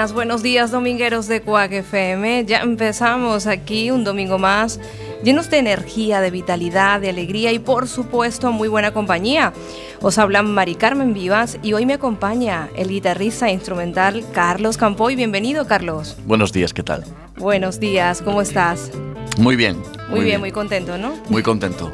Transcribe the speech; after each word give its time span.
Buenos 0.00 0.12
días, 0.12 0.14
buenos 0.14 0.42
días 0.42 0.70
domingueros 0.70 1.28
de 1.28 1.42
Cuac 1.42 1.72
FM. 1.72 2.46
Ya 2.46 2.60
empezamos 2.62 3.46
aquí 3.46 3.90
un 3.90 4.02
domingo 4.02 4.38
más 4.38 4.80
llenos 5.22 5.50
de 5.50 5.58
energía, 5.58 6.22
de 6.22 6.30
vitalidad, 6.30 7.02
de 7.02 7.10
alegría 7.10 7.52
y 7.52 7.58
por 7.58 7.86
supuesto 7.86 8.50
muy 8.50 8.68
buena 8.68 8.94
compañía. 8.94 9.52
Os 10.00 10.16
habla 10.16 10.42
Mari 10.42 10.76
Carmen 10.76 11.12
Vivas 11.12 11.58
y 11.62 11.74
hoy 11.74 11.84
me 11.84 11.92
acompaña 11.92 12.70
el 12.76 12.88
guitarrista 12.88 13.50
instrumental 13.50 14.24
Carlos 14.32 14.78
Campoy. 14.78 15.16
Bienvenido 15.16 15.66
Carlos. 15.66 16.16
Buenos 16.24 16.54
días, 16.54 16.72
¿qué 16.72 16.82
tal? 16.82 17.04
Buenos 17.36 17.78
días, 17.78 18.22
¿cómo 18.22 18.40
estás? 18.40 18.90
Muy 19.36 19.54
bien. 19.54 19.76
Muy, 20.08 20.20
bien, 20.20 20.24
bien, 20.24 20.40
muy 20.40 20.50
contento, 20.50 20.96
¿no? 20.96 21.12
Muy 21.28 21.42
contento. 21.42 21.92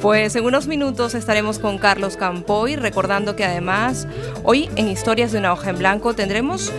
Pues 0.00 0.36
en 0.36 0.44
unos 0.44 0.66
minutos 0.66 1.14
estaremos 1.14 1.58
con 1.58 1.78
Carlos 1.78 2.16
Campoy, 2.16 2.76
recordando 2.76 3.34
que 3.34 3.44
además 3.44 4.06
hoy 4.44 4.68
en 4.76 4.88
Historias 4.88 5.32
de 5.32 5.38
una 5.38 5.52
hoja 5.52 5.70
en 5.70 5.78
blanco 5.78 6.14
tendremos 6.14 6.70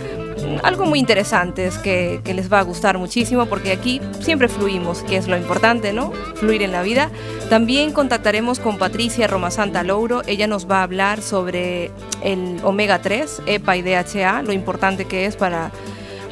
algo 0.62 0.86
muy 0.86 0.98
interesante 0.98 1.70
que, 1.82 2.20
que, 2.24 2.34
les 2.34 2.52
va 2.52 2.60
a 2.60 2.62
gustar 2.62 2.98
muchísimo 2.98 3.46
porque 3.46 3.72
aquí 3.72 4.00
siempre 4.20 4.48
fluimos, 4.48 5.02
que 5.02 5.16
es 5.16 5.28
lo 5.28 5.36
importante, 5.36 5.92
¿no? 5.92 6.12
Fluir 6.36 6.62
en 6.62 6.72
la 6.72 6.82
vida. 6.82 7.10
También 7.48 7.92
contactaremos 7.92 8.60
con 8.60 8.78
Patricia 8.78 9.26
Roma 9.26 9.50
Santa 9.50 9.82
Louro. 9.82 10.22
Ella 10.26 10.46
nos 10.46 10.70
va 10.70 10.80
a 10.80 10.82
hablar 10.82 11.22
sobre 11.22 11.90
el 12.22 12.58
omega 12.62 13.00
3, 13.00 13.42
EPA 13.46 13.76
y 13.76 13.82
DHA, 13.82 14.42
lo 14.42 14.52
importante 14.52 15.04
que 15.04 15.26
es 15.26 15.36
para, 15.36 15.70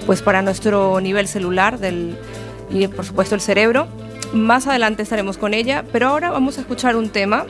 pues 0.06 0.22
para 0.22 0.42
nuestro 0.42 1.00
nivel 1.00 1.28
celular 1.28 1.78
del, 1.78 2.16
y 2.70 2.86
por 2.88 3.04
supuesto 3.04 3.34
el 3.34 3.40
cerebro. 3.40 3.86
Más 4.32 4.66
adelante 4.66 5.02
estaremos 5.02 5.38
con 5.38 5.54
ella, 5.54 5.84
pero 5.92 6.08
ahora 6.08 6.30
vamos 6.30 6.58
a 6.58 6.60
escuchar 6.60 6.96
un 6.96 7.10
tema 7.10 7.46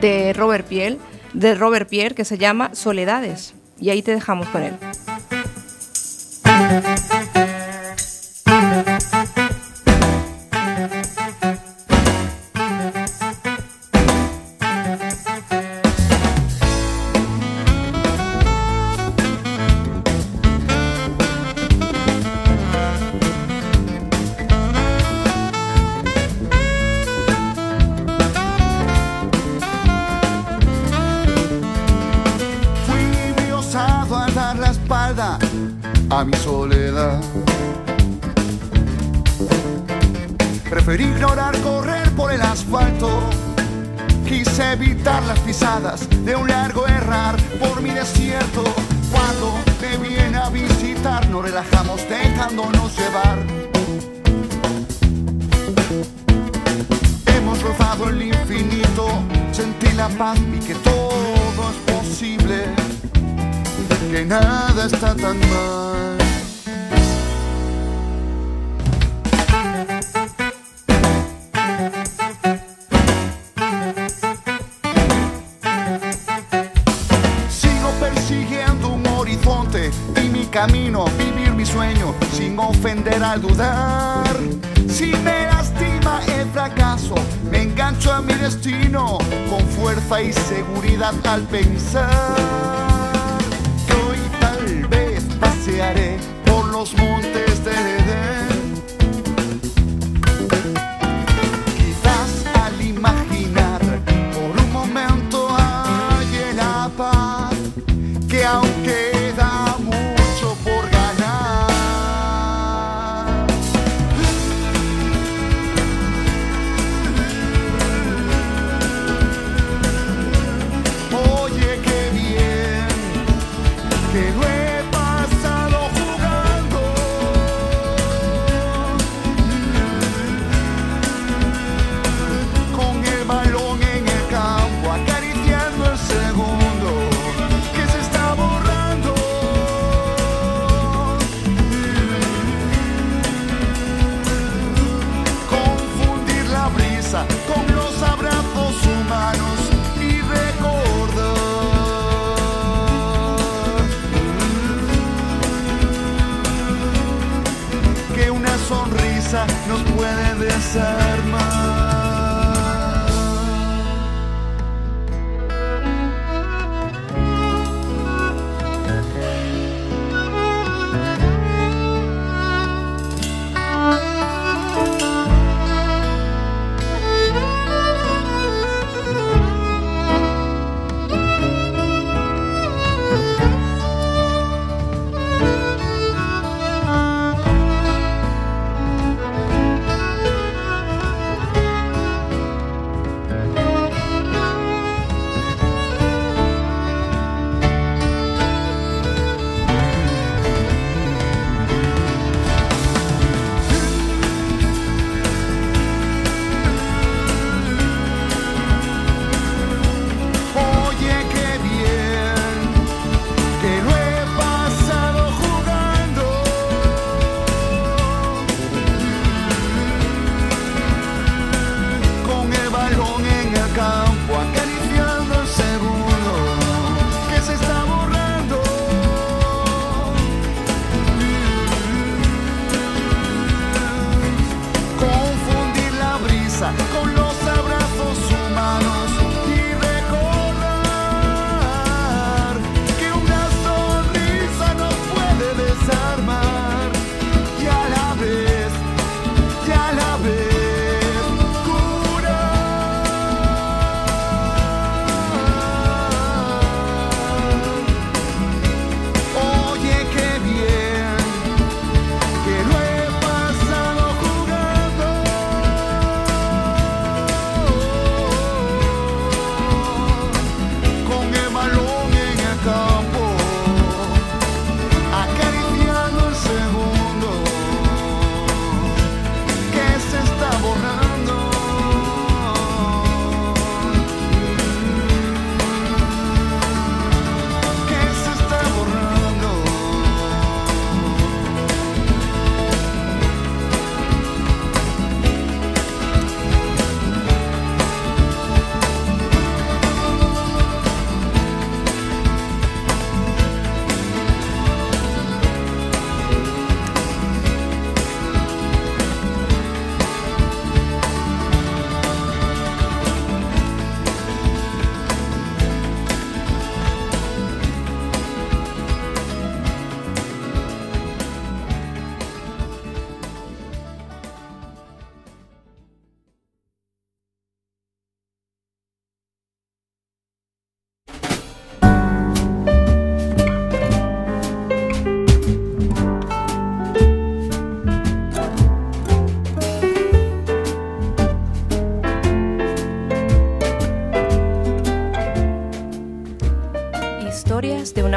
de 0.00 0.32
Robert 0.32 0.66
Pierre, 0.66 0.98
de 1.34 1.54
Robert 1.54 1.88
Pierre 1.88 2.14
que 2.14 2.24
se 2.24 2.38
llama 2.38 2.74
Soledades. 2.74 3.54
Y 3.80 3.90
ahí 3.90 4.02
te 4.02 4.12
dejamos 4.12 4.48
con 4.48 4.62
él. 4.62 4.74
A 6.60 7.09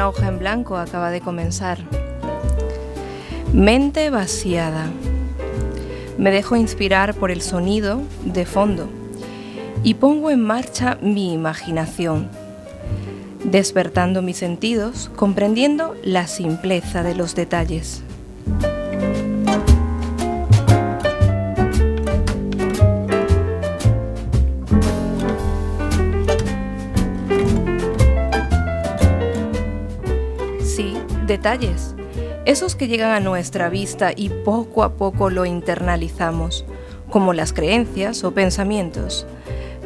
hoja 0.08 0.28
en 0.28 0.38
blanco 0.38 0.76
acaba 0.76 1.10
de 1.10 1.20
comenzar. 1.20 1.78
Mente 3.52 4.10
vaciada. 4.10 4.86
Me 6.18 6.30
dejo 6.30 6.56
inspirar 6.56 7.14
por 7.14 7.30
el 7.30 7.42
sonido 7.42 8.02
de 8.24 8.46
fondo 8.46 8.88
y 9.82 9.94
pongo 9.94 10.30
en 10.30 10.40
marcha 10.40 10.98
mi 11.02 11.32
imaginación, 11.32 12.28
despertando 13.44 14.22
mis 14.22 14.38
sentidos, 14.38 15.10
comprendiendo 15.16 15.94
la 16.02 16.26
simpleza 16.26 17.02
de 17.02 17.14
los 17.14 17.34
detalles. 17.34 18.02
Esos 32.46 32.74
que 32.74 32.88
llegan 32.88 33.10
a 33.10 33.20
nuestra 33.20 33.68
vista 33.68 34.12
y 34.16 34.30
poco 34.30 34.82
a 34.82 34.94
poco 34.94 35.28
lo 35.28 35.44
internalizamos, 35.44 36.64
como 37.10 37.34
las 37.34 37.52
creencias 37.52 38.24
o 38.24 38.32
pensamientos. 38.32 39.26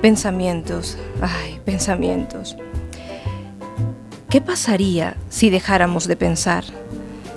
Pensamientos, 0.00 0.96
ay, 1.20 1.58
pensamientos. 1.64 2.56
¿Qué 4.30 4.40
pasaría 4.40 5.16
si 5.30 5.50
dejáramos 5.50 6.06
de 6.06 6.14
pensar? 6.14 6.62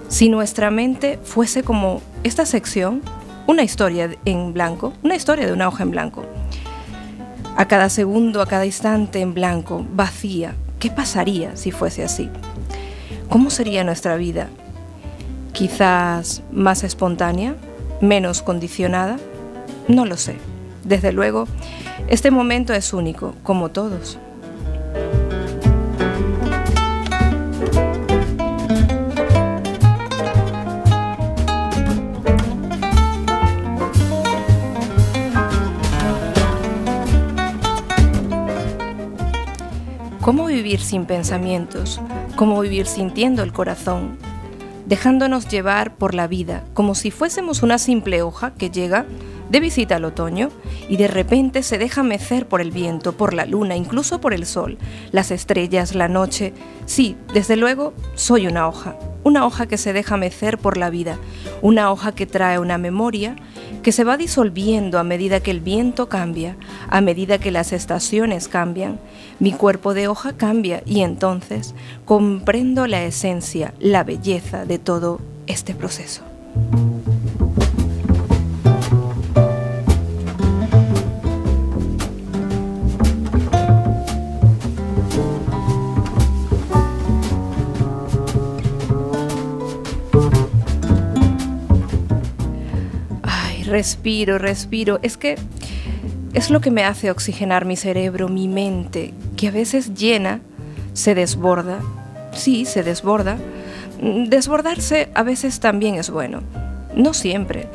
Si 0.08 0.30
nuestra 0.30 0.70
mente 0.70 1.18
fuese 1.24 1.64
como 1.64 2.02
esta 2.24 2.46
sección, 2.46 3.02
una 3.48 3.64
historia 3.64 4.16
en 4.26 4.54
blanco, 4.54 4.94
una 5.02 5.16
historia 5.16 5.48
de 5.48 5.54
una 5.54 5.68
hoja 5.68 5.82
en 5.82 5.92
blanco. 5.92 6.26
A 7.58 7.68
cada 7.68 7.90
segundo, 7.90 8.44
a 8.44 8.46
cada 8.46 8.68
instante 8.68 9.20
en 9.20 9.34
blanco, 9.34 9.84
vacía. 9.94 10.54
¿Qué 10.80 10.92
pasaría 10.92 11.56
si 11.56 11.72
fuese 11.72 12.04
así? 12.04 12.30
¿Cómo 13.32 13.50
sería 13.50 13.86
nuestra 13.86 14.18
vida? 14.18 14.50
Quizás 15.54 16.44
más 16.52 16.84
espontánea, 16.84 17.56
menos 18.02 18.42
condicionada, 18.42 19.16
no 19.88 20.06
lo 20.06 20.18
sé. 20.18 20.36
Desde 20.84 21.14
luego, 21.14 21.48
este 22.10 22.30
momento 22.30 22.74
es 22.74 22.92
único, 22.94 23.34
como 23.42 23.72
todos. 23.72 24.20
¿Cómo 40.20 40.48
vivir 40.48 40.82
sin 40.82 41.06
pensamientos? 41.06 42.02
¿Cómo 42.42 42.60
vivir 42.60 42.88
sintiendo 42.88 43.44
el 43.44 43.54
corazón? 43.54 44.18
Dejándonos 44.88 45.48
llevar 45.48 45.94
por 45.94 46.16
la 46.16 46.26
vida, 46.26 46.64
como 46.74 46.96
si 46.96 47.12
fuésemos 47.12 47.62
una 47.62 47.78
simple 47.78 48.24
hoja 48.24 48.56
que 48.56 48.72
llega 48.72 49.06
de 49.52 49.60
visita 49.60 49.98
al 49.98 50.06
otoño 50.06 50.50
y 50.90 50.98
de 50.98 51.08
repente 51.08 51.62
se 51.62 51.78
deja 51.78 52.02
mecer 52.02 52.48
por 52.48 52.60
el 52.60 52.72
viento, 52.72 53.12
por 53.16 53.36
la 53.36 53.46
luna, 53.46 53.76
incluso 53.76 54.20
por 54.20 54.34
el 54.34 54.48
sol, 54.48 54.80
las 55.12 55.30
estrellas, 55.30 55.94
la 55.94 56.08
noche. 56.08 56.56
Sí, 56.88 57.16
desde 57.32 57.58
luego, 57.58 57.94
soy 58.16 58.48
una 58.48 58.68
hoja, 58.68 58.96
una 59.24 59.46
hoja 59.46 59.68
que 59.68 59.78
se 59.78 59.94
deja 59.94 60.18
mecer 60.18 60.58
por 60.58 60.78
la 60.78 60.90
vida, 60.90 61.20
una 61.62 61.92
hoja 61.92 62.12
que 62.16 62.26
trae 62.26 62.58
una 62.58 62.80
memoria 62.80 63.36
que 63.82 63.92
se 63.92 64.04
va 64.04 64.18
disolviendo 64.18 65.00
a 65.00 65.04
medida 65.04 65.40
que 65.40 65.52
el 65.52 65.60
viento 65.60 66.10
cambia, 66.10 66.56
a 66.90 67.02
medida 67.02 67.38
que 67.38 67.52
las 67.52 67.74
estaciones 67.74 68.48
cambian. 68.48 69.00
Mi 69.40 69.52
cuerpo 69.54 69.94
de 69.94 70.08
hoja 70.08 70.34
cambia 70.34 70.84
y 70.86 71.02
entonces 71.02 71.74
comprendo 72.06 72.88
la 72.88 73.04
esencia, 73.04 73.74
la 73.80 74.04
belleza 74.04 74.66
de 74.66 74.80
todo 74.80 75.20
este 75.48 75.74
proceso. 75.74 76.24
Respiro, 93.72 94.38
respiro. 94.38 95.00
Es 95.02 95.18
que 95.18 95.38
es 96.34 96.50
lo 96.52 96.62
que 96.62 96.70
me 96.70 96.84
hace 96.84 97.10
oxigenar 97.10 97.66
mi 97.66 97.76
cerebro, 97.76 98.30
mi 98.30 98.48
mente, 98.48 99.14
que 99.36 99.48
a 99.48 99.52
veces 99.52 99.96
llena, 99.96 100.42
se 100.94 101.16
desborda. 101.16 101.80
Sí, 102.34 102.66
se 102.66 102.84
desborda. 102.84 103.38
Desbordarse 104.00 105.10
a 105.16 105.24
veces 105.24 105.60
también 105.60 105.96
es 105.96 106.10
bueno. 106.10 106.42
No 106.96 107.14
siempre. 107.14 107.68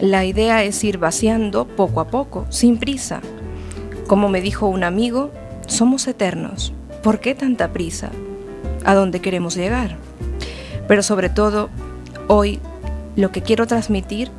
La 0.00 0.24
idea 0.24 0.64
es 0.64 0.82
ir 0.84 0.98
vaciando 0.98 1.66
poco 1.66 2.00
a 2.00 2.06
poco, 2.06 2.46
sin 2.48 2.78
prisa. 2.78 3.20
Como 4.06 4.28
me 4.28 4.40
dijo 4.40 4.66
un 4.66 4.84
amigo, 4.84 5.30
somos 5.66 6.06
eternos. 6.06 6.72
¿Por 7.02 7.20
qué 7.20 7.34
tanta 7.34 7.72
prisa? 7.72 8.10
¿A 8.84 8.94
dónde 8.94 9.20
queremos 9.20 9.54
llegar? 9.54 9.96
Pero 10.88 11.02
sobre 11.02 11.28
todo, 11.28 11.68
hoy 12.28 12.60
lo 13.16 13.30
que 13.30 13.42
quiero 13.42 13.66
transmitir 13.66 14.30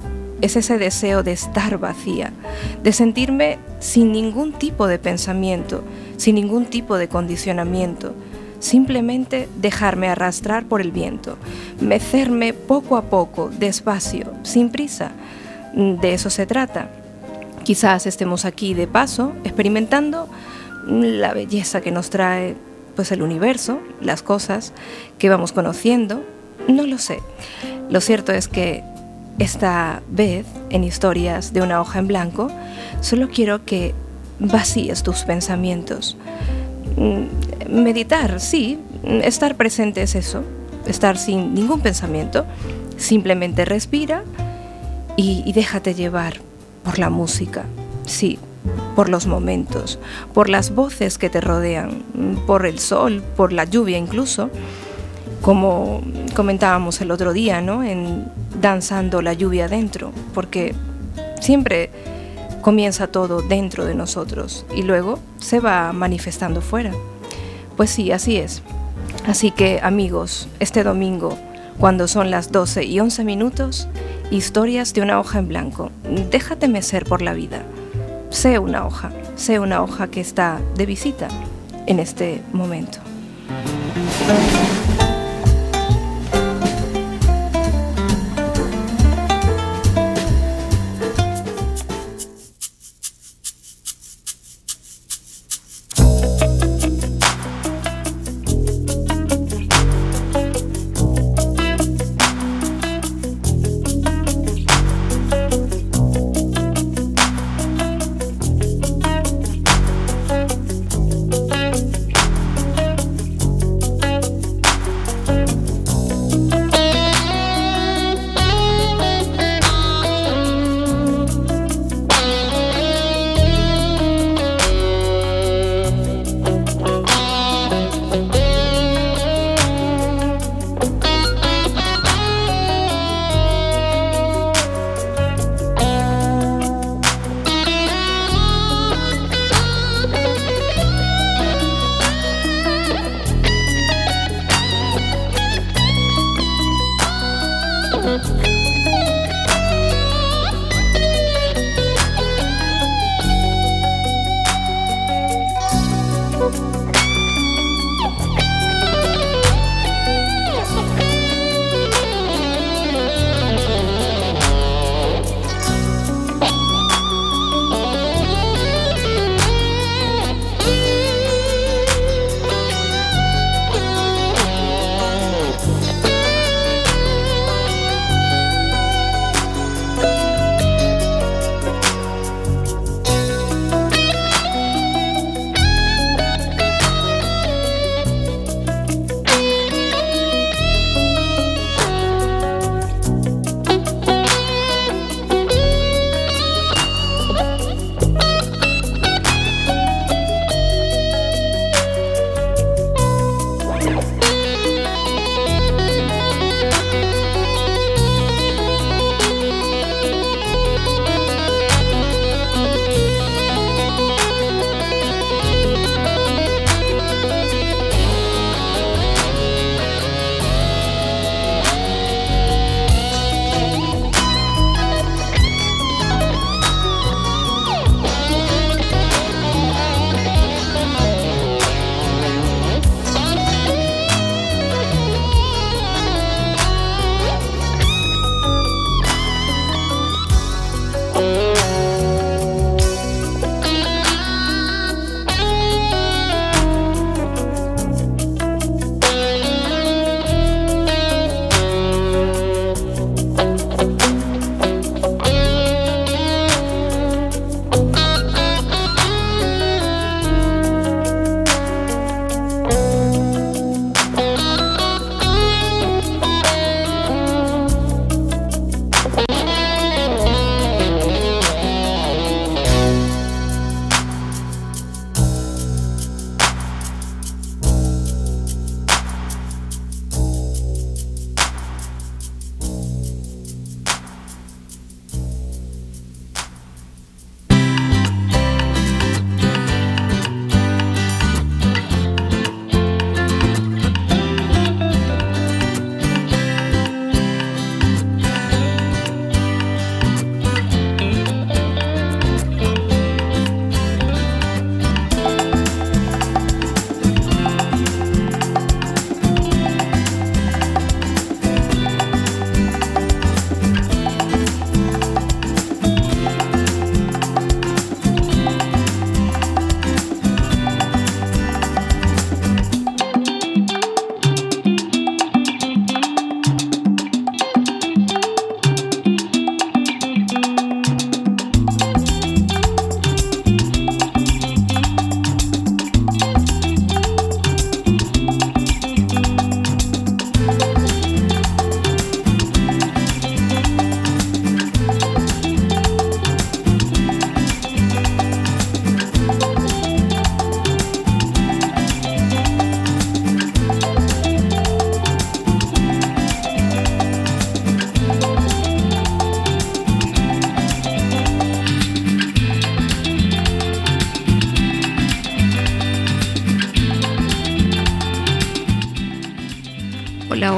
es 0.43 0.57
ese 0.57 0.77
deseo 0.77 1.23
de 1.23 1.31
estar 1.31 1.77
vacía, 1.77 2.33
de 2.83 2.91
sentirme 2.91 3.59
sin 3.79 4.11
ningún 4.11 4.51
tipo 4.51 4.87
de 4.87 4.99
pensamiento, 4.99 5.85
sin 6.17 6.35
ningún 6.35 6.65
tipo 6.65 6.97
de 6.97 7.07
condicionamiento, 7.07 8.13
simplemente 8.59 9.47
dejarme 9.61 10.09
arrastrar 10.09 10.65
por 10.65 10.81
el 10.81 10.91
viento, 10.91 11.37
mecerme 11.79 12.51
poco 12.51 12.97
a 12.97 13.03
poco, 13.03 13.49
despacio, 13.57 14.33
sin 14.43 14.69
prisa. 14.69 15.11
De 15.73 16.13
eso 16.13 16.29
se 16.29 16.45
trata. 16.45 16.89
Quizás 17.63 18.05
estemos 18.05 18.43
aquí 18.43 18.73
de 18.73 18.85
paso, 18.85 19.31
experimentando 19.45 20.27
la 20.85 21.33
belleza 21.33 21.79
que 21.79 21.91
nos 21.91 22.09
trae 22.09 22.57
pues 22.97 23.13
el 23.13 23.21
universo, 23.21 23.79
las 24.01 24.21
cosas 24.21 24.73
que 25.17 25.29
vamos 25.29 25.53
conociendo, 25.53 26.21
no 26.67 26.85
lo 26.85 26.97
sé. 26.97 27.19
Lo 27.89 28.01
cierto 28.01 28.33
es 28.33 28.49
que 28.49 28.83
esta 29.39 30.01
vez, 30.09 30.45
en 30.69 30.83
historias 30.83 31.53
de 31.53 31.61
una 31.61 31.81
hoja 31.81 31.99
en 31.99 32.07
blanco, 32.07 32.49
solo 33.01 33.29
quiero 33.29 33.65
que 33.65 33.93
vacíes 34.39 35.03
tus 35.03 35.23
pensamientos. 35.23 36.17
Mm, 36.97 37.73
meditar, 37.83 38.39
sí, 38.39 38.79
estar 39.03 39.55
presente 39.55 40.01
es 40.03 40.15
eso, 40.15 40.43
estar 40.85 41.17
sin 41.17 41.53
ningún 41.53 41.81
pensamiento. 41.81 42.45
Simplemente 42.97 43.65
respira 43.65 44.23
y, 45.17 45.43
y 45.45 45.53
déjate 45.53 45.93
llevar 45.93 46.35
por 46.83 46.99
la 46.99 47.09
música, 47.09 47.65
sí, 48.05 48.37
por 48.95 49.09
los 49.09 49.25
momentos, 49.25 49.99
por 50.33 50.49
las 50.49 50.73
voces 50.73 51.17
que 51.17 51.29
te 51.29 51.41
rodean, 51.41 52.03
por 52.45 52.65
el 52.65 52.79
sol, 52.79 53.23
por 53.35 53.51
la 53.51 53.65
lluvia 53.65 53.97
incluso, 53.97 54.49
como 55.43 56.01
comentábamos 56.35 57.01
el 57.01 57.11
otro 57.11 57.33
día, 57.33 57.61
¿no? 57.61 57.83
En 57.83 58.31
danzando 58.59 59.21
la 59.21 59.33
lluvia 59.33 59.67
dentro, 59.67 60.11
porque 60.33 60.73
siempre 61.41 61.91
comienza 62.61 63.07
todo 63.07 63.41
dentro 63.41 63.85
de 63.85 63.93
nosotros 63.93 64.65
y 64.73 64.83
luego 64.83 65.19
se 65.37 65.59
va 65.59 65.91
manifestando 65.91 66.61
fuera. 66.61 66.93
Pues 67.75 67.89
sí, 67.89 68.11
así 68.11 68.37
es. 68.37 68.63
Así 69.27 69.51
que 69.51 69.81
amigos, 69.83 70.47
este 70.61 70.83
domingo, 70.83 71.37
cuando 71.77 72.07
son 72.07 72.31
las 72.31 72.51
12 72.53 72.85
y 72.85 73.01
11 73.01 73.25
minutos, 73.25 73.89
historias 74.31 74.93
de 74.93 75.01
una 75.01 75.19
hoja 75.19 75.39
en 75.39 75.49
blanco. 75.49 75.91
Déjate 76.31 76.69
mecer 76.69 77.03
por 77.03 77.21
la 77.21 77.33
vida. 77.33 77.63
Sé 78.29 78.59
una 78.59 78.85
hoja, 78.85 79.11
sé 79.35 79.59
una 79.59 79.83
hoja 79.83 80.07
que 80.07 80.21
está 80.21 80.61
de 80.75 80.85
visita 80.85 81.27
en 81.85 81.99
este 81.99 82.41
momento. 82.53 82.99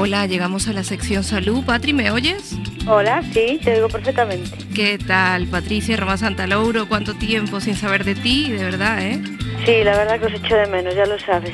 Hola, 0.06 0.24
llegamos 0.26 0.68
a 0.68 0.72
la 0.72 0.84
sección 0.84 1.24
salud. 1.24 1.64
Patri, 1.64 1.92
¿me 1.92 2.12
oyes? 2.12 2.56
Hola, 2.86 3.24
sí, 3.32 3.58
te 3.64 3.74
oigo 3.74 3.88
perfectamente. 3.88 4.56
¿Qué 4.72 4.98
tal, 4.98 5.48
Patricia 5.48 5.96
Roma 5.96 6.16
Santa 6.16 6.46
Lauro? 6.46 6.86
¿Cuánto 6.86 7.14
tiempo 7.14 7.58
sin 7.58 7.74
saber 7.74 8.04
de 8.04 8.14
ti, 8.14 8.48
de 8.52 8.62
verdad, 8.62 9.02
eh? 9.02 9.20
Sí, 9.64 9.82
la 9.82 9.96
verdad 9.96 10.20
que 10.20 10.26
os 10.26 10.34
echo 10.34 10.54
de 10.54 10.68
menos, 10.68 10.94
ya 10.94 11.06
lo 11.06 11.18
sabes. 11.18 11.52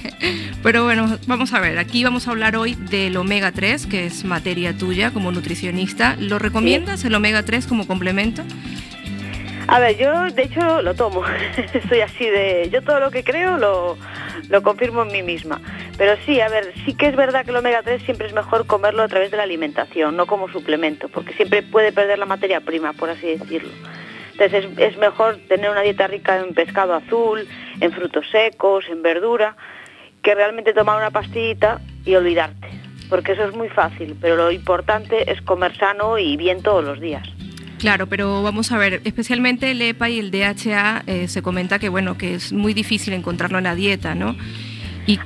Pero 0.62 0.84
bueno, 0.84 1.16
vamos 1.26 1.54
a 1.54 1.60
ver, 1.60 1.78
aquí 1.78 2.04
vamos 2.04 2.28
a 2.28 2.32
hablar 2.32 2.56
hoy 2.56 2.74
del 2.74 3.16
omega 3.16 3.52
3, 3.52 3.86
que 3.86 4.04
es 4.04 4.22
materia 4.22 4.76
tuya 4.76 5.10
como 5.10 5.32
nutricionista. 5.32 6.14
¿Lo 6.18 6.38
recomiendas 6.38 7.02
el 7.06 7.14
omega 7.14 7.42
3 7.42 7.66
como 7.66 7.86
complemento? 7.86 8.42
A 9.66 9.78
ver, 9.78 9.96
yo 9.96 10.30
de 10.30 10.42
hecho 10.42 10.82
lo 10.82 10.94
tomo. 10.94 11.22
Soy 11.88 12.00
así 12.02 12.26
de... 12.26 12.68
Yo 12.70 12.82
todo 12.82 13.00
lo 13.00 13.10
que 13.10 13.24
creo 13.24 13.56
lo, 13.56 13.96
lo 14.50 14.62
confirmo 14.62 15.02
en 15.04 15.08
mí 15.08 15.22
misma. 15.22 15.60
Pero 15.98 16.16
sí, 16.24 16.40
a 16.40 16.48
ver, 16.48 16.72
sí 16.84 16.94
que 16.94 17.08
es 17.08 17.16
verdad 17.16 17.44
que 17.44 17.50
el 17.50 17.56
omega 17.56 17.82
3 17.82 18.02
siempre 18.04 18.28
es 18.28 18.32
mejor 18.32 18.66
comerlo 18.66 19.02
a 19.02 19.08
través 19.08 19.32
de 19.32 19.36
la 19.36 19.42
alimentación, 19.42 20.16
no 20.16 20.26
como 20.26 20.48
suplemento, 20.48 21.08
porque 21.08 21.34
siempre 21.34 21.64
puede 21.64 21.92
perder 21.92 22.20
la 22.20 22.24
materia 22.24 22.60
prima, 22.60 22.92
por 22.92 23.10
así 23.10 23.26
decirlo. 23.26 23.70
Entonces 24.38 24.70
es, 24.78 24.96
mejor 24.96 25.38
tener 25.48 25.68
una 25.68 25.82
dieta 25.82 26.06
rica 26.06 26.38
en 26.38 26.54
pescado 26.54 26.94
azul, 26.94 27.48
en 27.80 27.90
frutos 27.90 28.24
secos, 28.30 28.84
en 28.88 29.02
verdura, 29.02 29.56
que 30.22 30.36
realmente 30.36 30.72
tomar 30.72 30.98
una 30.98 31.10
pastillita 31.10 31.80
y 32.04 32.14
olvidarte, 32.14 32.68
porque 33.10 33.32
eso 33.32 33.44
es 33.44 33.56
muy 33.56 33.68
fácil, 33.68 34.16
pero 34.20 34.36
lo 34.36 34.52
importante 34.52 35.32
es 35.32 35.42
comer 35.42 35.76
sano 35.76 36.16
y 36.16 36.36
bien 36.36 36.62
todos 36.62 36.84
los 36.84 37.00
días. 37.00 37.28
Claro, 37.80 38.06
pero 38.06 38.44
vamos 38.44 38.70
a 38.70 38.78
ver, 38.78 39.00
especialmente 39.04 39.72
el 39.72 39.82
EPA 39.82 40.08
y 40.08 40.20
el 40.20 40.30
DHA 40.30 41.02
eh, 41.06 41.26
se 41.26 41.42
comenta 41.42 41.80
que 41.80 41.88
bueno 41.88 42.16
que 42.16 42.34
es 42.34 42.52
muy 42.52 42.74
difícil 42.74 43.14
encontrarlo 43.14 43.58
en 43.58 43.64
la 43.64 43.74
dieta, 43.74 44.14
¿no? 44.14 44.36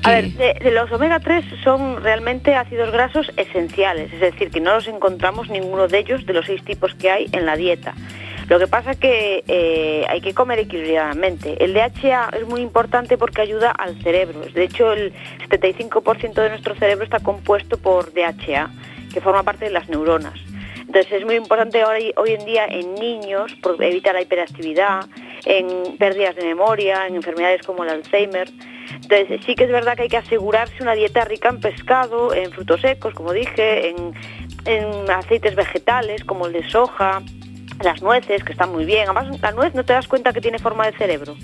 A 0.03 0.11
ver, 0.11 0.73
los 0.73 0.93
omega 0.93 1.19
3 1.19 1.45
son 1.65 2.03
realmente 2.03 2.55
ácidos 2.55 2.93
grasos 2.93 3.31
esenciales, 3.37 4.13
es 4.13 4.21
decir, 4.21 4.51
que 4.51 4.61
no 4.61 4.75
los 4.75 4.87
encontramos 4.87 5.51
ninguno 5.51 5.89
de 5.89 5.99
ellos 5.99 6.25
de 6.25 6.33
los 6.33 6.47
seis 6.47 6.63
tipos 6.65 6.95
que 6.95 7.11
hay 7.11 7.27
en 7.33 7.47
la 7.47 7.57
dieta. 7.57 7.95
Lo 8.49 8.59
que 8.59 8.67
pasa 8.67 8.93
es 8.93 8.99
que 8.99 9.45
eh, 9.49 10.05
hay 10.09 10.21
que 10.21 10.35
comer 10.35 10.59
equilibradamente. 10.59 11.63
El 11.65 11.75
DHA 11.75 12.31
es 12.39 12.47
muy 12.47 12.61
importante 12.61 13.17
porque 13.17 13.41
ayuda 13.41 13.71
al 13.71 14.01
cerebro. 14.03 14.41
De 14.53 14.65
hecho, 14.65 14.93
el 14.93 15.13
75% 15.49 16.35
de 16.35 16.49
nuestro 16.51 16.75
cerebro 16.75 17.05
está 17.05 17.21
compuesto 17.21 17.79
por 17.79 18.13
DHA 18.13 18.71
que 19.13 19.21
forma 19.21 19.43
parte 19.43 19.65
de 19.67 19.71
las 19.71 19.89
neuronas. 19.89 20.39
Entonces 20.81 21.13
es 21.13 21.25
muy 21.25 21.37
importante 21.37 21.85
hoy, 21.85 22.13
hoy 22.17 22.33
en 22.33 22.45
día 22.45 22.67
en 22.67 22.95
niños 22.97 23.55
por 23.63 23.83
evitar 23.83 24.15
la 24.15 24.23
hiperactividad, 24.23 25.07
en 25.45 25.97
pérdidas 25.97 26.37
de 26.37 26.45
memoria, 26.45 27.07
en 27.07 27.17
enfermedades 27.17 27.63
como 27.67 27.85
el 27.85 27.91
Alzheimer. 27.91 28.49
Entonces 28.95 29.41
sí 29.45 29.55
que 29.55 29.65
es 29.65 29.71
verdad 29.71 29.97
que 29.97 30.03
hay 30.03 30.09
que 30.09 30.17
asegurarse 30.17 30.83
una 30.83 30.95
dieta 30.95 31.25
rica 31.25 31.49
en 31.49 31.61
pescado, 31.61 32.35
en 32.35 32.53
frutos 32.53 32.81
secos, 32.81 33.15
como 33.15 33.33
dije, 33.33 33.91
en, 33.91 34.13
en 34.65 35.11
aceites 35.11 35.55
vegetales 35.55 36.25
como 36.25 36.47
el 36.47 36.53
de 36.53 36.69
soja, 36.69 37.23
las 37.83 38.03
nueces, 38.03 38.45
que 38.45 38.53
están 38.53 38.71
muy 38.71 38.85
bien. 38.85 39.09
Además, 39.09 39.41
la 39.41 39.53
nuez 39.53 39.75
no 39.75 39.85
te 39.85 39.93
das 39.93 40.07
cuenta 40.09 40.33
que 40.33 40.41
tiene 40.41 40.59
forma 40.59 40.87
de 40.87 40.97
cerebro. 40.97 41.37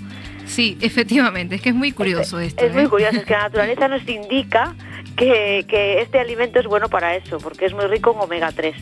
Sí, 0.45 0.77
efectivamente, 0.81 1.55
es 1.55 1.61
que 1.61 1.69
es 1.69 1.75
muy 1.75 1.91
curioso 1.91 2.39
esto. 2.39 2.65
Es 2.65 2.73
muy 2.73 2.83
¿eh? 2.83 2.89
curioso, 2.89 3.17
es 3.17 3.25
que 3.25 3.33
la 3.33 3.43
naturaleza 3.43 3.87
nos 3.87 4.07
indica 4.07 4.75
que, 5.15 5.65
que 5.67 6.01
este 6.01 6.19
alimento 6.19 6.59
es 6.59 6.65
bueno 6.65 6.89
para 6.89 7.15
eso, 7.15 7.37
porque 7.37 7.65
es 7.65 7.73
muy 7.73 7.85
rico 7.85 8.13
en 8.13 8.21
omega 8.21 8.51
3. 8.51 8.75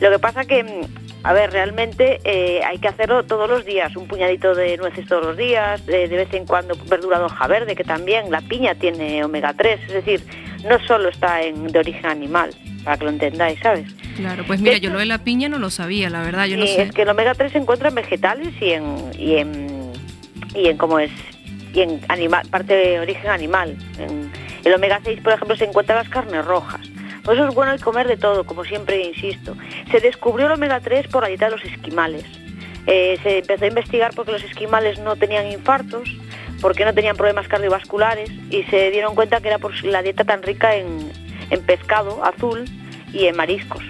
Lo 0.00 0.10
que 0.10 0.18
pasa 0.18 0.44
que, 0.44 0.86
a 1.22 1.32
ver, 1.32 1.50
realmente 1.50 2.20
eh, 2.24 2.60
hay 2.64 2.78
que 2.78 2.88
hacerlo 2.88 3.24
todos 3.24 3.48
los 3.50 3.64
días, 3.64 3.96
un 3.96 4.06
puñadito 4.06 4.54
de 4.54 4.76
nueces 4.76 5.06
todos 5.08 5.24
los 5.24 5.36
días, 5.36 5.84
de, 5.86 6.06
de 6.08 6.16
vez 6.16 6.32
en 6.34 6.46
cuando 6.46 6.76
verdura 6.88 7.18
de 7.18 7.24
hoja 7.24 7.46
verde, 7.48 7.74
que 7.74 7.82
también 7.84 8.30
la 8.30 8.40
piña 8.42 8.74
tiene 8.76 9.24
omega 9.24 9.52
3, 9.54 9.80
es 9.88 9.92
decir, 9.92 10.22
no 10.68 10.78
solo 10.86 11.08
está 11.08 11.42
en, 11.42 11.66
de 11.68 11.78
origen 11.78 12.06
animal, 12.06 12.50
para 12.84 12.96
que 12.98 13.04
lo 13.04 13.10
entendáis, 13.10 13.58
¿sabes? 13.60 13.88
Claro, 14.16 14.44
pues 14.46 14.60
mira, 14.60 14.76
yo 14.78 14.90
lo 14.90 14.98
de 15.00 15.06
la 15.06 15.18
piña 15.18 15.48
no 15.48 15.58
lo 15.58 15.70
sabía, 15.70 16.08
la 16.10 16.22
verdad, 16.22 16.46
yo 16.46 16.56
no 16.56 16.66
sé. 16.66 16.82
es 16.82 16.92
que 16.92 17.02
el 17.02 17.08
omega 17.08 17.34
3 17.34 17.52
se 17.52 17.58
encuentra 17.58 17.88
en 17.88 17.96
vegetales 17.96 18.48
y 18.60 18.70
en 18.70 19.10
y 19.18 19.36
en 19.36 19.92
y 20.54 20.68
en 20.68 20.76
cómo 20.78 20.98
es 20.98 21.10
y 21.74 21.80
en 21.82 22.00
animal, 22.08 22.46
parte 22.48 22.72
de 22.74 23.00
origen 23.00 23.28
animal. 23.30 23.76
En- 23.98 24.30
el 24.64 24.72
omega 24.74 25.00
6, 25.04 25.20
por 25.20 25.32
ejemplo, 25.34 25.54
se 25.56 25.64
encuentra 25.64 25.94
en 25.96 26.02
las 26.04 26.08
carnes 26.08 26.44
rojas. 26.44 26.80
Eso 27.32 27.48
es 27.48 27.54
bueno 27.54 27.72
el 27.72 27.80
comer 27.80 28.06
de 28.06 28.16
todo, 28.16 28.44
como 28.44 28.64
siempre 28.64 29.02
insisto. 29.02 29.56
Se 29.90 30.00
descubrió 30.00 30.46
el 30.46 30.52
omega 30.52 30.80
3 30.80 31.08
por 31.08 31.22
la 31.22 31.28
dieta 31.28 31.46
de 31.46 31.52
los 31.52 31.64
esquimales. 31.64 32.24
Eh, 32.86 33.18
se 33.22 33.38
empezó 33.38 33.64
a 33.64 33.68
investigar 33.68 34.12
porque 34.14 34.32
los 34.32 34.44
esquimales 34.44 34.98
no 35.00 35.16
tenían 35.16 35.50
infartos, 35.50 36.08
porque 36.60 36.84
no 36.84 36.94
tenían 36.94 37.16
problemas 37.16 37.48
cardiovasculares 37.48 38.30
y 38.50 38.62
se 38.64 38.90
dieron 38.90 39.14
cuenta 39.14 39.40
que 39.40 39.48
era 39.48 39.58
por 39.58 39.74
la 39.84 40.02
dieta 40.02 40.24
tan 40.24 40.42
rica 40.42 40.76
en, 40.76 41.10
en 41.50 41.62
pescado 41.64 42.24
azul 42.24 42.64
y 43.12 43.26
en 43.26 43.36
mariscos 43.36 43.82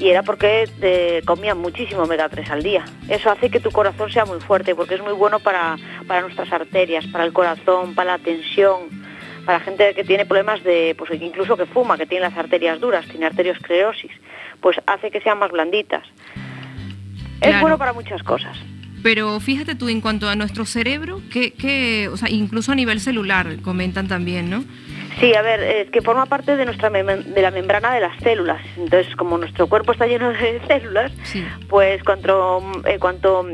y 0.00 0.08
era 0.08 0.22
porque 0.22 0.66
eh, 0.80 1.22
comían 1.26 1.58
muchísimo 1.58 2.02
omega 2.02 2.28
3 2.30 2.50
al 2.50 2.62
día. 2.62 2.84
Eso 3.08 3.30
hace 3.30 3.50
que 3.50 3.60
tu 3.60 3.70
corazón 3.70 4.10
sea 4.10 4.24
muy 4.24 4.40
fuerte 4.40 4.74
porque 4.74 4.94
es 4.94 5.02
muy 5.02 5.12
bueno 5.12 5.40
para, 5.40 5.76
para 6.08 6.22
nuestras 6.22 6.50
arterias, 6.50 7.06
para 7.08 7.24
el 7.24 7.34
corazón, 7.34 7.94
para 7.94 8.16
la 8.16 8.18
tensión, 8.18 8.99
para 9.44 9.60
gente 9.60 9.94
que 9.94 10.04
tiene 10.04 10.26
problemas 10.26 10.62
de, 10.64 10.94
pues 10.96 11.10
incluso 11.20 11.56
que 11.56 11.66
fuma, 11.66 11.96
que 11.96 12.06
tiene 12.06 12.26
las 12.28 12.36
arterias 12.36 12.80
duras, 12.80 13.06
tiene 13.06 13.26
arteriosclerosis, 13.26 14.10
pues 14.60 14.76
hace 14.86 15.10
que 15.10 15.20
sean 15.20 15.38
más 15.38 15.50
blanditas. 15.50 16.02
Es 17.40 17.60
bueno 17.60 17.78
para 17.78 17.92
muchas 17.92 18.22
cosas. 18.22 18.56
Pero 19.02 19.40
fíjate 19.40 19.74
tú, 19.74 19.88
en 19.88 20.02
cuanto 20.02 20.28
a 20.28 20.36
nuestro 20.36 20.66
cerebro, 20.66 21.22
que, 21.32 21.52
que, 21.54 22.08
o 22.08 22.16
sea, 22.18 22.28
incluso 22.28 22.72
a 22.72 22.74
nivel 22.74 23.00
celular, 23.00 23.56
comentan 23.62 24.08
también, 24.08 24.50
¿no? 24.50 24.62
Sí, 25.18 25.34
a 25.34 25.40
ver, 25.42 25.60
es 25.60 25.90
que 25.90 26.02
forma 26.02 26.26
parte 26.26 26.56
de 26.56 26.64
nuestra 26.66 26.90
de 26.90 27.42
la 27.42 27.50
membrana 27.50 27.92
de 27.94 28.00
las 28.00 28.16
células. 28.22 28.60
Entonces, 28.76 29.16
como 29.16 29.38
nuestro 29.38 29.68
cuerpo 29.68 29.92
está 29.92 30.06
lleno 30.06 30.28
de 30.30 30.60
células, 30.68 31.12
Sí. 31.22 31.42
pues 31.68 32.02
cuanto, 32.04 32.62
eh, 32.86 32.98
cuanto 32.98 33.46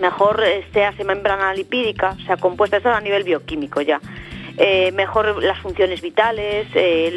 mejor 0.00 0.42
eh, 0.44 0.64
sea 0.72 0.90
esa 0.90 1.02
membrana 1.04 1.52
lipídica, 1.54 2.16
sea 2.26 2.36
compuesta, 2.36 2.76
eso 2.76 2.90
a 2.90 3.00
nivel 3.00 3.24
bioquímico 3.24 3.80
ya, 3.80 4.00
eh, 4.56 4.92
mejor 4.92 5.42
las 5.42 5.58
funciones 5.58 6.00
vitales, 6.00 6.68
eh, 6.74 7.12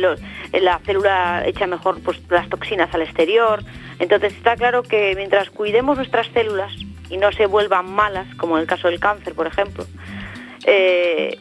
eh, 0.51 0.61
la 0.61 0.79
célula 0.79 1.43
echa 1.45 1.67
mejor 1.67 2.01
pues, 2.01 2.19
las 2.29 2.49
toxinas 2.49 2.93
al 2.93 3.03
exterior. 3.03 3.63
Entonces 3.99 4.33
está 4.33 4.55
claro 4.55 4.83
que 4.83 5.13
mientras 5.15 5.49
cuidemos 5.49 5.97
nuestras 5.97 6.27
células 6.27 6.73
y 7.09 7.17
no 7.17 7.31
se 7.31 7.45
vuelvan 7.45 7.91
malas, 7.91 8.27
como 8.35 8.57
en 8.57 8.61
el 8.61 8.67
caso 8.67 8.87
del 8.87 8.99
cáncer, 8.99 9.33
por 9.33 9.47
ejemplo, 9.47 9.85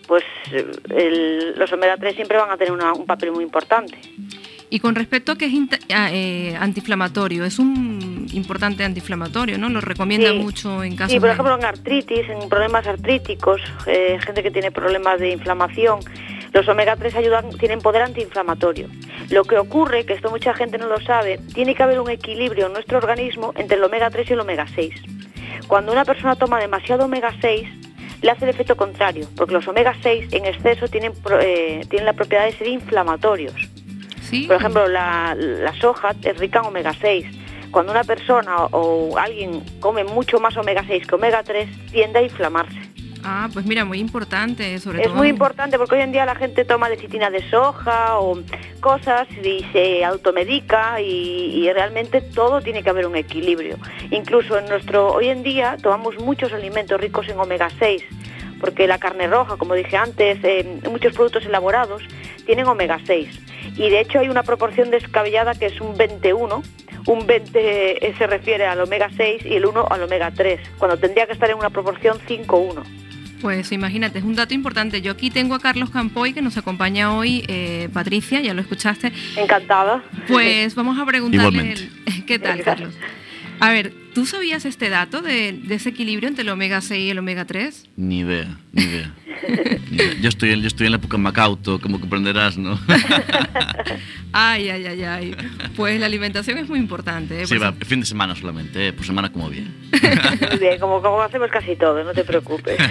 pues 0.07 0.25
los 1.57 1.73
omega 1.73 1.97
3 1.97 2.15
siempre 2.15 2.39
van 2.39 2.51
a 2.51 2.57
tener 2.57 2.73
un 2.73 3.07
papel 3.07 3.33
muy 3.33 3.43
importante. 3.43 3.99
Y 4.77 4.79
con 4.79 4.95
respecto 4.95 5.33
a 5.33 5.39
que 5.39 5.47
es 5.47 5.55
eh, 5.89 6.55
antiinflamatorio, 6.61 7.47
es 7.47 7.59
un 7.59 8.27
importante 8.35 8.85
antiinflamatorio, 8.85 9.57
¿no? 9.57 9.71
Lo 9.71 9.81
recomienda 9.81 10.29
Sí. 10.33 10.39
mucho 10.39 10.85
en 10.85 10.97
casos 10.97 11.12
Sí, 11.12 11.19
por 11.19 11.29
de- 11.29 11.33
ejemplo, 11.33 11.55
en 11.57 11.65
artritis, 11.65 12.29
en 12.29 12.47
problemas 12.51 12.87
artríticos, 12.87 13.62
eh, 13.87 14.19
gente 14.23 14.43
que 14.43 14.51
tiene 14.51 14.71
problemas 14.71 15.19
de 15.19 15.31
inflamación, 15.31 16.01
los 16.53 16.69
omega 16.69 16.95
3 16.95 17.15
ayudan, 17.15 17.49
tienen 17.59 17.81
poder 17.81 18.03
antiinflamatorio. 18.03 18.89
Lo 19.31 19.45
que 19.45 19.57
ocurre, 19.57 20.05
que 20.05 20.12
esto 20.12 20.29
mucha 20.29 20.53
gente 20.53 20.77
no 20.77 20.89
lo 20.89 21.01
sabe, 21.01 21.39
tiene 21.55 21.75
que 21.75 21.83
haber 21.83 21.99
un 21.99 22.11
equilibrio 22.11 22.67
en 22.67 22.75
nuestro 22.75 22.99
organismo 22.99 23.55
entre 23.57 23.79
el 23.79 23.83
omega 23.85 24.11
3 24.11 24.29
y 24.29 24.35
el 24.35 24.41
omega 24.41 24.67
6. 24.75 24.93
Cuando 25.69 25.91
una 25.91 26.05
persona 26.05 26.37
toma 26.37 26.61
demasiado 26.61 27.07
omega 27.07 27.33
6, 27.41 27.67
le 28.21 28.31
hace 28.31 28.45
el 28.45 28.51
efecto 28.51 28.77
contrario, 28.77 29.27
porque 29.39 29.55
los 29.55 29.67
omega 29.69 29.95
6 30.03 30.27
en 30.33 30.45
exceso 30.45 30.87
tienen, 30.89 31.12
eh, 31.41 31.81
tienen 31.89 32.05
la 32.05 32.12
propiedad 32.12 32.45
de 32.45 32.53
ser 32.53 32.67
inflamatorios. 32.67 33.55
Sí. 34.29 34.47
Por 34.47 34.57
ejemplo, 34.57 34.87
la, 34.89 35.35
la 35.39 35.73
soja 35.81 36.12
es 36.23 36.37
rica 36.39 36.61
en 36.61 36.67
omega 36.67 36.93
6. 37.01 37.27
Cuando 37.71 37.93
una 37.93 38.05
persona 38.05 38.65
o, 38.71 39.17
alguien 39.19 39.62
come 39.81 40.05
mucho 40.05 40.39
más 40.41 40.57
omega 40.57 40.83
6 40.87 41.07
que 41.07 41.15
omega 41.15 41.43
3, 41.43 41.69
tiende 41.91 42.21
a 42.21 42.23
inflamarse. 42.23 42.81
Ah, 43.29 43.49
pues 43.53 43.67
mira, 43.67 43.85
muy 43.85 43.99
importante, 43.99 44.79
sobre 44.79 45.01
Es 45.01 45.09
todo. 45.09 45.17
muy 45.17 45.29
importante 45.29 45.79
porque 45.79 45.97
hoy 45.97 46.03
en 46.03 46.12
día 46.12 46.25
la 46.25 46.37
gente 46.37 46.65
toma 46.65 46.89
lecitina 46.89 47.29
de 47.29 47.49
soja 47.51 48.21
o 48.21 48.39
cosas 48.81 49.27
y 49.43 49.65
se 49.73 50.05
automedica 50.05 51.01
y, 51.01 51.65
y 51.67 51.73
realmente 51.73 52.21
todo 52.21 52.61
tiene 52.61 52.85
que 52.85 52.91
haber 52.91 53.07
un 53.07 53.17
equilibrio. 53.17 53.79
Incluso 54.11 54.59
en 54.59 54.67
nuestro 54.67 55.12
hoy 55.12 55.29
en 55.29 55.43
día 55.43 55.77
tomamos 55.83 56.17
muchos 56.21 56.53
alimentos 56.53 57.01
ricos 57.01 57.29
en 57.29 57.39
omega 57.41 57.69
6 57.79 58.05
porque 58.61 58.87
la 58.87 58.99
carne 58.99 59.27
roja, 59.27 59.57
como 59.57 59.75
dije 59.75 59.97
antes, 59.97 60.38
eh, 60.42 60.81
muchos 60.90 61.12
productos 61.14 61.45
elaborados 61.45 62.03
tienen 62.45 62.66
omega 62.66 62.99
6 63.05 63.29
y 63.77 63.90
de 63.90 64.01
hecho 64.01 64.21
hay 64.21 64.29
una 64.29 64.42
proporción 64.42 64.90
descabellada 64.90 65.55
que 65.55 65.66
es 65.66 65.81
un 65.81 65.97
21 65.97 66.62
un 67.07 67.25
20 67.27 68.14
se 68.19 68.27
refiere 68.27 68.66
al 68.66 68.81
omega 68.81 69.09
6 69.16 69.45
y 69.47 69.55
el 69.55 69.66
1 69.66 69.87
al 69.90 70.03
omega 70.03 70.33
3, 70.33 70.59
cuando 70.77 70.97
tendría 70.99 71.27
que 71.27 71.33
estar 71.35 71.49
en 71.49 71.57
una 71.57 71.71
proporción 71.71 72.19
5-1. 72.27 72.83
Pues 73.40 73.71
imagínate, 73.71 74.19
es 74.19 74.25
un 74.25 74.35
dato 74.35 74.55
importante. 74.55 75.01
Yo 75.03 75.12
aquí 75.12 75.31
tengo 75.31 75.55
a 75.55 75.61
Carlos 75.61 75.90
Campoy 75.90 76.33
que 76.33 76.42
nos 76.42 76.57
acompaña 76.57 77.16
hoy, 77.16 77.45
eh, 77.47 77.88
Patricia, 77.92 78.40
ya 78.40 78.55
lo 78.55 78.61
escuchaste. 78.61 79.12
Encantada. 79.37 80.03
Pues 80.27 80.75
vamos 80.75 80.99
a 80.99 81.07
preguntarle. 81.07 81.75
El- 81.75 82.25
¿Qué 82.27 82.40
tal, 82.40 82.62
Carlos? 82.62 82.95
A 83.61 83.71
ver, 83.73 83.92
¿tú 84.14 84.27
sabías 84.27 84.64
este 84.66 84.88
dato 84.90 85.23
de, 85.23 85.53
de 85.53 85.75
ese 85.77 85.88
equilibrio 85.90 86.29
entre 86.29 86.42
el 86.42 86.49
omega 86.51 86.81
6 86.81 87.01
y 87.07 87.11
el 87.11 87.19
omega 87.19 87.45
3? 87.47 87.88
Ni 87.97 88.21
idea, 88.21 88.59
ni 88.73 88.83
idea. 88.83 89.14
Ni 89.90 89.97
idea. 89.97 90.14
Yo, 90.21 90.29
estoy, 90.29 90.51
en- 90.51 90.61
yo 90.61 90.66
estoy 90.66 90.87
en 90.87 90.92
la 90.92 90.99
época 90.99 91.16
Macauto, 91.16 91.81
como 91.81 91.99
comprenderás, 92.01 92.59
¿no? 92.59 92.79
Ay, 94.33 94.69
ay, 94.69 94.85
ay, 94.87 95.03
ay. 95.05 95.37
Pues 95.77 95.99
la 95.99 96.07
alimentación 96.07 96.59
es 96.59 96.69
muy 96.69 96.79
importante. 96.79 97.40
¿eh? 97.42 97.47
Sí, 97.47 97.55
Pues- 97.57 97.62
va, 97.62 97.73
fin 97.87 98.01
de 98.01 98.07
semana 98.07 98.35
solamente, 98.37 98.88
¿eh? 98.88 98.92
por 98.92 99.07
semana 99.07 99.33
como 99.33 99.49
bien. 99.49 99.73
Muy 100.51 100.59
bien, 100.59 100.79
como, 100.79 101.01
como 101.01 101.23
hacemos 101.23 101.51
casi 101.51 101.77
todo, 101.77 102.03
no 102.05 102.12
te 102.12 102.25
preocupes. 102.25 102.77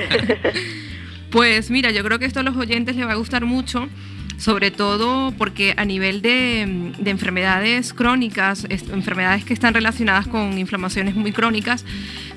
Pues 1.32 1.70
mira, 1.70 1.92
yo 1.92 2.02
creo 2.04 2.18
que 2.18 2.24
esto 2.26 2.40
a 2.40 2.44
los 2.44 2.56
oyentes 2.56 2.96
les 2.96 3.06
va 3.06 3.12
a 3.12 3.16
gustar 3.16 3.44
mucho, 3.44 3.90
sobre 4.38 4.72
todo 4.72 5.34
porque 5.38 5.74
a 5.78 5.86
nivel 5.86 6.22
de, 6.22 6.94
de 6.98 7.12
enfermedades 7.12 7.94
crónicas, 7.94 8.68
enfermedades 8.70 9.46
que 9.46 9.54
están 9.54 9.74
relacionadas 9.74 10.28
con 10.28 10.58
inflamaciones 10.58 11.16
muy 11.16 11.32
crónicas, 11.32 11.86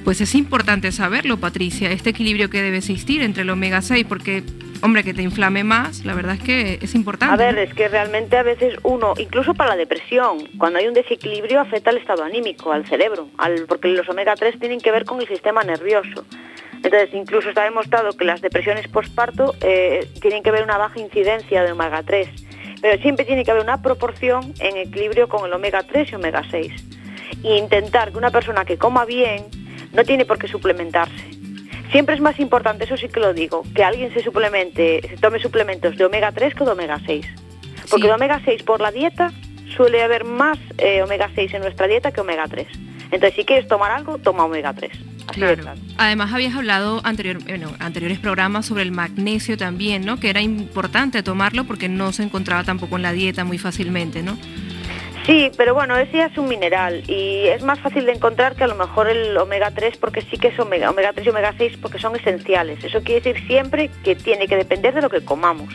pues 0.05 0.21
es 0.21 0.35
importante 0.35 0.91
saberlo, 0.93 1.39
Patricia, 1.39 1.91
este 1.91 2.11
equilibrio 2.11 2.51
que 2.51 2.63
debe 2.63 2.79
existir 2.79 3.23
entre 3.23 3.43
el 3.43 3.51
omega 3.51 3.83
6, 3.83 4.07
porque, 4.09 4.43
hombre, 4.83 5.05
que 5.05 5.15
te 5.15 5.23
inflame 5.23 5.65
más, 5.65 6.05
la 6.05 6.15
verdad 6.15 6.35
es 6.35 6.43
que 6.43 6.79
es 6.83 6.95
importante. 6.95 7.35
A 7.35 7.37
ver, 7.37 7.59
es 7.59 7.75
que 7.75 7.89
realmente 7.89 8.37
a 8.37 8.43
veces 8.43 8.77
uno, 8.83 9.15
incluso 9.19 9.55
para 9.55 9.71
la 9.71 9.77
depresión, 9.77 10.39
cuando 10.59 10.79
hay 10.79 10.89
un 10.89 10.95
desequilibrio 10.95 11.61
afecta 11.61 11.91
al 11.91 11.99
estado 11.99 12.25
anímico, 12.25 12.73
al 12.73 12.87
cerebro, 12.87 13.29
al, 13.39 13.67
porque 13.67 13.89
los 13.89 14.09
omega 14.09 14.35
3 14.35 14.59
tienen 14.59 14.81
que 14.81 14.91
ver 14.91 15.05
con 15.05 15.21
el 15.21 15.29
sistema 15.29 15.63
nervioso. 15.63 16.25
Entonces, 16.83 17.11
incluso 17.13 17.49
está 17.49 17.65
demostrado 17.65 18.13
que 18.13 18.25
las 18.25 18.41
depresiones 18.41 18.87
postparto 18.89 19.55
eh, 19.61 20.09
tienen 20.21 20.43
que 20.43 20.51
ver 20.51 20.63
una 20.63 20.79
baja 20.79 21.01
incidencia 21.01 21.63
de 21.65 21.73
omega 21.73 22.03
3, 22.03 22.29
pero 22.81 23.03
siempre 23.03 23.25
tiene 23.25 23.45
que 23.45 23.51
haber 23.51 23.65
una 23.65 23.83
proporción 23.83 24.55
en 24.61 24.77
equilibrio 24.77 25.29
con 25.29 25.45
el 25.45 25.53
omega 25.53 25.83
3 25.83 26.13
y 26.13 26.15
omega 26.15 26.43
6. 26.51 26.73
Y 27.43 27.55
intentar 27.55 28.13
que 28.13 28.19
una 28.19 28.31
persona 28.31 28.65
que 28.65 28.79
coma 28.79 29.05
bien 29.05 29.47
no 29.93 30.05
tiene 30.05 30.25
por 30.25 30.39
qué 30.39 30.49
suplementarse. 30.49 31.39
Siempre 31.91 32.15
es 32.15 32.21
más 32.21 32.39
importante, 32.39 32.85
eso 32.85 32.97
sí 32.97 33.09
que 33.09 33.21
lo 33.21 33.33
digo, 33.33 33.63
que 33.75 33.83
alguien 33.83 34.13
se 34.13 34.23
suplemente, 34.23 35.01
se 35.09 35.17
tome 35.17 35.41
suplementos 35.41 35.97
de 35.97 36.05
omega 36.05 36.33
3 36.33 36.55
que 36.55 36.65
de 36.65 36.71
omega 36.71 37.01
6. 37.07 37.27
Porque 37.91 38.03
Sí. 38.03 38.09
de 38.09 38.13
omega 38.15 38.41
6 38.45 38.63
por 38.65 38.81
la 38.81 38.91
dieta 38.91 39.33
suele 39.77 40.03
haber 40.03 40.25
más 40.25 40.59
eh, 40.79 41.03
omega 41.03 41.31
6 41.35 41.55
en 41.55 41.63
nuestra 41.63 41.87
dieta 41.87 42.13
que 42.13 42.21
omega 42.21 42.45
3. 42.49 42.67
Entonces, 43.11 43.35
si 43.37 43.45
quieres 43.45 43.67
tomar 43.69 43.91
algo, 43.91 44.19
toma 44.19 44.45
omega 44.45 44.75
3. 44.75 44.93
Así 45.29 45.41
de 45.41 45.47
Claro. 45.47 45.63
claro. 45.63 45.81
Además 45.97 46.33
habías 46.33 46.55
hablado 46.55 47.01
anterior, 47.05 47.39
bueno, 47.43 47.73
anteriores 47.79 48.19
programas 48.19 48.67
sobre 48.67 48.83
el 48.83 48.93
magnesio 48.93 49.57
también, 49.57 50.05
¿no? 50.05 50.19
Que 50.21 50.29
era 50.31 50.43
importante 50.43 51.23
tomarlo 51.23 51.65
porque 51.65 51.89
no 51.89 52.13
se 52.13 52.23
encontraba 52.23 52.65
tampoco 52.65 52.97
en 52.97 53.03
la 53.03 53.13
dieta 53.13 53.45
muy 53.45 53.57
fácilmente, 53.59 54.23
¿no? 54.23 54.37
Sí, 55.29 55.51
pero 55.59 55.75
bueno, 55.75 55.95
ese 55.99 56.23
es 56.23 56.39
un 56.39 56.49
mineral 56.49 57.03
y 57.07 57.49
es 57.49 57.63
más 57.63 57.79
fácil 57.81 58.07
de 58.07 58.13
encontrar 58.13 58.57
que 58.57 58.65
a 58.65 58.67
lo 58.67 58.75
mejor 58.75 59.11
el 59.11 59.37
omega 59.37 59.71
3 59.71 59.99
porque 59.99 60.23
sí 60.23 60.39
que 60.39 60.49
es 60.49 60.59
omega, 60.59 60.89
omega 60.89 61.13
3 61.13 61.27
y 61.27 61.29
omega 61.29 61.53
6 61.59 61.77
porque 61.83 61.99
son 61.99 62.17
esenciales. 62.17 62.83
Eso 62.83 63.03
quiere 63.03 63.21
decir 63.21 63.47
siempre 63.47 63.91
que 64.03 64.17
tiene 64.17 64.49
que 64.49 64.57
depender 64.57 64.95
de 64.95 65.03
lo 65.03 65.11
que 65.11 65.23
comamos. 65.23 65.69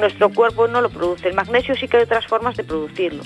Nuestro 0.00 0.30
cuerpo 0.30 0.66
no 0.66 0.80
lo 0.80 0.90
produce. 0.90 1.28
El 1.28 1.34
magnesio 1.34 1.76
sí 1.76 1.86
que 1.86 1.98
hay 1.98 2.02
otras 2.02 2.26
formas 2.26 2.56
de 2.56 2.64
producirlo, 2.64 3.22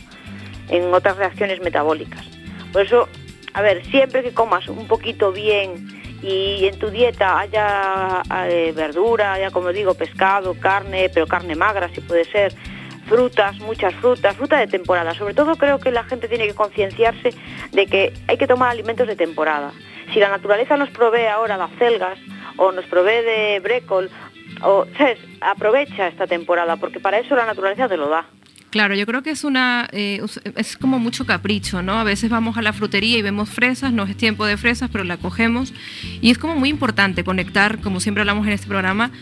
en 0.68 0.92
otras 0.92 1.16
reacciones 1.16 1.62
metabólicas. 1.62 2.26
Por 2.70 2.82
eso, 2.82 3.08
a 3.54 3.62
ver, 3.62 3.82
siempre 3.86 4.22
que 4.22 4.34
comas 4.34 4.68
un 4.68 4.86
poquito 4.86 5.32
bien 5.32 5.88
y 6.22 6.66
en 6.66 6.78
tu 6.78 6.90
dieta 6.90 7.38
haya 7.38 8.20
eh, 8.46 8.74
verdura, 8.76 9.32
haya 9.32 9.50
como 9.50 9.72
digo, 9.72 9.94
pescado, 9.94 10.52
carne, 10.52 11.08
pero 11.08 11.26
carne 11.26 11.54
magra 11.54 11.88
si 11.94 12.02
puede 12.02 12.26
ser, 12.26 12.52
frutas, 13.06 13.58
muchas 13.60 13.94
frutas, 13.94 14.36
fruta 14.36 14.58
de 14.58 14.66
temporada. 14.66 15.14
Sobre 15.14 15.34
todo 15.34 15.56
creo 15.56 15.78
que 15.78 15.90
la 15.90 16.04
gente 16.04 16.28
tiene 16.28 16.46
que 16.46 16.54
concienciarse 16.54 17.30
de 17.72 17.86
que 17.86 18.12
hay 18.28 18.36
que 18.36 18.46
tomar 18.46 18.70
alimentos 18.70 19.06
de 19.06 19.16
temporada. 19.16 19.72
Si 20.12 20.20
la 20.20 20.28
naturaleza 20.28 20.76
nos 20.76 20.90
provee 20.90 21.26
ahora 21.26 21.56
de 21.56 21.64
acelgas 21.64 22.18
o 22.56 22.72
nos 22.72 22.84
provee 22.86 23.24
de 23.24 23.60
brécol, 23.60 24.10
o, 24.62 24.86
¿sabes? 24.96 25.18
aprovecha 25.40 26.08
esta 26.08 26.26
temporada 26.26 26.76
porque 26.76 27.00
para 27.00 27.18
eso 27.18 27.34
la 27.36 27.46
naturaleza 27.46 27.88
te 27.88 27.96
lo 27.96 28.08
da. 28.08 28.26
Claro, 28.70 28.94
yo 28.94 29.06
creo 29.06 29.22
que 29.22 29.30
es 29.30 29.44
una 29.44 29.88
eh, 29.92 30.20
es 30.56 30.76
como 30.76 30.98
mucho 30.98 31.24
capricho, 31.24 31.82
¿no? 31.82 31.94
A 31.98 32.04
veces 32.04 32.28
vamos 32.28 32.58
a 32.58 32.62
la 32.62 32.72
frutería 32.72 33.16
y 33.16 33.22
vemos 33.22 33.48
fresas, 33.48 33.92
no 33.92 34.02
es 34.02 34.16
tiempo 34.16 34.44
de 34.44 34.56
fresas, 34.56 34.90
pero 34.92 35.04
la 35.04 35.16
cogemos 35.16 35.72
y 36.20 36.30
es 36.30 36.36
como 36.36 36.56
muy 36.56 36.68
importante 36.68 37.24
conectar, 37.24 37.80
como 37.80 38.00
siempre 38.00 38.20
hablamos 38.20 38.46
en 38.46 38.52
este 38.52 38.66
programa, 38.66 39.12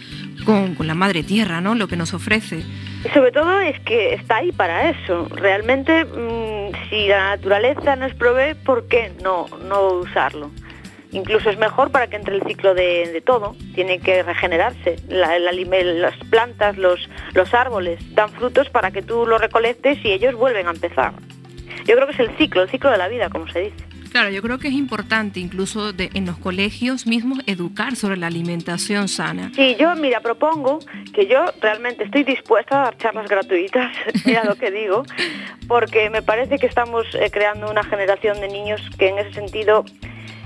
con, 0.44 0.75
la 0.81 0.94
madre 0.94 1.23
tierra, 1.23 1.61
¿no? 1.61 1.75
Lo 1.75 1.88
que 1.88 1.97
nos 1.97 2.14
ofrece. 2.14 2.64
Sobre 3.12 3.33
todo 3.33 3.61
es 3.61 3.79
que 3.81 4.14
está 4.14 4.37
ahí 4.37 4.53
para 4.53 4.90
eso. 4.90 5.29
Realmente, 5.31 6.05
mm, 6.05 6.88
si 6.88 7.09
la 7.09 7.37
naturaleza 7.37 7.97
nos 7.97 8.14
provee, 8.14 8.55
¿por 8.55 8.88
qué 8.88 9.12
no, 9.23 9.47
no 9.69 9.88
usarlo? 9.95 10.51
Incluso 11.12 11.49
es 11.49 11.59
mejor 11.59 11.93
para 11.93 12.09
que 12.09 12.17
entre 12.17 12.35
el 12.35 12.43
ciclo 12.43 12.75
de, 12.75 13.23
todo. 13.25 13.55
Tiene 13.75 14.01
que 14.01 14.23
regenerarse. 14.23 14.97
las 15.09 16.17
plantas, 16.31 16.77
los, 16.77 17.09
los 17.35 17.55
árboles 17.55 18.01
dan 18.14 18.31
frutos 18.31 18.69
para 18.71 18.90
que 18.90 19.03
tú 19.03 19.27
los 19.27 19.40
recolectes 19.40 19.99
y 20.05 20.11
ellos 20.11 20.35
vuelven 20.35 20.67
a 20.67 20.71
empezar. 20.71 21.12
Yo 21.85 21.95
creo 21.95 22.07
que 22.07 22.14
es 22.14 22.21
el 22.21 22.37
ciclo, 22.37 22.62
el 22.62 22.71
ciclo 22.71 22.90
de 22.90 22.99
la 22.99 23.09
vida, 23.09 23.29
como 23.29 23.47
se 23.49 23.61
dice. 23.61 23.94
Claro, 24.14 24.31
yo 24.31 24.42
creo 24.42 24.61
que 24.61 24.68
es 24.68 24.74
importante 24.74 25.40
incluso 25.40 25.90
en 25.98 26.24
los 26.24 26.38
colegios 26.38 27.05
mismos 27.05 27.40
educar 27.46 27.96
sobre 27.96 28.16
la 28.16 28.29
alimentación 28.29 29.09
sana. 29.09 29.50
Sí, 29.57 29.74
yo 29.77 29.92
mira, 29.96 30.20
propongo 30.20 30.79
que 31.12 31.27
yo 31.27 31.44
realmente 31.61 32.05
estoy 32.05 32.22
dispuesta 32.22 32.79
a 32.79 32.85
dar 32.85 32.96
charlas 32.96 33.29
gratuitas, 33.29 33.90
mira 34.24 34.44
lo 34.44 34.55
que 34.55 34.70
digo, 34.70 35.03
porque 35.66 36.11
me 36.11 36.22
parece 36.22 36.61
que 36.61 36.66
estamos 36.66 37.05
eh, 37.16 37.29
creando 37.33 37.68
una 37.68 37.83
generación 37.83 38.40
de 38.40 38.46
niños 38.46 38.81
que 38.96 39.09
en 39.09 39.18
ese 39.18 39.33
sentido 39.33 39.85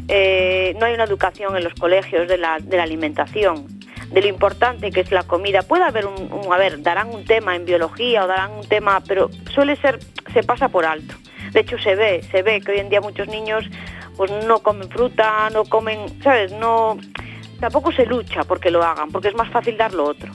eh, 0.08 0.74
no 0.80 0.86
hay 0.86 0.94
una 0.94 1.04
educación 1.04 1.54
en 1.54 1.62
los 1.62 1.74
colegios 1.74 2.26
de 2.26 2.38
la, 2.38 2.54
alimentación 2.54 3.66
de 4.10 4.22
lo 4.22 4.28
importante 4.28 4.90
que 4.90 5.00
es 5.00 5.12
la 5.12 5.24
comida. 5.24 5.60
Puede 5.60 5.84
haber 5.84 6.06
un, 6.06 6.32
un, 6.32 6.50
a 6.50 6.56
ver, 6.56 6.80
darán 6.80 7.10
un 7.10 7.26
tema 7.26 7.54
en 7.54 7.66
biología 7.66 8.24
o 8.24 8.26
darán 8.26 8.52
un 8.52 8.66
tema, 8.66 9.02
pero 9.06 9.28
suele 9.52 9.76
ser, 9.76 9.98
se 10.32 10.42
pasa 10.42 10.70
por 10.70 10.86
alto. 10.86 11.14
De 11.52 11.60
hecho 11.60 11.78
se 11.78 11.94
ve, 11.94 12.22
se 12.30 12.42
ve 12.42 12.60
que 12.60 12.72
hoy 12.72 12.78
en 12.78 12.88
día 12.88 13.00
muchos 13.00 13.28
niños 13.28 13.64
pues 14.16 14.30
no 14.46 14.58
comen 14.58 14.88
fruta, 14.90 15.48
no 15.50 15.64
comen, 15.64 16.20
¿sabes? 16.22 16.52
No 16.52 16.98
tampoco 17.60 17.92
se 17.92 18.06
lucha 18.06 18.44
porque 18.44 18.70
lo 18.70 18.82
hagan, 18.82 19.10
porque 19.10 19.28
es 19.28 19.34
más 19.34 19.50
fácil 19.50 19.76
dar 19.76 19.92
lo 19.94 20.04
otro. 20.04 20.32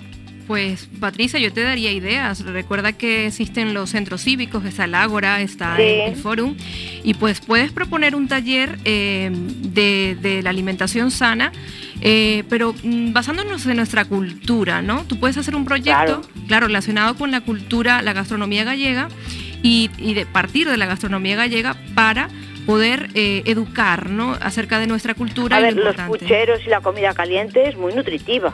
Pues 0.48 0.90
Patricia, 1.00 1.40
yo 1.40 1.54
te 1.54 1.62
daría 1.62 1.92
ideas. 1.92 2.46
Recuerda 2.46 2.94
que 2.94 3.28
existen 3.28 3.74
los 3.74 3.92
centros 3.92 4.22
cívicos, 4.24 4.66
está 4.66 4.86
el 4.86 4.96
Ágora, 4.96 5.42
está 5.42 5.78
el 5.78 6.16
Fórum, 6.16 6.58
y 7.04 7.14
pues 7.14 7.40
puedes 7.40 7.72
proponer 7.72 8.14
un 8.16 8.28
taller 8.28 8.78
eh, 8.84 9.32
de, 9.32 10.42
la 10.44 10.50
alimentación 10.50 11.12
sana, 11.12 11.54
eh, 12.02 12.44
pero 12.50 12.76
mm, 12.84 13.14
basándonos 13.14 13.66
en 13.66 13.78
nuestra 13.78 14.06
cultura, 14.06 14.82
¿no? 14.82 15.06
Tú 15.06 15.18
puedes 15.18 15.38
hacer 15.38 15.56
un 15.56 15.64
proyecto, 15.64 16.22
claro, 16.48 16.68
relacionado 16.68 17.16
con 17.16 17.32
la 17.32 17.42
cultura, 17.42 18.02
la 18.02 18.12
gastronomía 18.12 18.66
gallega, 18.66 19.08
y, 19.64 20.14
de 20.14 20.26
partir 20.26 20.70
de 20.70 20.78
la 20.78 20.86
gastronomía 20.86 21.36
gallega 21.36 21.76
para 21.96 22.28
poder 22.68 23.10
eh, 23.16 23.44
educar 23.46 24.10
¿no? 24.10 24.38
acerca 24.42 24.80
de 24.80 24.88
nuestra 24.88 25.16
cultura. 25.16 25.58
A 25.58 25.62
ver, 25.62 25.76
los 25.76 25.96
pucheros 25.96 26.62
y 26.66 26.70
la 26.70 26.82
comida 26.82 27.14
caliente 27.14 27.68
es 27.68 27.76
muy 27.76 27.94
nutritiva. 27.94 28.54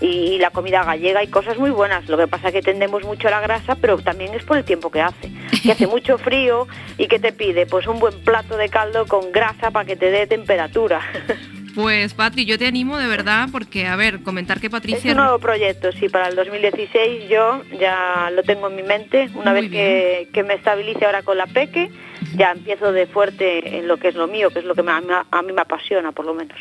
Y, 0.00 0.38
la 0.38 0.50
comida 0.50 0.82
gallega 0.82 1.20
hay 1.20 1.28
cosas 1.28 1.58
muy 1.58 1.70
buenas. 1.70 2.08
Lo 2.08 2.16
que 2.16 2.26
pasa 2.26 2.48
es 2.48 2.54
que 2.54 2.62
tendemos 2.62 3.04
mucho 3.04 3.28
a 3.28 3.32
la 3.32 3.40
grasa, 3.40 3.74
pero 3.74 3.98
también 3.98 4.34
es 4.34 4.44
por 4.44 4.56
el 4.56 4.64
tiempo 4.64 4.90
que 4.90 5.00
hace. 5.02 5.30
Que 5.62 5.72
hace 5.72 5.86
mucho 5.88 6.16
frío 6.16 6.68
y 6.96 7.06
que 7.06 7.18
te 7.18 7.32
pide 7.32 7.66
pues 7.66 7.86
un 7.86 7.98
buen 7.98 8.18
plato 8.20 8.56
de 8.56 8.68
caldo 8.70 9.06
con 9.06 9.30
grasa 9.32 9.70
para 9.70 9.84
que 9.84 9.96
te 9.96 10.10
dé 10.10 10.26
temperatura. 10.26 11.00
Pues 11.74 12.14
Patri, 12.14 12.44
yo 12.44 12.58
te 12.58 12.66
animo 12.66 12.98
de 12.98 13.06
verdad 13.06 13.48
porque, 13.52 13.86
a 13.86 13.96
ver, 13.96 14.22
comentar 14.22 14.60
que 14.60 14.70
Patricia... 14.70 15.10
Es 15.10 15.16
un 15.16 15.22
nuevo 15.22 15.38
proyecto, 15.38 15.92
sí, 15.92 16.08
para 16.08 16.28
el 16.28 16.36
2016 16.36 17.28
yo 17.28 17.62
ya 17.78 18.30
lo 18.34 18.42
tengo 18.42 18.68
en 18.68 18.76
mi 18.76 18.82
mente. 18.82 19.30
Una 19.34 19.52
vez 19.52 19.70
que, 19.70 20.28
que, 20.32 20.42
me 20.42 20.54
estabilice 20.54 21.04
ahora 21.04 21.22
con 21.22 21.38
la 21.38 21.46
Peque, 21.46 21.90
ya 22.36 22.52
empiezo 22.52 22.92
de 22.92 23.06
fuerte 23.06 23.78
en 23.78 23.88
lo 23.88 23.98
que 23.98 24.08
es 24.08 24.14
lo 24.14 24.26
mío, 24.26 24.50
que 24.50 24.60
es 24.60 24.64
lo 24.64 24.74
que 24.74 24.82
a 24.86 25.42
mí 25.42 25.52
me 25.52 25.60
apasiona, 25.60 26.12
por 26.12 26.26
lo 26.26 26.34
menos. 26.34 26.58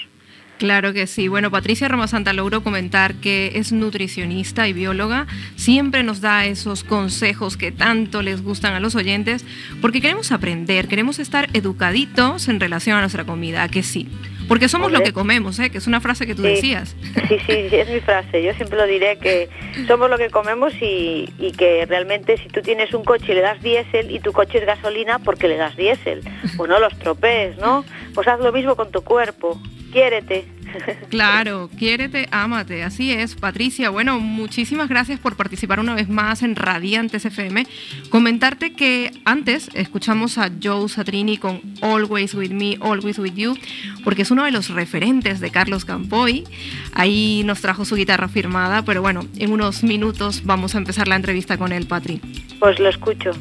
Claro 0.59 0.91
que 0.91 1.07
sí. 1.07 1.29
Bueno, 1.29 1.51
Patricia 1.51 1.87
Roma 1.87 2.09
Santa 2.09 2.33
logró 2.33 2.61
comentar 2.61 3.15
que 3.15 3.53
es 3.55 3.71
nutricionista 3.71 4.67
y 4.67 4.73
bióloga. 4.73 5.25
Siempre 5.55 6.03
nos 6.03 6.19
da 6.19 6.45
esos 6.45 6.83
consejos 6.83 7.55
que 7.55 7.71
tanto 7.71 8.21
les 8.21 8.43
gustan 8.43 8.73
a 8.73 8.81
los 8.81 8.93
oyentes, 8.95 9.45
porque 9.79 10.01
queremos 10.01 10.33
aprender, 10.33 10.89
queremos 10.89 11.17
estar 11.17 11.47
educaditos 11.53 12.49
en 12.49 12.59
relación 12.59 12.97
a 12.97 12.99
nuestra 12.99 13.23
comida, 13.23 13.69
que 13.69 13.83
sí. 13.83 14.09
Porque 14.49 14.67
somos 14.67 14.91
lo 14.91 15.01
que 15.01 15.13
comemos, 15.13 15.59
¿eh? 15.59 15.69
que 15.69 15.77
es 15.77 15.87
una 15.87 16.01
frase 16.01 16.27
que 16.27 16.35
tú 16.35 16.41
decías. 16.41 16.95
Sí, 17.29 17.37
sí, 17.45 17.69
es 17.71 17.87
mi 17.89 18.01
frase. 18.01 18.43
Yo 18.43 18.53
siempre 18.55 18.77
lo 18.77 18.85
diré 18.87 19.17
que 19.17 19.47
somos 19.87 20.09
lo 20.09 20.17
que 20.17 20.29
comemos 20.29 20.73
y, 20.81 21.29
y, 21.37 21.51
que 21.51 21.85
realmente 21.85 22.37
si 22.37 22.49
tú 22.49 22.61
tienes 22.61 22.93
un 22.93 23.05
coche 23.05 23.31
y 23.31 23.35
le 23.35 23.41
das 23.41 23.61
diésel 23.61 24.11
y 24.11 24.19
tu 24.19 24.33
coche 24.33 24.57
es 24.57 24.65
gasolina, 24.65 25.19
porque 25.19 25.47
le 25.47 25.55
das 25.55 25.77
diésel? 25.77 26.23
Pues 26.57 26.69
no 26.69 26.79
los 26.79 26.97
tropees, 26.99 27.57
¿no? 27.57 27.85
Pues 28.15 28.27
haz 28.27 28.39
lo 28.39 28.51
mismo 28.51 28.75
con 28.75 28.91
tu 28.91 29.03
cuerpo 29.03 29.61
quiérete. 29.91 30.45
Claro, 31.09 31.69
quiérete, 31.77 32.27
ámate, 32.31 32.83
así 32.83 33.11
es. 33.11 33.35
Patricia, 33.35 33.89
bueno, 33.89 34.19
muchísimas 34.19 34.89
gracias 34.89 35.19
por 35.19 35.35
participar 35.35 35.79
una 35.79 35.95
vez 35.95 36.09
más 36.09 36.43
en 36.43 36.55
Radiantes 36.55 37.25
FM. 37.25 37.65
Comentarte 38.09 38.73
que 38.73 39.11
antes 39.25 39.69
escuchamos 39.73 40.37
a 40.37 40.49
Joe 40.61 40.87
Satrini 40.87 41.37
con 41.37 41.61
Always 41.81 42.33
With 42.33 42.51
Me, 42.51 42.77
Always 42.81 43.19
With 43.19 43.35
You, 43.35 43.57
porque 44.03 44.21
es 44.21 44.31
uno 44.31 44.43
de 44.43 44.51
los 44.51 44.69
referentes 44.69 45.39
de 45.39 45.51
Carlos 45.51 45.85
Campoy. 45.85 46.45
Ahí 46.93 47.43
nos 47.45 47.61
trajo 47.61 47.85
su 47.85 47.95
guitarra 47.95 48.27
firmada, 48.27 48.83
pero 48.83 49.01
bueno, 49.01 49.25
en 49.37 49.51
unos 49.51 49.83
minutos 49.83 50.43
vamos 50.45 50.75
a 50.75 50.77
empezar 50.77 51.07
la 51.07 51.15
entrevista 51.15 51.57
con 51.57 51.71
él, 51.71 51.87
Patri. 51.87 52.21
Pues 52.59 52.79
lo 52.79 52.89
escucho, 52.89 53.31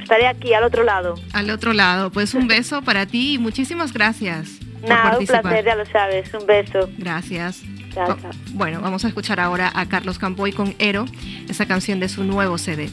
estaré 0.00 0.26
aquí 0.26 0.54
al 0.54 0.64
otro 0.64 0.84
lado. 0.84 1.14
Al 1.32 1.50
otro 1.50 1.72
lado, 1.72 2.10
pues 2.10 2.34
un 2.34 2.46
beso 2.46 2.82
para 2.82 3.06
ti 3.06 3.34
y 3.34 3.38
muchísimas 3.38 3.92
gracias. 3.92 4.67
Nada, 4.86 5.18
un 5.18 5.26
placer, 5.26 5.64
ya 5.64 5.74
lo 5.74 5.86
sabes. 5.86 6.32
Un 6.34 6.46
beso. 6.46 6.88
Gracias. 6.98 7.62
Bueno, 8.52 8.80
vamos 8.80 9.04
a 9.04 9.08
escuchar 9.08 9.40
ahora 9.40 9.72
a 9.74 9.86
Carlos 9.86 10.18
Campoy 10.18 10.52
con 10.52 10.74
Ero, 10.78 11.04
esa 11.48 11.66
canción 11.66 11.98
de 12.00 12.08
su 12.08 12.24
nuevo 12.24 12.58
CD. 12.58 12.90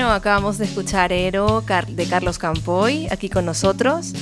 Bueno, 0.00 0.14
acabamos 0.14 0.56
de 0.56 0.64
escuchar 0.64 1.12
Ero 1.12 1.62
de 1.88 2.06
Carlos 2.06 2.38
Campoy 2.38 3.06
aquí 3.10 3.28
con 3.28 3.44
nosotros. 3.44 4.14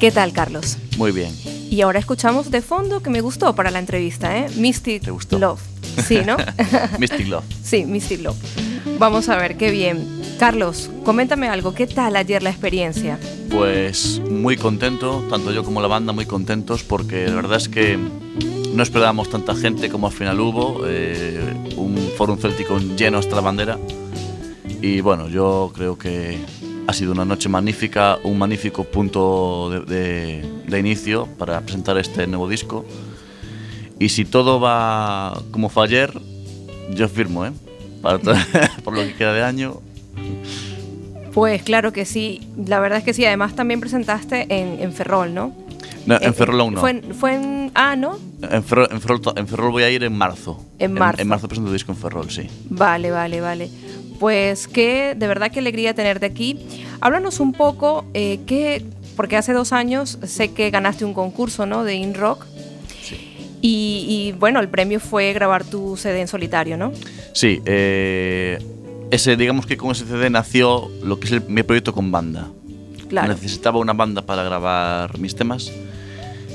¿Qué 0.00 0.10
tal, 0.10 0.32
Carlos? 0.32 0.76
Muy 0.98 1.12
bien. 1.12 1.32
Y 1.70 1.82
ahora 1.82 2.00
escuchamos 2.00 2.50
de 2.50 2.60
fondo 2.62 3.00
que 3.00 3.10
me 3.10 3.20
gustó 3.20 3.54
para 3.54 3.70
la 3.70 3.78
entrevista, 3.78 4.36
¿eh? 4.36 4.48
Mystic 4.56 5.06
Love. 5.30 5.60
Sí, 6.04 6.18
¿no? 6.26 6.36
Mystic 6.98 7.28
Love. 7.28 7.44
sí, 7.62 7.84
Mystic 7.84 8.22
Love. 8.22 8.36
Vamos 8.98 9.28
a 9.28 9.36
ver, 9.36 9.56
qué 9.56 9.70
bien. 9.70 10.04
Carlos, 10.40 10.90
coméntame 11.04 11.46
algo. 11.46 11.74
¿Qué 11.74 11.86
tal 11.86 12.16
ayer 12.16 12.42
la 12.42 12.50
experiencia? 12.50 13.16
Pues 13.50 14.20
muy 14.28 14.56
contento, 14.56 15.24
tanto 15.30 15.52
yo 15.52 15.62
como 15.62 15.80
la 15.80 15.86
banda 15.86 16.12
muy 16.12 16.26
contentos 16.26 16.82
porque 16.82 17.28
la 17.28 17.36
verdad 17.36 17.58
es 17.58 17.68
que 17.68 17.96
no 17.96 18.82
esperábamos 18.82 19.30
tanta 19.30 19.54
gente 19.54 19.90
como 19.90 20.08
al 20.08 20.12
final 20.12 20.40
hubo, 20.40 20.80
eh, 20.88 21.54
un 21.76 21.96
foro 22.18 22.36
céltico 22.36 22.80
lleno 22.80 23.18
hasta 23.18 23.36
la 23.36 23.42
bandera 23.42 23.78
y 24.82 25.00
bueno, 25.00 25.28
yo 25.28 25.72
creo 25.74 25.98
que 25.98 26.38
ha 26.86 26.92
sido 26.92 27.12
una 27.12 27.24
noche 27.24 27.48
magnífica, 27.48 28.18
un 28.22 28.38
magnífico 28.38 28.84
punto 28.84 29.70
de, 29.86 30.44
inicio 30.78 31.26
para 31.38 31.60
presentar 31.60 31.96
este 31.98 32.26
nuevo 32.26 32.48
disco 32.48 32.84
y 33.98 34.08
si 34.08 34.24
todo 34.24 34.58
va 34.60 35.40
como 35.50 35.68
fue 35.68 35.84
ayer, 35.84 36.12
yo 36.90 37.08
firmo, 37.08 37.46
¿eh? 37.46 37.52
por 38.84 38.94
lo 38.94 39.02
que 39.02 39.14
queda 39.14 39.32
de 39.32 39.42
año. 39.42 39.80
Pues 41.32 41.62
claro 41.62 41.92
que 41.92 42.04
sí, 42.04 42.48
la 42.66 42.80
verdad 42.80 42.98
es 42.98 43.04
que 43.04 43.14
sí, 43.14 43.24
además 43.24 43.54
también 43.56 43.80
presentaste 43.80 44.46
en 44.48 44.92
Ferrol, 44.92 45.34
¿no? 45.34 45.64
No, 46.06 46.18
en 46.20 46.34
Ferrol 46.34 46.60
aún 46.60 46.74
no. 46.74 46.80
Fue 46.80 46.90
en, 46.90 47.14
fue 47.14 47.34
en 47.34 47.70
Ah, 47.74 47.96
¿no? 47.96 48.18
En 48.42 48.62
Ferrol, 48.62 48.88
en, 48.90 49.00
Ferrol, 49.00 49.20
en 49.36 49.48
Ferrol, 49.48 49.72
voy 49.72 49.82
a 49.82 49.90
ir 49.90 50.04
en 50.04 50.16
marzo. 50.16 50.64
En 50.78 50.92
marzo. 50.92 51.22
En, 51.22 51.28
marzo 51.28 51.48
presento 51.48 51.72
disco 51.72 51.92
en 51.92 51.98
Ferrol, 51.98 52.30
sí. 52.30 52.48
Vale, 52.68 53.10
vale, 53.10 53.40
vale. 53.40 53.70
Pues 54.24 54.68
que 54.68 55.14
de 55.14 55.26
verdad 55.26 55.50
qué 55.50 55.58
alegría 55.58 55.92
tenerte 55.92 56.24
aquí. 56.24 56.58
Háblanos 57.02 57.40
un 57.40 57.52
poco, 57.52 58.06
eh, 58.14 58.40
qué, 58.46 58.82
porque 59.16 59.36
hace 59.36 59.52
dos 59.52 59.74
años 59.74 60.18
sé 60.22 60.54
que 60.54 60.70
ganaste 60.70 61.04
un 61.04 61.12
concurso, 61.12 61.66
¿no? 61.66 61.84
De 61.84 61.96
In 61.96 62.14
Rock. 62.14 62.46
Sí. 63.02 63.18
Y, 63.60 64.06
y, 64.08 64.32
bueno, 64.32 64.60
el 64.60 64.70
premio 64.70 64.98
fue 64.98 65.34
grabar 65.34 65.62
tu 65.62 65.98
CD 65.98 66.22
en 66.22 66.28
solitario, 66.28 66.78
¿no? 66.78 66.90
Sí. 67.34 67.60
Eh, 67.66 68.58
ese, 69.10 69.36
digamos 69.36 69.66
que 69.66 69.76
con 69.76 69.90
ese 69.90 70.06
CD 70.06 70.30
nació 70.30 70.90
lo 71.02 71.20
que 71.20 71.26
es 71.26 71.32
el, 71.32 71.42
mi 71.42 71.62
proyecto 71.62 71.92
con 71.92 72.10
banda. 72.10 72.48
Claro. 73.10 73.28
Necesitaba 73.28 73.78
una 73.78 73.92
banda 73.92 74.22
para 74.22 74.42
grabar 74.42 75.18
mis 75.18 75.36
temas 75.36 75.70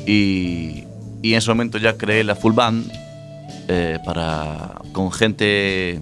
y, 0.08 0.86
y 1.22 1.34
en 1.34 1.38
ese 1.38 1.52
momento 1.52 1.78
ya 1.78 1.96
creé 2.00 2.24
la 2.24 2.34
full 2.34 2.54
band 2.54 2.92
eh, 3.68 4.00
para, 4.04 4.82
con 4.92 5.12
gente, 5.12 6.02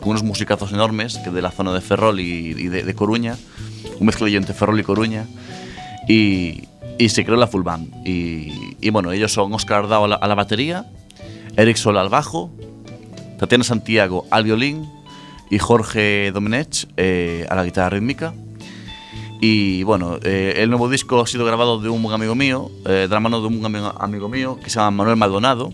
con 0.00 0.10
unos 0.10 0.22
musicazos 0.22 0.72
enormes 0.72 1.18
que 1.18 1.30
de 1.30 1.42
la 1.42 1.50
zona 1.50 1.72
de 1.72 1.80
Ferrol 1.80 2.20
y, 2.20 2.52
de, 2.54 2.82
de, 2.82 2.94
Coruña, 2.94 3.36
un 3.98 4.06
mezclillo 4.06 4.38
entre 4.38 4.54
Ferrol 4.54 4.78
y 4.80 4.82
Coruña, 4.82 5.26
y, 6.08 6.64
y 6.98 7.08
se 7.08 7.24
creó 7.24 7.36
la 7.36 7.46
full 7.46 7.62
band. 7.62 8.06
Y, 8.06 8.76
y, 8.80 8.90
bueno, 8.90 9.12
ellos 9.12 9.32
son 9.32 9.52
Oscar 9.52 9.84
Ardao 9.84 10.04
a 10.04 10.08
la, 10.08 10.14
a 10.16 10.28
la 10.28 10.34
batería, 10.34 10.86
Eric 11.56 11.76
Sol 11.76 11.98
al 11.98 12.08
bajo, 12.08 12.50
Tatiana 13.38 13.64
Santiago 13.64 14.26
al 14.30 14.44
violín 14.44 14.88
y 15.50 15.58
Jorge 15.58 16.30
Domenech 16.32 16.88
eh, 16.96 17.46
a 17.48 17.54
la 17.54 17.64
guitarra 17.64 17.90
rítmica. 17.90 18.34
Y 19.40 19.84
bueno, 19.84 20.18
eh, 20.22 20.54
el 20.56 20.68
nuevo 20.68 20.88
disco 20.88 21.20
ha 21.20 21.26
sido 21.26 21.44
grabado 21.44 21.78
de 21.78 21.88
un 21.88 22.12
amigo 22.12 22.34
mío, 22.34 22.70
eh, 22.84 23.06
de 23.06 23.08
la 23.08 23.20
mano 23.20 23.40
de 23.40 23.46
un 23.46 23.64
amigo 23.64 24.28
mío 24.28 24.58
que 24.62 24.68
se 24.68 24.76
llama 24.76 24.90
Manuel 24.90 25.16
Maldonado, 25.16 25.72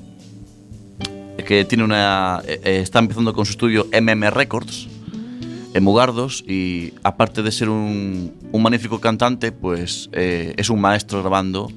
que 1.46 1.64
tiene 1.64 1.84
una, 1.84 2.42
eh, 2.46 2.80
está 2.82 2.98
empezando 2.98 3.32
con 3.34 3.44
su 3.46 3.52
estudio 3.52 3.86
MM 3.92 4.30
Records 4.30 4.88
en 5.74 5.84
Mugardos 5.84 6.44
y 6.46 6.94
aparte 7.02 7.42
de 7.42 7.50
ser 7.52 7.68
un, 7.68 8.32
un 8.52 8.62
magnífico 8.62 9.00
cantante, 9.00 9.52
pues 9.52 10.08
es 10.12 10.70
un 10.70 10.80
maestro 10.80 11.20
grabando 11.20 11.68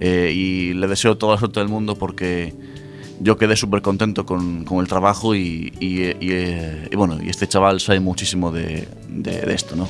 y 0.00 0.74
le 0.74 0.86
deseo 0.86 1.18
toda 1.18 1.34
la 1.34 1.38
suerte 1.40 1.58
del 1.58 1.68
mundo 1.68 1.96
porque 1.96 2.54
yo 3.20 3.36
quedé 3.36 3.56
súper 3.56 3.82
contento 3.82 4.26
con, 4.26 4.64
con, 4.64 4.78
el 4.80 4.88
trabajo 4.88 5.34
y, 5.34 5.72
y, 5.80 6.02
y, 6.20 6.96
bueno, 6.96 7.18
y 7.22 7.28
este 7.30 7.46
chaval 7.46 7.80
sabe 7.80 8.00
muchísimo 8.00 8.52
de, 8.52 8.88
de, 9.08 9.40
de 9.40 9.54
esto, 9.54 9.76
¿no? 9.76 9.88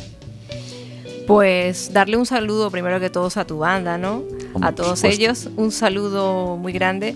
Pues 1.27 1.93
darle 1.93 2.17
un 2.17 2.27
saludo 2.27 2.71
primero 2.71 3.01
que 3.01 3.11
todos 3.11 3.37
a 3.37 3.45
tu 3.45 3.59
banda, 3.59 3.99
¿no? 3.99 4.23
a 4.63 4.73
todos 4.73 5.03
ellos, 5.05 5.49
un 5.57 5.73
saludo 5.73 6.57
muy 6.57 6.73
grande. 6.73 7.15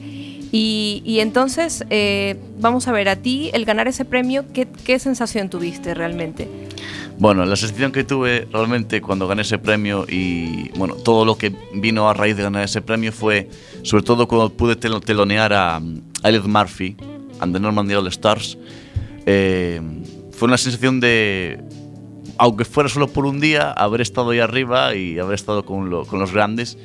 Y, 0.53 1.18
entonces, 1.20 1.84
eh, 1.90 2.36
vamos 2.59 2.88
a 2.88 2.92
ver, 2.92 3.09
a 3.09 3.16
ti, 3.16 3.51
el 3.53 3.64
ganar 3.64 3.86
ese 3.86 4.05
premio, 4.05 4.44
¿qué, 4.53 4.66
¿qué, 4.84 4.98
sensación 4.98 5.48
tuviste 5.48 5.94
realmente? 5.94 6.48
Bueno, 7.18 7.44
la 7.44 7.55
sensación 7.55 7.92
que 7.92 8.03
tuve 8.03 8.48
realmente 8.51 9.01
cuando 9.01 9.28
gané 9.28 9.42
ese 9.42 9.59
premio 9.59 10.07
y 10.09 10.70
bueno, 10.76 10.94
todo 10.94 11.24
lo 11.24 11.36
que 11.36 11.55
vino 11.74 12.09
a 12.09 12.14
raíz 12.14 12.36
de 12.36 12.42
ganar 12.42 12.64
ese 12.64 12.82
premio 12.82 13.12
fue, 13.12 13.48
sobre 13.82 14.03
todo 14.03 14.26
cuando 14.26 14.51
pude 14.51 14.74
telonear 14.74 15.53
a, 15.53 15.76
a 15.76 16.28
Elliot 16.28 16.46
Murphy 16.46 16.96
and 17.38 17.55
the 17.55 17.61
Normandy 17.61 17.94
All 17.94 18.07
Stars, 18.09 18.59
eh, 19.26 19.80
fue 20.32 20.48
una 20.48 20.57
sensación 20.57 20.98
de 20.98 21.62
aunque 22.38 22.64
fuera 22.64 22.88
solo 22.88 23.07
por 23.07 23.26
un 23.26 23.38
día, 23.38 23.70
haber 23.70 24.01
estado 24.01 24.30
ahí 24.30 24.40
arriba 24.40 24.94
y 24.94 25.18
haber 25.18 25.34
estado 25.34 25.66
con 25.66 25.90
los 25.90 26.32
grandes. 26.32 26.78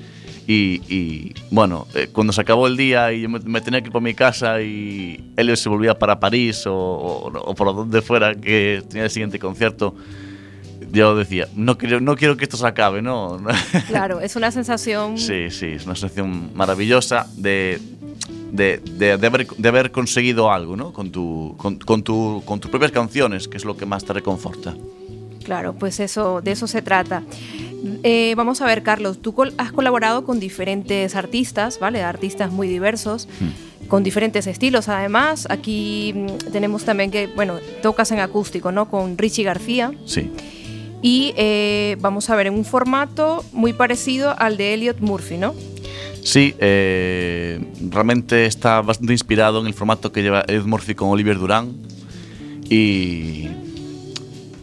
Y, 0.48 0.82
y 0.94 1.34
bueno, 1.50 1.88
eh, 1.96 2.10
cuando 2.12 2.32
se 2.32 2.42
acabó 2.42 2.68
el 2.68 2.78
día 2.78 3.12
y 3.12 3.22
yo 3.22 3.30
me, 3.30 3.40
me, 3.40 3.62
tenía 3.62 3.82
que 3.82 3.88
ir 3.88 3.92
por 3.92 4.02
mi 4.02 4.14
casa 4.14 4.62
y 4.62 5.32
él 5.36 5.58
se 5.58 5.70
volvía 5.70 5.98
para 5.98 6.20
París 6.20 6.68
o, 6.68 6.74
o, 6.76 7.28
o, 7.28 7.56
por 7.56 7.76
donde 7.76 8.02
fuera 8.02 8.36
que 8.36 8.84
tenía 8.88 9.06
el 9.06 9.10
siguiente 9.10 9.40
concierto, 9.40 9.96
yo 10.92 11.16
decía, 11.16 11.48
no 11.56 11.78
quiero, 11.78 12.00
no 12.00 12.16
quiero 12.16 12.38
que 12.38 12.44
esto 12.44 12.58
se 12.58 12.68
acabe, 12.68 13.02
¿no? 13.02 13.42
Claro, 13.88 14.22
es 14.22 14.36
una 14.36 14.52
sensación... 14.52 15.18
Sí, 15.18 15.50
sí, 15.50 15.68
es 15.68 15.86
una 15.86 15.96
sensación 15.96 16.52
maravillosa 16.54 17.28
de, 17.36 17.80
de, 18.52 18.82
de, 18.98 19.18
de, 19.18 19.28
haber, 19.28 19.48
de 19.48 19.70
haber 19.70 19.92
conseguido 19.92 20.52
algo, 20.52 20.76
¿no? 20.76 20.94
Con, 20.94 21.12
tu, 21.12 21.56
con, 21.58 21.78
con, 21.80 22.04
tu, 22.04 22.44
con 22.46 22.60
tus 22.60 22.70
propias 22.70 22.92
canciones, 22.92 23.48
que 23.48 23.58
es 23.58 23.66
lo 23.66 23.76
que 23.76 23.86
más 23.86 24.06
te 24.06 24.14
reconforta. 24.14 24.76
Claro, 25.46 25.74
pues 25.74 26.00
eso, 26.00 26.42
de 26.42 26.52
eso 26.52 26.66
se 26.66 26.82
trata. 26.82 27.22
Eh, 28.02 28.34
vamos 28.36 28.62
a 28.62 28.66
ver, 28.66 28.82
Carlos, 28.82 29.22
tú 29.22 29.36
has 29.58 29.72
colaborado 29.72 30.26
con 30.26 30.40
diferentes 30.40 31.16
artistas, 31.16 31.80
¿vale? 31.80 32.02
Artistas 32.02 32.52
muy 32.52 32.68
diversos, 32.68 33.28
mm. 33.40 33.88
con 33.88 34.04
diferentes 34.04 34.48
estilos. 34.48 34.90
Además, 34.90 35.46
aquí 35.52 36.14
mm, 36.16 36.52
tenemos 36.52 36.84
también 36.84 37.12
que, 37.12 37.28
bueno, 37.28 37.60
tocas 37.84 38.12
en 38.12 38.20
acústico, 38.20 38.72
¿no? 38.72 38.90
Con 38.90 39.20
Richie 39.20 39.44
García. 39.44 39.92
Sí. 40.06 40.32
Y 41.04 41.36
eh, 41.38 41.96
vamos 42.00 42.32
a 42.32 42.36
ver, 42.36 42.48
en 42.48 42.56
un 42.56 42.66
formato 42.66 43.46
muy 43.54 43.74
parecido 43.74 44.34
al 44.40 44.58
de 44.58 44.74
Elliot 44.74 45.00
Murphy, 45.00 45.38
¿no? 45.38 45.54
Sí, 46.24 46.56
eh, 46.58 47.64
realmente 47.92 48.48
está 48.48 48.82
bastante 48.82 49.14
inspirado 49.14 49.62
en 49.62 49.68
el 49.68 49.76
formato 49.76 50.12
que 50.12 50.24
lleva 50.24 50.42
Elliot 50.48 50.66
Murphy 50.66 50.96
con 50.96 51.10
Oliver 51.10 51.38
Durán. 51.38 51.72
Y 52.68 53.48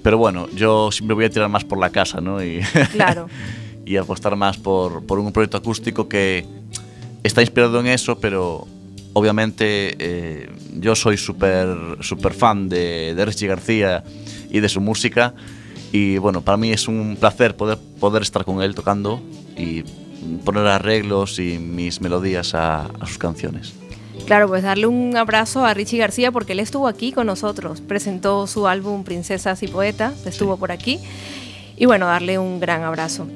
pero 0.03 0.19
bueno, 0.19 0.49
yo 0.55 0.91
siempre 0.91 1.15
voy 1.15 1.25
a 1.25 1.31
tirar 1.31 1.49
más 1.49 1.65
por 1.65 1.79
la 1.79 1.91
casa, 1.91 2.21
¿no? 2.21 2.43
Y, 2.43 2.61
claro. 2.93 3.29
y 3.85 3.97
apostar 3.97 4.37
más 4.37 4.59
por, 4.59 5.05
por, 5.07 5.19
un 5.19 5.33
proyecto 5.33 5.57
acústico 5.57 6.09
que 6.09 6.45
está 7.23 7.41
inspirado 7.41 7.79
en 7.81 7.87
eso, 7.87 8.19
pero 8.19 8.67
obviamente 9.13 9.95
eh, 9.99 10.51
yo 10.75 10.95
soy 10.95 11.17
súper 11.17 11.99
super 12.01 12.33
fan 12.33 12.69
de, 12.69 13.15
de 13.15 13.25
Richie 13.25 13.47
García 13.47 14.05
y 14.51 14.61
de 14.61 14.69
su 14.69 14.81
música. 14.81 15.35
Y 15.93 16.19
bueno, 16.19 16.41
para 16.41 16.57
mí 16.57 16.71
es 16.71 16.89
un 16.89 17.17
placer 17.21 17.55
poder, 17.57 17.79
poder 18.01 18.23
estar 18.23 18.45
con 18.45 18.63
él 18.63 18.75
tocando 18.75 19.23
y 19.57 19.83
poner 20.45 20.67
arreglos 20.67 21.39
y 21.39 21.59
mis 21.59 22.01
melodías 22.01 22.55
a, 22.55 22.87
a 22.87 23.07
sus 23.07 23.19
canciones. 23.19 23.75
Claro, 24.27 24.49
pues 24.49 24.63
darle 24.63 24.87
un 24.87 25.17
abrazo 25.17 25.65
a 25.65 25.75
Richie 25.75 25.99
García 25.99 26.31
porque 26.33 26.53
él 26.53 26.61
estuvo 26.61 26.89
aquí 26.89 27.13
con 27.13 27.27
nosotros, 27.27 27.81
presentó 27.81 28.47
su 28.47 28.67
álbum 28.67 29.05
Princesas 29.05 29.63
y 29.63 29.69
Poetas, 29.69 30.27
estuvo 30.27 30.55
sí. 30.55 30.61
por 30.61 30.73
aquí. 30.73 31.01
Y 31.77 31.87
bueno, 31.87 32.07
darle 32.07 32.39
un 32.39 32.61
gran 32.61 32.83
abrazo. 32.83 33.27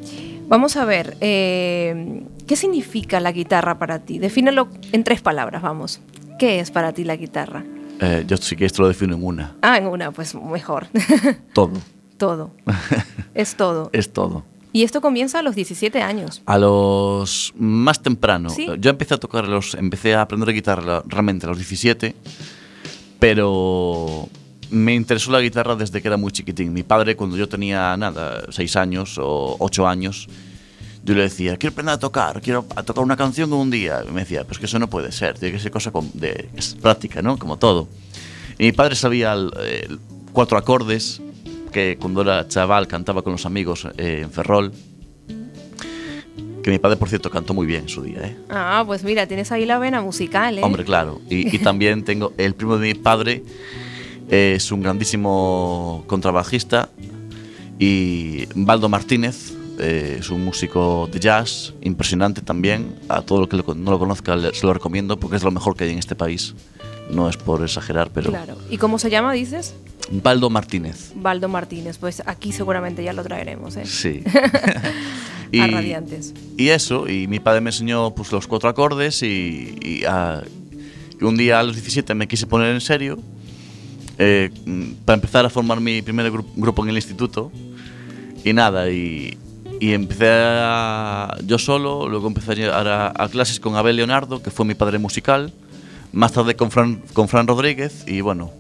Vamos 0.48 0.76
a 0.76 0.84
ver, 0.84 1.16
eh, 1.20 2.22
¿qué 2.46 2.54
significa 2.54 3.18
la 3.18 3.32
guitarra 3.32 3.78
para 3.78 4.00
ti? 4.00 4.18
Defínelo 4.18 4.68
en 4.92 5.02
tres 5.02 5.20
palabras, 5.20 5.62
vamos. 5.62 6.00
¿Qué 6.38 6.60
es 6.60 6.70
para 6.70 6.92
ti 6.92 7.02
la 7.02 7.16
guitarra? 7.16 7.64
Eh, 8.00 8.24
yo 8.26 8.36
sí 8.36 8.54
que 8.56 8.66
esto 8.66 8.82
lo 8.82 8.88
defino 8.88 9.16
en 9.16 9.24
una. 9.24 9.56
Ah, 9.62 9.78
en 9.78 9.86
una, 9.86 10.12
pues 10.12 10.34
mejor. 10.34 10.86
Todo. 11.52 11.72
todo. 12.18 12.52
es 13.34 13.56
todo. 13.56 13.90
Es 13.92 14.12
todo. 14.12 14.44
Y 14.76 14.82
esto 14.82 15.00
comienza 15.00 15.38
a 15.38 15.42
los 15.42 15.54
17 15.54 16.02
años. 16.02 16.42
A 16.44 16.58
los 16.58 17.54
más 17.56 18.02
temprano. 18.02 18.50
¿Sí? 18.50 18.68
Yo 18.78 18.90
empecé 18.90 19.14
a 19.14 19.16
tocar 19.16 19.48
los, 19.48 19.72
empecé 19.72 20.14
a 20.14 20.20
aprender 20.20 20.52
guitarra 20.52 21.02
realmente 21.06 21.46
a 21.46 21.48
los 21.48 21.56
17, 21.56 22.14
pero 23.18 24.28
me 24.68 24.94
interesó 24.94 25.32
la 25.32 25.40
guitarra 25.40 25.76
desde 25.76 26.02
que 26.02 26.08
era 26.08 26.18
muy 26.18 26.30
chiquitín. 26.30 26.74
Mi 26.74 26.82
padre, 26.82 27.16
cuando 27.16 27.38
yo 27.38 27.48
tenía 27.48 27.96
nada, 27.96 28.42
6 28.50 28.76
años 28.76 29.16
o 29.18 29.56
8 29.60 29.88
años, 29.88 30.28
yo 31.02 31.14
le 31.14 31.22
decía, 31.22 31.56
quiero 31.56 31.72
aprender 31.72 31.94
a 31.94 31.98
tocar, 31.98 32.42
quiero 32.42 32.66
a 32.76 32.82
tocar 32.82 33.02
una 33.02 33.16
canción 33.16 33.50
un 33.54 33.70
día. 33.70 34.02
Y 34.06 34.12
me 34.12 34.20
decía, 34.24 34.44
pues 34.44 34.58
que 34.58 34.66
eso 34.66 34.78
no 34.78 34.90
puede 34.90 35.10
ser, 35.10 35.38
tiene 35.38 35.54
que 35.56 35.62
ser 35.62 35.72
cosa 35.72 35.90
de 36.12 36.50
es 36.54 36.74
práctica, 36.74 37.22
¿no? 37.22 37.38
Como 37.38 37.56
todo. 37.56 37.88
Y 38.58 38.64
mi 38.64 38.72
padre 38.72 38.94
sabía 38.94 39.32
el, 39.32 39.50
el, 39.58 39.98
cuatro 40.34 40.58
acordes 40.58 41.22
que 41.76 41.98
cuando 42.00 42.22
era 42.22 42.48
chaval 42.48 42.88
cantaba 42.88 43.20
con 43.20 43.32
los 43.32 43.44
amigos 43.44 43.86
eh, 43.98 44.20
en 44.22 44.30
Ferrol. 44.30 44.72
Que 46.62 46.70
mi 46.70 46.78
padre, 46.78 46.96
por 46.96 47.10
cierto, 47.10 47.30
cantó 47.30 47.52
muy 47.52 47.66
bien 47.66 47.82
en 47.82 47.88
su 47.90 48.02
día, 48.02 48.20
¿eh? 48.26 48.36
Ah, 48.48 48.82
pues 48.86 49.04
mira, 49.04 49.26
tienes 49.26 49.52
ahí 49.52 49.66
la 49.66 49.78
vena 49.78 50.00
musical, 50.00 50.58
¿eh? 50.58 50.62
Hombre, 50.64 50.84
claro. 50.84 51.20
Y, 51.28 51.54
y 51.54 51.58
también 51.58 52.02
tengo 52.02 52.32
el 52.38 52.54
primo 52.54 52.78
de 52.78 52.88
mi 52.88 52.94
padre, 52.94 53.44
es 54.30 54.72
un 54.72 54.80
grandísimo 54.80 56.02
contrabajista. 56.06 56.88
Y 57.78 58.46
Baldo 58.54 58.88
Martínez 58.88 59.52
eh, 59.78 60.16
es 60.20 60.30
un 60.30 60.42
músico 60.46 61.08
de 61.12 61.20
jazz 61.20 61.74
impresionante 61.82 62.40
también. 62.40 62.96
A 63.10 63.20
todo 63.20 63.42
el 63.42 63.48
que 63.50 63.58
lo- 63.58 63.74
no 63.74 63.90
lo 63.90 63.98
conozca 63.98 64.34
se 64.54 64.66
lo 64.66 64.72
recomiendo 64.72 65.18
porque 65.20 65.36
es 65.36 65.44
lo 65.44 65.50
mejor 65.50 65.76
que 65.76 65.84
hay 65.84 65.90
en 65.90 65.98
este 65.98 66.14
país. 66.14 66.54
No 67.10 67.28
es 67.28 67.36
por 67.36 67.62
exagerar, 67.62 68.10
pero. 68.12 68.30
Claro. 68.30 68.56
¿Y 68.70 68.78
cómo 68.78 68.98
se 68.98 69.10
llama, 69.10 69.32
dices? 69.34 69.74
Baldo 70.11 70.50
Martínez. 70.50 71.12
Baldo 71.16 71.48
Martínez. 71.48 71.98
Pues 71.98 72.22
aquí 72.26 72.52
seguramente 72.52 73.02
ya 73.02 73.12
lo 73.12 73.22
traeremos, 73.22 73.76
¿eh? 73.76 73.86
Sí. 73.86 74.22
A 75.61 75.66
Radiantes. 75.68 76.34
Y 76.57 76.68
eso, 76.68 77.09
y 77.09 77.26
mi 77.28 77.38
padre 77.40 77.61
me 77.61 77.70
enseñó 77.70 78.14
pues, 78.14 78.32
los 78.32 78.46
cuatro 78.46 78.68
acordes 78.68 79.22
y, 79.22 79.76
y, 79.80 80.02
ah, 80.07 80.42
y 81.20 81.24
un 81.24 81.36
día 81.36 81.61
a 81.61 81.62
los 81.62 81.74
17 81.76 82.14
me 82.14 82.26
quise 82.28 82.46
poner 82.46 82.74
en 82.74 82.80
serio 82.80 83.18
eh, 84.18 84.50
para 85.04 85.14
empezar 85.14 85.46
a 85.46 85.50
formar 85.50 85.80
mi 85.80 86.02
primer 86.02 86.32
gru- 86.32 86.44
grupo 86.57 86.82
en 86.82 86.90
el 86.90 86.96
instituto 86.96 87.52
y 88.44 88.52
nada, 88.52 88.90
y, 88.90 89.36
y 89.80 89.92
empecé 89.92 90.28
a- 90.30 91.36
yo 91.44 91.59
solo, 91.59 92.09
luego 92.09 92.26
empecé 92.28 92.52
a 92.52 92.54
llegar 92.54 92.88
a, 92.88 93.12
a 93.16 93.28
clases 93.28 93.59
con 93.61 93.76
Abel 93.76 93.96
Leonardo, 93.96 94.42
que 94.42 94.50
fue 94.50 94.64
mi 94.66 94.74
padre 94.74 94.98
musical, 94.98 95.52
más 96.12 96.32
tarde 96.32 96.54
con 96.57 96.70
Fran, 96.70 97.02
con 97.12 97.28
Fran 97.28 97.46
Rodríguez 97.46 98.04
y 98.07 98.20
bueno, 98.20 98.50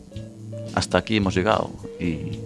hasta 0.76 0.98
aquí 0.98 1.16
hemos 1.16 1.34
llegado 1.34 1.70
y 1.98 2.38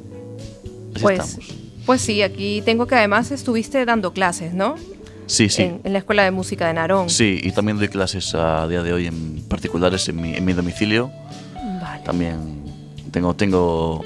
así 0.94 1.02
Pues, 1.02 1.20
estamos. 1.20 1.50
pues 1.84 2.00
sí, 2.00 2.22
aquí 2.22 2.62
tengo 2.64 2.86
que 2.86 2.94
además 2.94 3.30
estuviste 3.30 3.84
dando 3.84 4.12
clases, 4.14 4.54
¿no? 4.54 4.76
Sí, 5.26 5.48
sí. 5.48 5.62
En, 5.62 5.80
en 5.84 5.92
la 5.92 5.98
Escuela 5.98 6.24
de 6.24 6.30
Música 6.30 6.66
de 6.66 6.72
Narón. 6.74 7.10
Sí, 7.10 7.38
y 7.42 7.52
también 7.52 7.78
doy 7.78 7.88
clases 7.88 8.34
a 8.34 8.66
día 8.66 8.82
de 8.82 8.92
hoy 8.92 9.06
en 9.06 9.42
particulares 9.48 10.08
en 10.08 10.20
mi, 10.20 10.34
en 10.34 10.44
mi 10.44 10.52
domicilio. 10.54 11.10
Vale. 11.82 12.02
También 12.04 12.64
tengo, 13.12 13.34
tengo, 13.34 14.04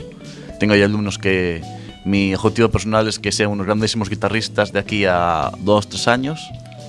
tengo 0.59 0.75
ahí 0.75 0.83
alumnos 0.83 1.18
que 1.18 1.62
mi 2.05 2.35
objetivo 2.35 2.68
personal 2.70 3.09
es 3.09 3.18
que 3.18 3.33
sean 3.33 3.51
unos 3.51 3.64
grandísimos 3.66 4.11
guitarristas 4.11 4.72
de 4.72 4.79
aquí 4.81 5.05
a 5.07 5.51
dos, 5.61 5.89
tres 5.89 6.09
años. 6.09 6.41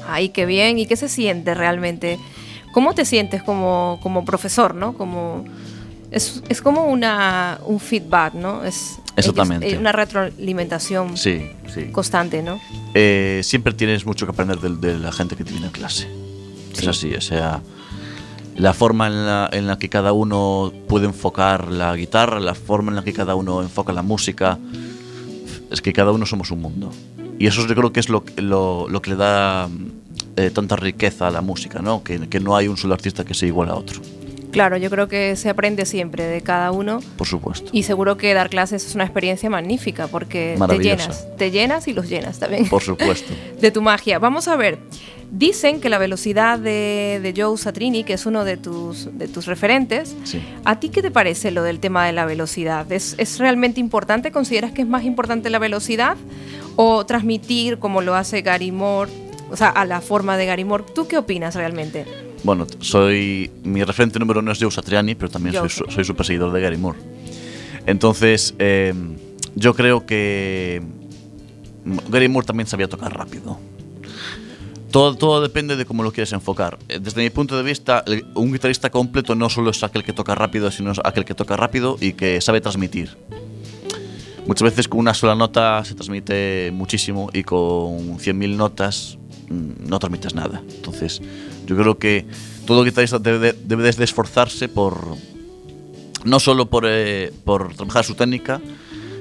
Ay, 0.08 0.30
qué 0.30 0.46
bien. 0.46 0.80
¿Y 0.80 0.86
qué 0.86 0.98
se 0.98 1.08
siente 1.10 1.54
realmente? 1.54 2.18
¿Cómo 2.74 2.94
te 2.94 3.06
sientes 3.06 3.42
como, 3.42 4.00
como 4.04 4.26
profesor, 4.26 4.76
no? 4.76 4.94
Como, 4.98 5.46
es, 6.16 6.42
es 6.50 6.62
como 6.62 6.86
una, 6.86 7.60
un 7.66 7.80
feedback, 7.80 8.34
¿no? 8.34 8.64
Es, 8.64 8.98
Exactamente. 9.18 9.68
es 9.68 9.78
una 9.78 9.92
retroalimentación 9.92 11.18
Sí, 11.18 11.52
sí. 11.74 11.86
constante, 11.92 12.42
¿no? 12.42 12.60
Eh, 12.94 13.42
siempre 13.44 13.74
tienes 13.74 14.06
mucho 14.06 14.26
que 14.26 14.32
aprender 14.32 14.60
de, 14.60 14.76
de 14.94 14.98
la 15.00 15.12
gente 15.12 15.36
que 15.36 15.44
te 15.44 15.52
viene 15.52 15.68
a 15.68 15.72
clase. 15.72 16.08
Sí. 16.74 16.82
Es 16.82 16.88
así, 16.88 17.14
o 17.14 17.22
sea, 17.22 17.62
la 18.56 18.74
forma 18.74 19.08
en 19.08 19.26
la, 19.26 19.50
en 19.52 19.68
la 19.68 19.78
que 19.78 19.90
cada 19.90 20.14
uno 20.14 20.72
puede 20.88 21.06
enfocar 21.06 21.70
la 21.72 21.96
guitarra, 21.96 22.40
la 22.40 22.56
forma 22.56 22.92
en 22.92 22.96
la 22.96 23.04
que 23.04 23.14
cada 23.14 23.36
uno 23.36 23.62
enfoca 23.62 23.92
la 23.94 24.02
música, 24.02 24.58
es 25.72 25.82
que 25.82 25.92
cada 25.94 26.12
uno 26.12 26.26
somos 26.26 26.52
un 26.52 26.62
mundo. 26.62 26.92
Y 27.38 27.48
eso 27.48 27.68
yo 27.68 27.76
creo 27.76 27.92
que 27.92 28.00
es 28.00 28.08
lo, 28.08 28.24
lo, 28.38 28.88
lo 28.88 29.02
que 29.02 29.10
le 29.10 29.16
da 29.18 29.68
eh, 30.38 30.50
tanta 30.52 30.78
riqueza 30.78 31.28
a 31.28 31.32
la 31.32 31.42
música, 31.42 31.82
¿no? 31.82 32.02
Que, 32.04 32.30
que 32.30 32.40
no 32.40 32.56
hay 32.56 32.70
un 32.70 32.78
solo 32.78 32.94
artista 32.94 33.26
que 33.26 33.34
sea 33.34 33.48
igual 33.50 33.70
a 33.70 33.76
otro, 33.76 34.00
Claro, 34.56 34.78
yo 34.78 34.90
creo 34.90 35.08
que 35.08 35.36
se 35.36 35.50
aprende 35.50 35.86
siempre 35.86 36.24
de 36.26 36.42
cada 36.42 36.72
uno 36.72 37.00
por 37.18 37.28
supuesto. 37.28 37.70
y 37.74 37.84
seguro 37.84 38.18
que 38.18 38.34
dar 38.34 38.50
clases 38.50 38.86
es 38.86 38.96
una 38.96 39.04
experiencia 39.04 39.50
magnífica 39.50 40.08
porque 40.08 40.58
te 40.68 40.80
llenas, 40.80 41.28
te 41.38 41.52
llenas 41.52 41.88
y 41.88 41.94
los 41.94 42.10
llenas 42.10 42.40
también 42.40 42.68
Por 42.68 42.82
supuesto. 42.82 43.34
de 43.62 43.72
tu 43.72 43.82
magia. 43.82 44.18
Vamos 44.18 44.48
a 44.48 44.56
ver, 44.56 44.80
dicen 45.32 45.82
que 45.82 45.90
la 45.90 45.98
velocidad 45.98 46.58
de, 46.58 47.20
de 47.22 47.34
Joe 47.36 47.58
Satrini, 47.58 48.04
que 48.04 48.14
es 48.14 48.26
uno 48.26 48.46
de 48.46 48.58
tus, 48.58 49.10
de 49.18 49.28
tus 49.28 49.46
referentes, 49.46 50.16
Sí. 50.24 50.42
¿a 50.64 50.80
ti 50.80 50.90
qué 50.90 51.02
te 51.02 51.12
parece 51.12 51.52
lo 51.52 51.62
del 51.64 51.80
tema 51.80 52.06
de 52.06 52.14
la 52.14 52.26
velocidad? 52.26 52.90
¿Es, 52.92 53.16
¿Es 53.18 53.38
realmente 53.40 53.80
importante? 53.80 54.32
¿Consideras 54.32 54.72
que 54.72 54.82
es 54.84 54.88
más 54.88 55.04
importante 55.04 55.50
la 55.50 55.60
velocidad 55.60 56.16
o 56.78 57.06
transmitir 57.06 57.78
como 57.80 58.02
lo 58.02 58.16
hace 58.16 58.42
Gary 58.42 58.72
Moore? 58.72 59.12
O 59.52 59.58
sea, 59.58 59.70
a 59.70 59.86
la 59.86 60.02
forma 60.02 60.38
de 60.38 60.46
Gary 60.48 60.64
Moore. 60.64 60.86
¿Tú 60.96 61.08
qué 61.08 61.18
opinas 61.20 61.54
realmente? 61.56 62.06
Bueno, 62.46 62.68
soy. 62.80 63.50
Mi 63.64 63.84
referente 63.84 64.20
número 64.20 64.40
uno 64.40 64.52
es 64.52 64.60
Joe 64.60 64.70
Satriani, 64.72 65.16
pero 65.16 65.30
también 65.30 65.56
soy, 65.56 65.70
su- 65.70 65.86
soy 65.90 66.04
súper 66.06 66.26
seguidor 66.26 66.52
de 66.54 66.62
Gary 66.62 66.78
Moore. 66.78 67.00
Entonces, 67.88 68.54
eh, 68.60 68.94
yo 69.56 69.74
creo 69.74 70.06
que. 70.06 70.82
mm, 71.86 71.98
Gary 72.10 72.28
Moore 72.30 72.46
también 72.46 72.68
sabía 72.68 72.88
tocar 72.88 73.16
rápido. 73.18 73.58
Todo, 74.92 75.16
todo 75.16 75.42
depende 75.42 75.76
de 75.76 75.86
cómo 75.86 76.04
lo 76.04 76.12
quieres 76.14 76.32
enfocar. 76.34 76.78
Eh, 76.88 77.00
Desde 77.02 77.22
mi 77.22 77.30
punto 77.30 77.58
de 77.58 77.64
vista, 77.64 78.04
el- 78.08 78.26
un 78.36 78.54
guitarrista 78.54 78.90
completo 78.90 79.36
no 79.36 79.50
solo 79.50 79.72
es 79.72 79.84
aquel 79.84 80.04
que 80.04 80.14
toca 80.14 80.36
rápido, 80.36 80.70
sino 80.72 80.92
es 80.92 81.02
aquel 81.04 81.26
que 81.26 81.34
toca 81.34 81.58
rápido 81.58 81.98
y 82.00 82.14
que 82.14 82.40
sabe 82.42 82.62
transmitir. 82.62 83.18
Muchas 84.48 84.62
veces 84.70 84.88
con 84.88 85.00
una 85.00 85.14
sola 85.16 85.34
nota 85.36 85.84
se 85.84 85.96
transmite 85.96 86.70
muchísimo 86.72 87.30
y 87.34 87.44
con 87.44 88.20
100.000 88.20 88.56
notas 88.56 89.18
mm, 89.50 89.90
no 89.90 89.98
transmites 90.00 90.36
nada. 90.36 90.62
Entonces, 90.76 91.20
yo 91.66 91.76
creo 91.78 91.98
que 91.98 92.26
todo 92.66 92.84
guitarrista 92.84 93.20
debe 93.20 93.40
de, 93.40 93.54
debe 93.64 93.92
de 93.92 94.04
esforzarse 94.04 94.68
por 94.70 94.98
no 96.24 96.40
solo 96.40 96.66
por, 96.68 96.86
eh, 96.88 97.32
trabajar 97.76 98.04
su 98.04 98.16
técnica, 98.16 98.60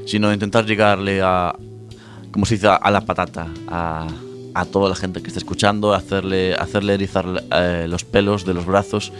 sino 0.06 0.32
intentar 0.32 0.64
llegarle 0.64 1.20
a, 1.22 1.54
como 2.32 2.46
se 2.46 2.54
dice, 2.54 2.68
a 2.68 2.90
la 2.90 3.02
patata, 3.02 3.48
a, 3.68 4.06
a 4.54 4.64
toda 4.64 4.88
la 4.88 4.94
gente 4.94 5.20
que 5.20 5.28
está 5.28 5.38
escuchando, 5.38 5.92
hacerle, 5.92 6.54
hacerle 6.54 6.94
erizar 6.94 7.26
eh, 7.52 7.86
los 7.88 8.04
pelos 8.04 8.44
de 8.46 8.54
los 8.54 8.64
brazos, 8.64 9.12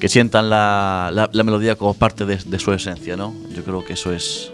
que 0.00 0.08
sientan 0.08 0.50
la, 0.50 1.10
la- 1.32 1.44
melodía 1.44 1.76
como 1.76 1.94
parte 1.94 2.24
de, 2.26 2.36
de 2.44 2.58
su 2.58 2.72
esencia, 2.72 3.16
¿no? 3.16 3.32
Yo 3.54 3.62
creo 3.62 3.84
que 3.84 3.92
eso 3.92 4.12
es 4.12 4.50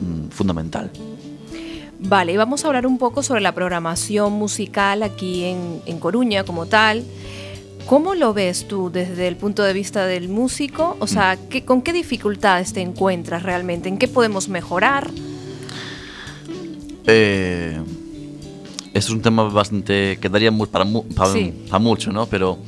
mm, 0.00 0.30
fundamental. 0.30 0.90
Vale, 2.06 2.32
y 2.32 2.36
vamos 2.36 2.64
a 2.64 2.68
hablar 2.68 2.86
un 2.86 2.98
poco 2.98 3.22
sobre 3.22 3.40
la 3.40 3.52
programación 3.52 4.32
musical 4.34 5.02
aquí 5.02 5.44
en, 5.44 5.80
en 5.86 5.98
Coruña 5.98 6.44
como 6.44 6.66
tal. 6.66 7.02
¿Cómo 7.86 8.14
lo 8.14 8.32
ves 8.32 8.66
tú 8.66 8.90
desde 8.90 9.28
el 9.28 9.36
punto 9.36 9.62
de 9.62 9.72
vista 9.72 10.06
del 10.06 10.28
músico? 10.28 10.96
O 11.00 11.06
sea, 11.06 11.38
¿qué, 11.50 11.64
¿con 11.64 11.82
qué 11.82 11.92
dificultades 11.92 12.72
te 12.72 12.80
encuentras 12.80 13.42
realmente? 13.42 13.88
¿En 13.88 13.98
qué 13.98 14.08
podemos 14.08 14.48
mejorar? 14.48 15.10
Eh, 17.06 17.78
es 18.94 19.10
un 19.10 19.20
tema 19.20 19.44
bastante 19.44 20.18
que 20.20 20.28
daría 20.28 20.50
para, 20.70 20.86
para, 21.14 21.32
Sí. 21.32 21.52
para 21.68 21.78
mucho, 21.78 22.10
¿no? 22.10 22.26
Pero 22.26 22.58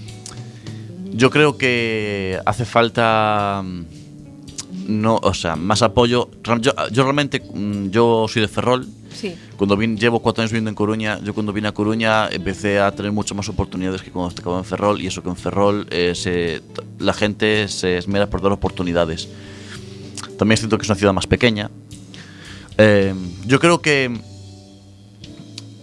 yo 1.13 1.31
creo 1.31 1.57
que 1.57 2.39
hace 2.45 2.67
falta 2.67 3.63
mm, 3.65 3.83
no, 4.89 5.17
o 5.23 5.33
sea, 5.33 5.57
más 5.57 5.81
apoyo. 5.83 6.29
Yo, 6.61 6.73
yo 6.93 7.03
realmente 7.05 7.41
mm, 7.41 7.89
yo 7.89 8.27
soy 8.29 8.43
de 8.43 8.49
Ferrol. 8.49 8.87
Cuando 9.57 9.77
vine, 9.77 9.97
llevo 9.97 10.21
cuatro 10.21 10.43
años 10.43 10.53
viviendo 10.53 10.71
en 10.71 10.75
Coruña, 10.75 11.21
yo 11.23 11.35
cuando 11.35 11.53
vine 11.53 11.69
a 11.69 11.73
Coruña 11.73 12.29
empecé 12.29 12.79
a 12.79 12.91
tener 12.93 13.13
mucho 13.13 13.35
más 13.35 13.49
oportunidades 13.49 14.03
que 14.03 14.11
cuando 14.11 14.31
estaba 14.31 14.59
en 14.59 14.65
Ferrol 14.65 15.01
y 15.01 15.07
eso 15.07 15.23
que 15.23 15.29
en 15.29 15.37
Ferrol 15.37 15.87
eh, 15.91 16.61
la 16.99 17.13
gente 17.13 17.69
se 17.69 17.99
esmera 17.99 18.29
por 18.29 18.43
dar 18.43 18.53
oportunidades. 18.53 19.29
También 20.39 20.59
siento 20.59 20.77
que 20.79 20.83
es 20.83 20.89
una 20.89 20.99
ciudad 20.99 21.13
más 21.13 21.27
pequeña. 21.27 21.71
Eh, 22.79 23.15
yo 23.47 23.59
creo 23.59 23.81
que, 23.81 24.21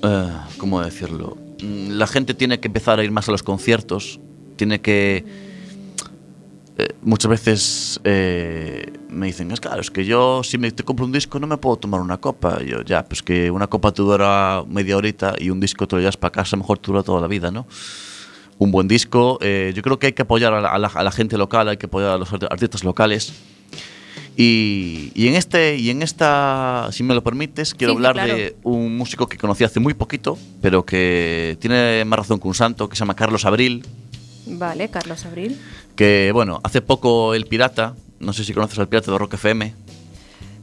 eh, 0.03 0.31
¿cómo 0.57 0.81
decirlo? 0.81 1.37
Mm, 1.61 1.91
La 1.97 2.07
gente 2.07 2.33
tiene 2.33 2.59
que 2.59 2.67
empezar 2.67 2.99
a 2.99 3.03
ir 3.03 3.11
más 3.11 3.27
a 3.29 3.31
los 3.31 3.41
conciertos, 3.41 4.19
tiene 4.55 4.79
que 4.81 5.52
eh, 6.77 6.87
muchas 7.01 7.29
veces 7.29 7.99
eh, 8.03 8.91
me 9.09 9.27
dicen, 9.27 9.51
es 9.51 9.59
claro, 9.59 9.79
es 9.81 9.91
que 9.91 10.05
yo 10.05 10.41
si 10.43 10.57
me 10.57 10.71
te 10.71 10.83
compro 10.83 11.05
un 11.05 11.11
disco 11.11 11.39
no 11.39 11.45
me 11.47 11.57
puedo 11.57 11.75
tomar 11.77 12.01
una 12.01 12.17
copa. 12.17 12.59
Y 12.65 12.69
yo, 12.69 12.81
ya, 12.81 13.05
pues 13.05 13.21
que 13.21 13.51
una 13.51 13.67
copa 13.67 13.91
te 13.91 14.01
dura 14.01 14.63
media 14.67 14.97
horita 14.97 15.35
y 15.37 15.49
un 15.49 15.59
disco 15.59 15.87
te 15.87 15.95
lo 15.95 15.99
llevas 16.01 16.17
para 16.17 16.31
casa, 16.31 16.57
mejor 16.57 16.77
te 16.79 16.87
dura 16.87 17.03
toda 17.03 17.21
la 17.21 17.27
vida, 17.27 17.51
¿no? 17.51 17.67
Un 18.59 18.71
buen 18.71 18.87
disco, 18.87 19.39
eh, 19.41 19.71
yo 19.75 19.81
creo 19.81 19.97
que 19.99 20.07
hay 20.07 20.13
que 20.13 20.21
apoyar 20.21 20.53
a 20.53 20.61
la, 20.61 20.69
a 20.69 20.77
la- 20.77 20.87
a 20.87 21.03
la 21.03 21.11
gente 21.11 21.37
local, 21.37 21.67
hay 21.69 21.77
que 21.77 21.87
apoyar 21.87 22.11
a 22.11 22.17
los 22.17 22.31
art- 22.31 22.45
artistas 22.51 22.83
locales. 22.83 23.33
Y, 24.35 25.11
y 25.13 25.27
en 25.27 25.35
este 25.35 25.75
y 25.77 25.91
en 25.91 26.01
esta, 26.01 26.89
si 26.91 27.03
me 27.03 27.13
lo 27.13 27.23
permites, 27.23 27.75
quiero 27.75 27.93
sí, 27.93 27.97
hablar 27.97 28.13
claro. 28.13 28.33
de 28.35 28.55
un 28.63 28.97
músico 28.97 29.27
que 29.27 29.37
conocí 29.37 29.63
hace 29.63 29.79
muy 29.79 29.93
poquito, 29.93 30.37
pero 30.61 30.83
que 30.85 31.55
tiene 31.59 32.03
más 32.05 32.17
razón 32.19 32.39
que 32.39 32.47
un 32.47 32.55
santo, 32.55 32.89
que 32.89 32.95
se 32.95 33.01
llama 33.01 33.15
Carlos 33.15 33.45
Abril, 33.45 33.85
vale, 34.47 34.89
Carlos 34.89 35.25
Abril. 35.25 35.59
Que 35.95 36.31
bueno, 36.33 36.59
hace 36.63 36.81
poco 36.81 37.33
El 37.33 37.45
Pirata, 37.45 37.95
no 38.19 38.33
sé 38.33 38.43
si 38.43 38.53
conoces 38.53 38.79
al 38.79 38.87
Pirata 38.87 39.11
de 39.11 39.17
Rock 39.17 39.35
FM, 39.35 39.73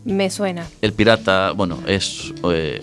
Me 0.05 0.31
suena. 0.31 0.67
El 0.81 0.93
Pirata, 0.93 1.53
bueno, 1.53 1.79
es, 1.87 2.33
eh, 2.51 2.83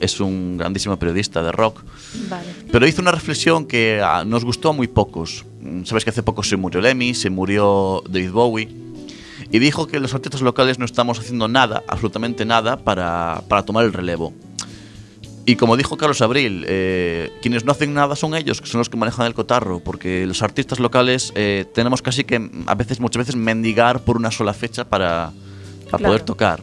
es 0.00 0.20
un 0.20 0.58
grandísimo 0.58 0.98
periodista 0.98 1.42
de 1.42 1.52
rock, 1.52 1.82
Vale. 2.28 2.46
pero 2.70 2.86
hizo 2.86 3.00
una 3.02 3.12
reflexión 3.12 3.66
que 3.66 4.00
ah, 4.04 4.24
nos 4.26 4.44
gustó 4.44 4.70
a 4.70 4.72
muy 4.72 4.88
pocos. 4.88 5.44
Sabes 5.84 6.04
que 6.04 6.10
hace 6.10 6.22
poco 6.22 6.42
se 6.42 6.56
murió 6.56 6.80
Lemmy, 6.80 7.14
se 7.14 7.30
murió 7.30 8.02
David 8.08 8.32
Bowie, 8.32 8.68
y 9.50 9.58
dijo 9.58 9.86
que 9.86 9.98
los 10.00 10.14
artistas 10.14 10.42
locales 10.42 10.78
no 10.78 10.84
estamos 10.84 11.18
haciendo 11.18 11.48
nada, 11.48 11.82
absolutamente 11.88 12.44
nada, 12.44 12.76
para, 12.76 13.42
para 13.48 13.64
tomar 13.64 13.84
el 13.84 13.92
relevo. 13.92 14.32
Y 15.46 15.56
como 15.56 15.76
dijo 15.76 15.96
Carlos 15.96 16.20
Abril, 16.22 16.64
eh, 16.68 17.32
quienes 17.42 17.64
no 17.64 17.72
hacen 17.72 17.92
nada 17.94 18.14
son 18.14 18.34
ellos, 18.34 18.60
que 18.60 18.66
son 18.68 18.78
los 18.78 18.88
que 18.88 18.96
manejan 18.96 19.26
el 19.26 19.34
cotarro, 19.34 19.80
porque 19.80 20.26
los 20.26 20.42
artistas 20.42 20.78
locales 20.78 21.32
eh, 21.34 21.64
tenemos 21.74 22.02
casi 22.02 22.24
que, 22.24 22.50
a 22.66 22.74
veces, 22.74 23.00
muchas 23.00 23.20
veces, 23.20 23.36
mendigar 23.36 24.04
por 24.04 24.16
una 24.16 24.30
sola 24.30 24.52
fecha 24.52 24.84
para, 24.84 25.32
para 25.86 25.98
Claro. 25.98 26.04
poder 26.04 26.22
tocar. 26.22 26.60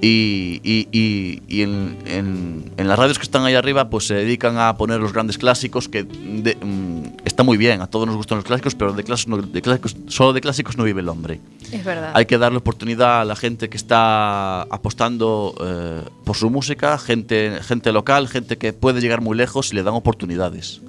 Y, 0.00 0.60
y- 0.62 0.86
y- 0.92 1.42
y 1.48 1.62
en, 1.62 1.96
en- 2.06 2.72
en 2.76 2.86
las 2.88 2.96
radios 2.96 3.18
que 3.18 3.24
están 3.24 3.44
ahí 3.44 3.54
arriba, 3.54 3.90
pues 3.90 4.06
se 4.06 4.14
dedican 4.14 4.56
a 4.56 4.76
poner 4.76 5.00
los 5.00 5.12
grandes 5.12 5.38
clásicos, 5.38 5.88
que 5.88 6.04
de- 6.04 6.56
mm, 6.60 7.16
está 7.24 7.42
muy 7.42 7.56
bien, 7.56 7.80
a 7.82 7.88
todos 7.88 8.06
nos 8.06 8.14
gustan 8.16 8.38
los 8.38 8.44
clásicos, 8.44 8.76
pero 8.76 8.92
de 8.92 9.02
clásicos, 9.02 9.40
no- 9.40 9.46
de 9.46 9.60
clásicos, 9.60 9.96
solo 10.06 10.32
de 10.32 10.40
clásicos 10.40 10.76
no 10.76 10.84
vive 10.84 11.00
el 11.00 11.08
hombre. 11.08 11.40
Es 11.72 11.84
verdad. 11.84 12.12
Hay 12.14 12.26
que 12.26 12.38
darle 12.38 12.58
oportunidad 12.58 13.20
a 13.22 13.24
la 13.24 13.34
gente 13.34 13.68
que 13.68 13.76
está 13.76 14.62
apostando 14.62 15.54
eh, 15.64 16.02
por 16.24 16.36
su 16.36 16.48
música, 16.48 16.96
gente, 16.98 17.58
gente 17.62 17.90
local, 17.92 18.28
gente 18.28 18.56
que 18.56 18.72
puede 18.72 19.00
llegar 19.00 19.20
muy 19.20 19.36
lejos 19.36 19.72
y 19.72 19.74
le 19.74 19.82
dan 19.82 19.94
oportunidades. 19.94 20.80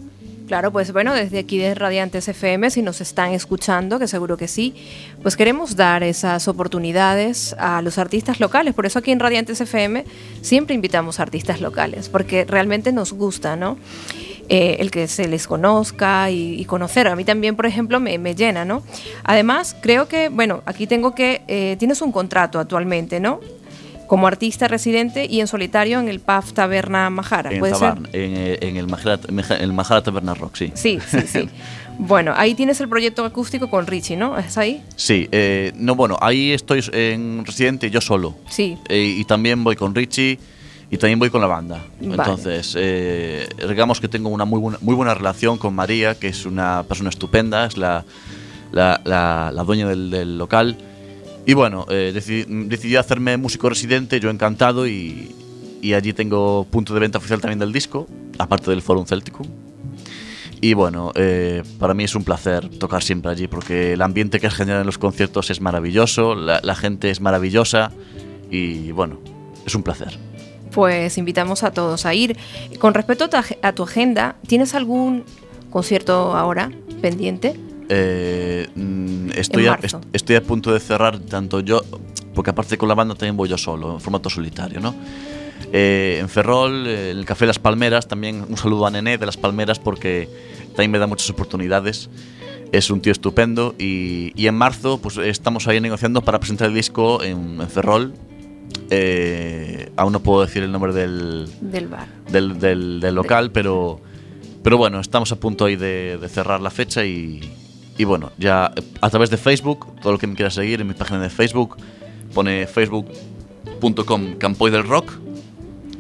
Claro, 0.50 0.72
pues 0.72 0.92
bueno, 0.92 1.14
desde 1.14 1.38
aquí 1.38 1.60
de 1.60 1.76
Radiantes 1.76 2.28
FM, 2.28 2.72
si 2.72 2.82
nos 2.82 3.02
están 3.02 3.34
escuchando, 3.34 4.00
que 4.00 4.08
seguro 4.08 4.36
que 4.36 4.48
sí, 4.48 4.74
pues 5.22 5.38
queremos 5.38 5.76
dar 5.76 6.02
esas 6.02 6.48
oportunidades 6.48 7.56
a 7.60 7.84
los 7.84 8.00
artistas 8.00 8.40
locales. 8.40 8.74
Por 8.74 8.88
eso 8.88 8.98
aquí 8.98 9.12
en 9.12 9.20
Radiantes 9.20 9.62
FM 9.62 10.06
siempre 10.42 10.74
invitamos 10.74 11.20
a 11.20 11.22
artistas 11.22 11.62
locales, 11.62 12.10
porque 12.10 12.46
realmente 12.46 12.92
nos 12.92 13.14
gusta, 13.14 13.56
¿no? 13.56 13.78
Eh, 14.50 14.78
el 14.80 14.90
que 14.90 15.08
se 15.08 15.28
les 15.28 15.46
conozca 15.46 16.32
y, 16.32 16.66
conocer. 16.66 17.08
A 17.10 17.16
mí 17.16 17.26
también, 17.26 17.56
por 17.56 17.68
ejemplo, 17.68 18.00
me, 18.00 18.18
me 18.18 18.34
llena, 18.34 18.66
¿no? 18.66 18.82
Además, 19.24 19.76
creo 19.80 20.08
que, 20.08 20.30
bueno, 20.30 20.64
aquí 20.66 20.88
tengo 20.88 21.14
que, 21.14 21.44
eh, 21.48 21.76
tienes 21.78 22.02
un 22.02 22.12
contrato 22.12 22.58
actualmente, 22.58 23.20
¿no? 23.20 23.40
Como 24.10 24.28
artista 24.28 24.68
residente 24.68 25.26
y 25.30 25.40
en 25.40 25.48
solitario 25.48 26.00
en 26.00 26.10
el 26.10 26.20
PAF 26.20 26.52
Taberna 26.54 27.10
Majara. 27.10 27.52
En, 27.54 27.60
¿Puede 27.60 27.76
ser? 27.76 27.94
En, 28.12 28.36
eh, 28.36 28.58
en 28.62 28.76
el 28.76 28.88
Majara, 28.88 29.20
el 29.62 29.72
Majara 29.72 30.02
Taberna 30.04 30.34
Rock, 30.34 30.56
sí. 30.58 30.72
Sí, 30.74 31.00
sí, 31.08 31.20
sí. 31.28 31.48
bueno, 32.00 32.34
ahí 32.36 32.56
tienes 32.56 32.82
el 32.82 32.90
proyecto 32.90 33.24
acústico 33.24 33.70
con 33.70 33.86
Richie, 33.88 34.18
¿no? 34.18 34.38
¿Es 34.38 34.58
ahí? 34.58 34.84
Sí, 34.96 35.30
eh, 35.32 35.72
no, 35.76 35.94
bueno, 35.96 36.18
ahí 36.22 36.52
estoy 36.52 36.84
en 36.92 37.46
residente 37.46 37.90
yo 37.92 38.02
solo. 38.02 38.36
Sí. 38.50 38.78
Eh, 38.90 39.16
y 39.20 39.24
también 39.26 39.64
voy 39.64 39.76
con 39.76 39.94
Richie 39.94 40.40
y 40.92 40.98
también 40.98 41.20
voy 41.20 41.30
con 41.30 41.40
la 41.42 41.48
banda. 41.48 41.86
Vale. 42.02 42.16
Entonces, 42.16 42.76
eh, 42.80 43.48
digamos 43.70 44.02
que 44.02 44.08
tengo 44.08 44.30
una 44.30 44.44
muy 44.46 44.60
buena, 44.60 44.80
muy 44.82 44.96
buena 44.96 45.14
relación 45.14 45.60
con 45.60 45.76
María, 45.76 46.16
que 46.16 46.30
es 46.30 46.48
una 46.48 46.82
persona 46.82 47.12
estupenda, 47.12 47.68
es 47.68 47.78
la, 47.78 48.04
la, 48.72 49.00
la- 49.06 49.52
la 49.54 49.64
dueña 49.64 49.88
del, 49.88 50.10
del 50.10 50.36
local. 50.40 50.78
Y 51.50 51.56
bueno, 51.56 51.88
eh, 51.90 52.12
decidí, 52.14 52.96
hacerme 52.96 53.36
músico 53.36 53.70
residente, 53.70 54.20
yo 54.20 54.30
encantado, 54.30 54.86
y, 54.86 55.36
y 55.82 55.94
allí 55.94 56.14
tengo 56.14 56.68
punto 56.70 56.94
de 56.94 57.00
venta 57.00 57.18
oficial 57.18 57.42
también 57.42 57.58
del 57.58 57.74
disco, 57.74 58.08
aparte 58.38 58.70
del 58.70 58.84
Forum 58.84 59.08
Celticum. 59.08 59.48
Y 60.62 60.76
bueno, 60.76 61.12
eh, 61.16 61.64
para 61.80 61.96
mí 61.96 62.04
es 62.04 62.14
un 62.14 62.24
placer 62.24 62.70
tocar 62.78 63.02
siempre 63.02 63.32
allí 63.32 63.48
porque 63.48 63.94
el 63.94 64.04
ambiente 64.04 64.40
que 64.40 64.48
se 64.48 64.58
genera 64.58 64.82
en 64.82 64.86
los 64.86 65.00
conciertos 65.00 65.50
es 65.50 65.60
maravilloso, 65.60 66.36
la, 66.36 66.60
la 66.62 66.76
gente 66.76 67.10
es 67.10 67.20
maravillosa 67.20 67.94
y 68.52 68.92
bueno, 68.92 69.18
es 69.66 69.74
un 69.74 69.82
placer. 69.82 70.20
Pues 70.72 71.18
invitamos 71.18 71.64
a 71.64 71.72
todos 71.72 72.06
a 72.06 72.14
ir. 72.14 72.38
Con 72.78 72.94
respecto 72.94 73.28
a 73.64 73.74
tu 73.74 73.84
agenda, 73.84 74.36
¿tienes 74.46 74.76
algún 74.76 75.24
concierto 75.72 76.36
ahora 76.36 76.70
pendiente? 77.02 77.56
Eh, 77.90 78.68
mm, 78.76 79.32
estoy, 79.36 79.64
a, 79.68 79.80
estoy 80.14 80.36
a 80.36 80.44
punto 80.44 80.72
de 80.72 80.80
cerrar 80.80 81.20
tanto 81.20 81.60
yo, 81.62 81.82
porque 82.36 82.52
aparte 82.52 82.78
con 82.78 82.88
la 82.88 82.96
banda 82.96 83.16
también 83.16 83.36
voy 83.36 83.50
yo 83.50 83.58
solo, 83.58 83.94
en 83.96 84.00
formato 84.00 84.30
solitario, 84.30 84.80
¿no? 84.80 84.96
Eh, 85.74 86.18
en 86.22 86.30
Ferrol, 86.30 86.86
eh, 86.88 87.12
en 87.12 87.18
el 87.18 87.26
Café 87.26 87.46
Las 87.46 87.60
Palmeras, 87.60 88.08
también 88.08 88.46
un 88.48 88.58
saludo 88.58 88.86
a 88.86 88.92
Nené 88.92 89.18
de 89.18 89.26
Las 89.26 89.38
Palmeras 89.38 89.80
porque 89.80 90.30
también 90.70 90.92
me 90.92 91.00
da 91.00 91.08
muchas 91.08 91.30
oportunidades. 91.30 92.10
Es 92.72 92.92
un 92.92 93.02
tío 93.02 93.12
estupendo 93.12 93.74
y, 93.80 94.32
y 94.36 94.46
en 94.48 94.54
marzo 94.56 95.00
pues 95.02 95.18
estamos 95.18 95.68
ahí 95.68 95.82
negociando 95.82 96.22
para 96.22 96.40
presentar 96.40 96.68
el 96.70 96.76
disco 96.76 97.24
en, 97.24 97.60
en 97.60 97.68
Ferrol. 97.70 98.14
Eh, 98.92 99.92
aún 99.98 100.14
no 100.14 100.20
puedo 100.22 100.42
decir 100.46 100.64
el 100.64 100.72
nombre 100.72 100.94
del, 100.94 101.48
Del 101.62 101.88
bar. 101.88 102.08
del, 102.32 102.60
del- 102.60 103.00
del 103.00 103.16
local, 103.16 103.52
pero, 103.52 104.00
pero 104.64 104.78
bueno, 104.78 105.00
estamos 105.00 105.32
a 105.32 105.40
punto 105.40 105.66
ahí 105.66 105.76
de, 105.76 106.18
de 106.20 106.30
cerrar 106.30 106.62
la 106.62 106.70
fecha 106.70 107.04
y, 107.06 107.40
y 108.00 108.06
bueno, 108.06 108.32
ya 108.38 108.72
eh, 108.78 108.82
a 109.02 109.10
través 109.10 109.30
de 109.30 109.36
Facebook, 109.36 109.94
todo 110.02 110.14
lo 110.14 110.18
que 110.18 110.26
me 110.26 110.34
quiera 110.34 110.50
seguir 110.50 110.80
en 110.80 110.88
mi 110.88 110.94
página 110.94 111.20
de 111.20 111.30
Facebook, 111.30 111.76
pone 112.34 112.66
facebook.com 112.66 114.36
Campoy 114.38 114.72
del 114.72 114.88
Rock 114.88 115.20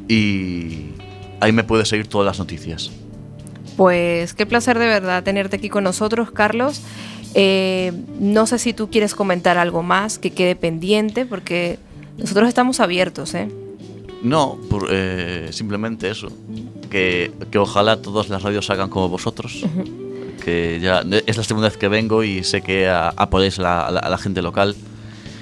y 0.07 0.91
ahí 1.41 1.51
me 1.51 1.65
puede 1.65 1.83
seguir 1.83 2.07
todas 2.07 2.25
las 2.25 2.39
noticias. 2.39 2.89
Pues 3.75 4.33
qué 4.33 4.45
placer 4.45 4.79
de 4.79 4.87
verdad 4.87 5.23
tenerte 5.23 5.57
aquí 5.57 5.67
con 5.67 5.83
nosotros, 5.83 6.31
Carlos. 6.31 6.81
Eh, 7.33 7.91
no 8.17 8.47
sé 8.47 8.59
si 8.59 8.71
tú 8.71 8.89
quieres 8.89 9.13
comentar 9.13 9.57
algo 9.57 9.83
más 9.83 10.19
que 10.19 10.31
quede 10.31 10.55
pendiente, 10.55 11.25
porque 11.25 11.79
nosotros 12.17 12.47
estamos 12.47 12.79
abiertos, 12.79 13.35
¿eh? 13.35 13.49
No, 14.23 14.57
por, 14.69 14.87
eh, 14.89 15.49
simplemente 15.51 16.09
eso, 16.09 16.29
que, 16.89 17.33
que 17.51 17.57
ojalá 17.57 18.01
todas 18.01 18.29
las 18.29 18.41
radios 18.41 18.69
hagan 18.69 18.89
como 18.89 19.09
vosotros. 19.09 19.65
Que 20.39 20.79
ya 20.81 21.03
es 21.27 21.37
la 21.37 21.43
segunda 21.43 21.69
vez 21.69 21.77
que 21.77 21.87
vengo 21.87 22.23
y 22.23 22.43
sé 22.43 22.61
que 22.61 22.89
apoyáis 22.89 23.59
a 23.59 23.91
la- 23.91 24.09
la 24.09 24.17
gente 24.17 24.41
local. 24.41 24.75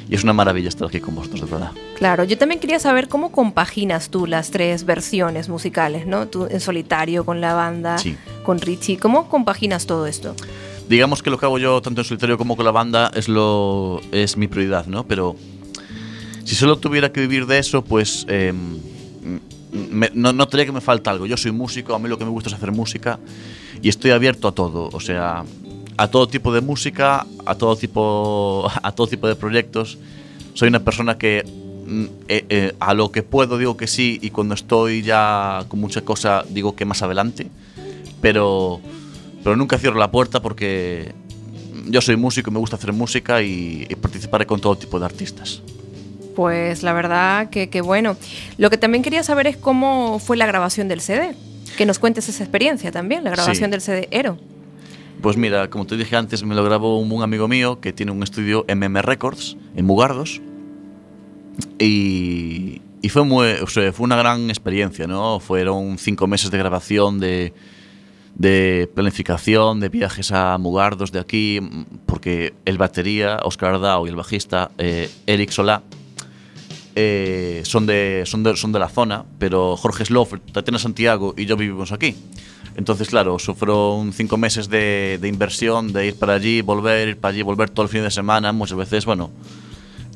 Y 0.09 0.15
es 0.15 0.23
una 0.23 0.31
maravilla 0.31 0.69
estar 0.69 0.87
aquí 0.87 1.01
con 1.01 1.15
vosotros, 1.15 1.41
de 1.41 1.47
verdad. 1.47 1.71
Claro, 1.97 2.23
yo 2.23 2.37
también 2.37 2.61
quería 2.61 2.79
saber 2.79 3.09
cómo 3.09 3.31
compaginas 3.31 4.09
tú 4.09 4.25
las 4.25 4.51
tres 4.51 4.85
versiones 4.85 5.49
musicales, 5.49 6.07
¿no? 6.07 6.27
Tú 6.29 6.47
en 6.49 6.61
solitario, 6.61 7.25
con 7.25 7.41
la 7.41 7.53
banda, 7.53 7.97
Sí. 7.97 8.15
con 8.43 8.59
Richie. 8.61 8.97
¿Cómo 8.97 9.27
compaginas 9.27 9.85
todo 9.85 10.07
esto? 10.07 10.33
Digamos 10.87 11.21
que 11.21 11.29
lo 11.29 11.37
que 11.37 11.45
hago 11.45 11.57
yo, 11.59 11.81
tanto 11.81 11.99
en 12.01 12.05
solitario 12.05 12.37
como 12.37 12.55
con 12.55 12.63
la 12.63 12.71
banda, 12.71 13.11
es, 13.15 13.27
lo, 13.27 13.99
es 14.13 14.37
mi 14.37 14.47
prioridad, 14.47 14.85
¿no? 14.85 15.05
Pero 15.05 15.35
si 16.45 16.55
solo 16.55 16.77
tuviera 16.77 17.11
que 17.11 17.19
vivir 17.19 17.45
de 17.45 17.59
eso, 17.59 17.83
pues 17.83 18.25
eh, 18.29 18.53
me- 19.91 20.11
no, 20.13 20.31
notaría 20.31 20.65
que 20.65 20.71
me 20.71 20.79
falta 20.79 21.11
algo. 21.11 21.25
Yo 21.25 21.35
soy 21.35 21.51
músico, 21.51 21.93
a 21.93 21.99
mí 21.99 22.07
lo 22.07 22.17
que 22.17 22.23
me 22.23 22.31
gusta 22.31 22.49
es 22.49 22.55
hacer 22.55 22.71
música 22.71 23.19
y 23.81 23.89
estoy 23.89 24.11
abierto 24.11 24.47
a 24.47 24.51
todo, 24.53 24.89
o 24.91 24.99
sea, 24.99 25.43
a 25.97 26.07
todo 26.09 26.27
tipo 26.27 26.53
de 26.53 26.61
música, 26.61 27.25
a 27.45 27.55
todo 27.55 27.75
tipo, 27.75 28.69
a 28.83 28.91
todo 28.91 29.07
tipo 29.07 29.27
de 29.27 29.35
proyectos. 29.35 29.97
Soy 30.53 30.69
una 30.69 30.79
persona 30.79 31.17
que 31.17 31.43
mm, 31.87 32.05
eh, 32.27 32.45
eh, 32.49 32.75
a 32.79 32.93
lo 32.93 33.11
que 33.11 33.23
puedo 33.23 33.57
digo 33.57 33.77
que 33.77 33.87
sí 33.87 34.19
y 34.21 34.29
cuando 34.29 34.55
estoy 34.55 35.01
ya 35.01 35.65
con 35.67 35.79
mucha 35.79 36.01
cosa 36.01 36.43
digo 36.49 36.75
que 36.75 36.85
más 36.85 37.01
adelante, 37.01 37.49
pero, 38.21 38.79
pero 39.43 39.55
nunca 39.55 39.77
cierro 39.77 39.99
la 39.99 40.11
puerta 40.11 40.41
porque 40.41 41.13
yo 41.87 42.01
soy 42.01 42.15
músico 42.15 42.49
y 42.49 42.53
me 42.53 42.59
gusta 42.59 42.75
hacer 42.75 42.93
música 42.93 43.41
y, 43.41 43.85
y 43.89 43.95
participaré 43.95 44.45
con 44.45 44.59
todo 44.59 44.75
tipo 44.75 44.99
de 44.99 45.05
artistas. 45.05 45.61
Pues 46.35 46.83
la 46.83 46.93
verdad 46.93 47.49
que, 47.49 47.67
que 47.67 47.81
bueno. 47.81 48.15
Lo 48.59 48.69
que 48.69 48.77
también 48.77 49.03
quería 49.03 49.23
saber 49.23 49.47
es 49.47 49.57
cómo 49.57 50.19
fue 50.19 50.37
la 50.37 50.45
grabación 50.45 50.87
del 50.87 51.01
CD. 51.01 51.35
Que 51.77 51.85
nos 51.85 51.99
cuentes 51.99 52.27
esa 52.27 52.43
experiencia 52.43 52.91
también, 52.91 53.23
la 53.23 53.29
grabación 53.31 53.65
Sí. 53.67 53.71
del 53.71 53.81
CD 53.81 54.07
Ero. 54.11 54.37
Pues 55.21 55.37
mira, 55.37 55.69
como 55.69 55.85
te 55.85 55.95
dije 55.95 56.15
antes, 56.15 56.43
me 56.43 56.53
lo 56.55 56.63
grabó 56.63 56.99
un, 56.99 57.11
un 57.11 57.23
amigo 57.23 57.47
mío 57.47 57.79
que 57.79 57.93
tiene 57.93 58.11
un 58.11 58.21
estudio 58.23 58.65
MM 58.67 59.01
Records 59.01 59.55
en 59.75 59.85
Mugardos. 59.85 60.41
Y, 61.79 62.81
y 63.01 63.09
fue, 63.09 63.23
muy, 63.23 63.47
o 63.61 63.67
sea, 63.67 63.91
fue 63.93 64.03
una 64.05 64.15
gran 64.15 64.49
experiencia, 64.49 65.07
¿no? 65.07 65.39
Fueron 65.39 65.97
cinco 65.97 66.27
meses 66.27 66.51
de 66.51 66.57
grabación, 66.57 67.19
de, 67.19 67.53
de 68.35 68.89
planificación, 68.93 69.79
de 69.79 69.89
viajes 69.89 70.31
a 70.31 70.57
Mugardos 70.57 71.11
de 71.11 71.19
aquí, 71.19 71.59
porque 72.05 72.53
el 72.65 72.77
batería, 72.77 73.39
Oscar 73.43 73.75
Ardao, 73.75 74.05
y 74.05 74.09
el 74.09 74.15
bajista, 74.15 74.71
eh, 74.77 75.09
Eric 75.25 75.49
Solá, 75.51 75.81
eh, 76.99 77.61
son, 77.63 77.85
de, 77.85 78.23
son, 78.25 78.41
de, 78.41 78.57
son 78.57 78.71
de 78.71 78.79
la 78.79 78.89
zona, 78.89 79.23
pero 79.37 79.77
Jorge 79.77 80.03
Sloff, 80.03 80.33
Tatiana 80.51 80.79
Santiago 80.79 81.35
y 81.37 81.45
yo 81.45 81.55
vivimos 81.55 81.91
aquí. 81.91 82.15
Entonces, 82.75 83.07
claro, 83.07 83.35
eso 83.35 83.53
fueron 83.53 84.13
cinco 84.13 84.35
meses 84.35 84.67
de, 84.67 85.19
inversión, 85.23 85.93
de 85.93 86.07
ir 86.07 86.15
para 86.17 86.33
allí, 86.33 86.63
volver, 86.63 87.09
ir 87.09 87.17
para 87.17 87.35
allí, 87.35 87.43
volver 87.43 87.69
todo 87.69 87.83
el 87.83 87.89
fin 87.89 88.01
de 88.01 88.09
semana. 88.09 88.51
Muchas 88.51 88.79
veces, 88.79 89.05
bueno, 89.05 89.29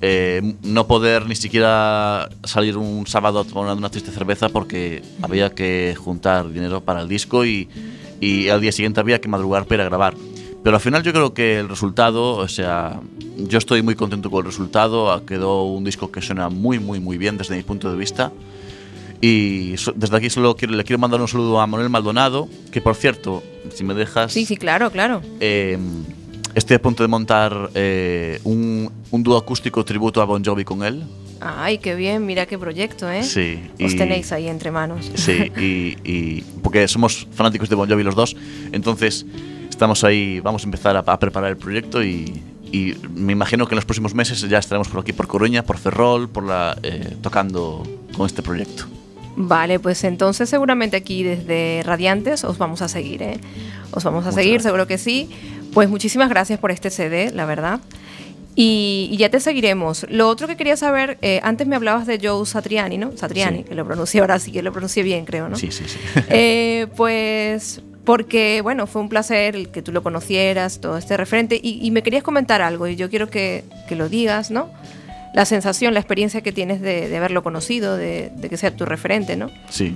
eh, 0.02 0.56
no 0.64 0.88
poder 0.88 1.28
ni 1.28 1.36
siquiera 1.36 2.28
salir 2.46 2.76
un 2.78 3.06
sábado 3.06 3.42
a 3.42 3.44
tomar 3.44 3.78
una 3.78 3.92
triste 3.92 4.10
cerveza 4.10 4.50
porque 4.50 5.04
había 5.22 5.52
que 5.52 5.96
juntar 5.96 6.52
dinero 6.52 6.82
para 6.82 7.02
el 7.02 7.08
disco 7.08 7.46
y, 7.46 7.70
y 8.20 8.50
al 8.50 8.60
día 8.60 8.72
siguiente 8.72 9.00
había 9.00 9.22
que 9.22 9.28
madrugar 9.28 9.68
para 9.68 9.84
grabar. 9.84 10.16
Pero 10.64 10.78
al 10.78 10.82
final 10.82 11.04
yo 11.04 11.14
creo 11.14 11.36
que 11.36 11.60
el 11.60 11.70
resultado, 11.70 12.38
o 12.38 12.48
sea, 12.48 13.02
yo 13.48 13.58
estoy 13.58 13.82
muy 13.82 13.96
contento 13.96 14.30
con 14.30 14.40
el 14.40 14.46
resultado, 14.52 15.24
quedó 15.26 15.64
un 15.64 15.84
disco 15.84 16.12
que 16.12 16.22
suena 16.22 16.50
muy, 16.50 16.80
muy, 16.80 17.00
muy 17.00 17.18
bien 17.18 17.38
desde 17.38 17.56
mi 17.56 17.64
punto 17.64 17.92
de 17.92 17.98
vista. 17.98 18.32
Y 19.24 19.72
desde 19.96 20.18
aquí 20.18 20.30
solo 20.30 20.56
quiero, 20.56 20.74
le 20.74 20.84
quiero 20.84 21.00
mandar 21.00 21.22
un 21.22 21.28
saludo 21.28 21.60
a 21.62 21.68
Manuel 21.68 21.90
Maldonado, 21.90 22.48
que 22.72 22.82
por 22.82 22.96
cierto, 22.96 23.44
si 23.74 23.84
me 23.84 23.94
dejas, 23.94 24.34
Sí, 24.34 24.46
sí, 24.46 24.58
claro, 24.58 24.90
claro. 24.90 25.22
eh, 25.40 25.78
estoy 26.56 26.76
a 26.78 26.82
punto 26.82 27.04
de 27.04 27.08
montar 27.08 27.70
eh, 27.76 28.40
un, 28.44 28.92
un 29.12 29.24
dúo 29.24 29.38
acústico 29.38 29.86
tributo 29.86 30.22
a 30.22 30.26
Bon 30.26 30.44
Jovi 30.44 30.64
con 30.64 30.84
él. 30.84 31.04
Ay, 31.40 31.78
qué 31.80 31.96
bien, 31.96 32.26
mira 32.26 32.46
qué 32.48 32.58
proyecto, 32.58 33.10
¿eh? 33.12 33.24
Sí. 33.24 33.60
Os 33.84 33.94
y- 33.94 33.98
tenéis 33.98 34.32
ahí 34.32 34.48
entre 34.48 34.72
manos. 34.72 35.12
Sí, 35.16 35.52
y, 35.58 35.98
y- 36.04 36.44
porque 36.64 36.88
somos 36.88 37.28
fanáticos 37.32 37.70
de 37.70 37.76
Bon 37.76 37.88
Jovi 37.90 38.04
los 38.04 38.16
dos, 38.16 38.36
entonces 38.72 39.26
estamos 39.70 40.04
ahí, 40.04 40.40
vamos 40.40 40.64
a 40.64 40.66
empezar 40.66 40.96
a, 40.98 41.00
a 41.00 41.20
preparar 41.20 41.52
el 41.52 41.58
proyecto 41.58 42.04
y, 42.04 42.42
y 42.72 42.96
me 43.14 43.34
imagino 43.34 43.68
que 43.68 43.74
en 43.74 43.78
los 43.78 43.86
próximos 43.86 44.14
meses 44.16 44.42
ya 44.42 44.58
estaremos 44.60 44.88
por 44.88 45.02
aquí, 45.02 45.14
por 45.14 45.28
Coruña, 45.28 45.64
por 45.64 45.78
Ferrol, 45.78 46.30
por 46.30 46.44
la, 46.46 46.78
eh, 46.84 47.16
tocando 47.22 47.84
con 48.16 48.26
este 48.26 48.42
proyecto. 48.42 48.86
Vale, 49.36 49.80
pues 49.80 50.04
entonces 50.04 50.50
seguramente 50.50 50.98
aquí 50.98 51.24
desde 51.24 51.84
Radiantes 51.86 52.44
os 52.44 52.58
vamos 52.58 52.82
a 52.82 52.88
seguir, 52.88 53.22
¿eh? 53.24 53.40
Os 53.92 54.04
vamos 54.04 54.24
a 54.24 54.28
Muchas 54.30 54.36
seguir, 54.36 54.54
gracias. 54.54 54.64
seguro 54.70 54.88
que 54.88 54.98
sí. 54.98 55.30
Pues 55.74 55.90
muchísimas 55.90 56.30
gracias 56.30 56.60
por 56.60 56.70
este 56.72 56.90
CD, 56.90 57.32
la 57.34 57.46
verdad. 57.46 57.80
Y, 58.56 59.08
y 59.10 59.16
ya 59.16 59.30
te 59.30 59.40
seguiremos. 59.40 60.06
Lo 60.10 60.28
otro 60.28 60.46
que 60.48 60.58
quería 60.58 60.76
saber, 60.76 61.18
eh, 61.22 61.40
antes 61.44 61.66
me 61.68 61.78
hablabas 61.78 62.06
de 62.06 62.20
Joe 62.22 62.46
Satriani, 62.46 62.98
¿no? 62.98 63.16
Satriani, 63.16 63.60
Sí. 63.60 63.64
que 63.64 63.76
lo 63.76 63.86
pronuncié 63.86 64.20
ahora 64.20 64.38
sí 64.40 64.52
que 64.52 64.62
lo 64.62 64.74
pronuncié 64.74 65.04
bien, 65.04 65.24
creo, 65.24 65.48
¿no? 65.48 65.56
Sí, 65.56 65.72
sí, 65.72 65.86
sí. 65.88 65.98
Eh, 66.30 66.88
pues 66.98 67.82
porque, 68.06 68.62
bueno, 68.62 68.88
fue 68.88 69.02
un 69.02 69.10
placer 69.10 69.56
el 69.56 69.70
que 69.70 69.82
tú 69.82 69.92
lo 69.92 70.02
conocieras, 70.04 70.80
todo 70.82 70.98
este 70.98 71.16
referente, 71.18 71.60
y, 71.62 71.80
y 71.86 71.92
me 71.92 72.02
querías 72.04 72.24
comentar 72.24 72.62
algo, 72.62 72.88
y 72.88 72.96
yo 72.96 73.10
quiero 73.10 73.30
que, 73.30 73.64
que 73.88 73.96
lo 73.96 74.10
digas, 74.10 74.50
¿no? 74.52 74.70
La 75.34 75.46
sensación, 75.46 75.94
la 75.94 76.00
experiencia 76.00 76.42
que 76.42 76.52
tienes 76.52 76.82
de, 76.82 77.08
de 77.08 77.18
haberlo 77.18 77.42
conocido, 77.44 77.96
de, 77.98 78.32
de 78.36 78.50
que 78.50 78.58
sea 78.58 78.76
tu 78.76 78.86
referente, 78.86 79.36
¿no? 79.36 79.50
sí. 79.70 79.96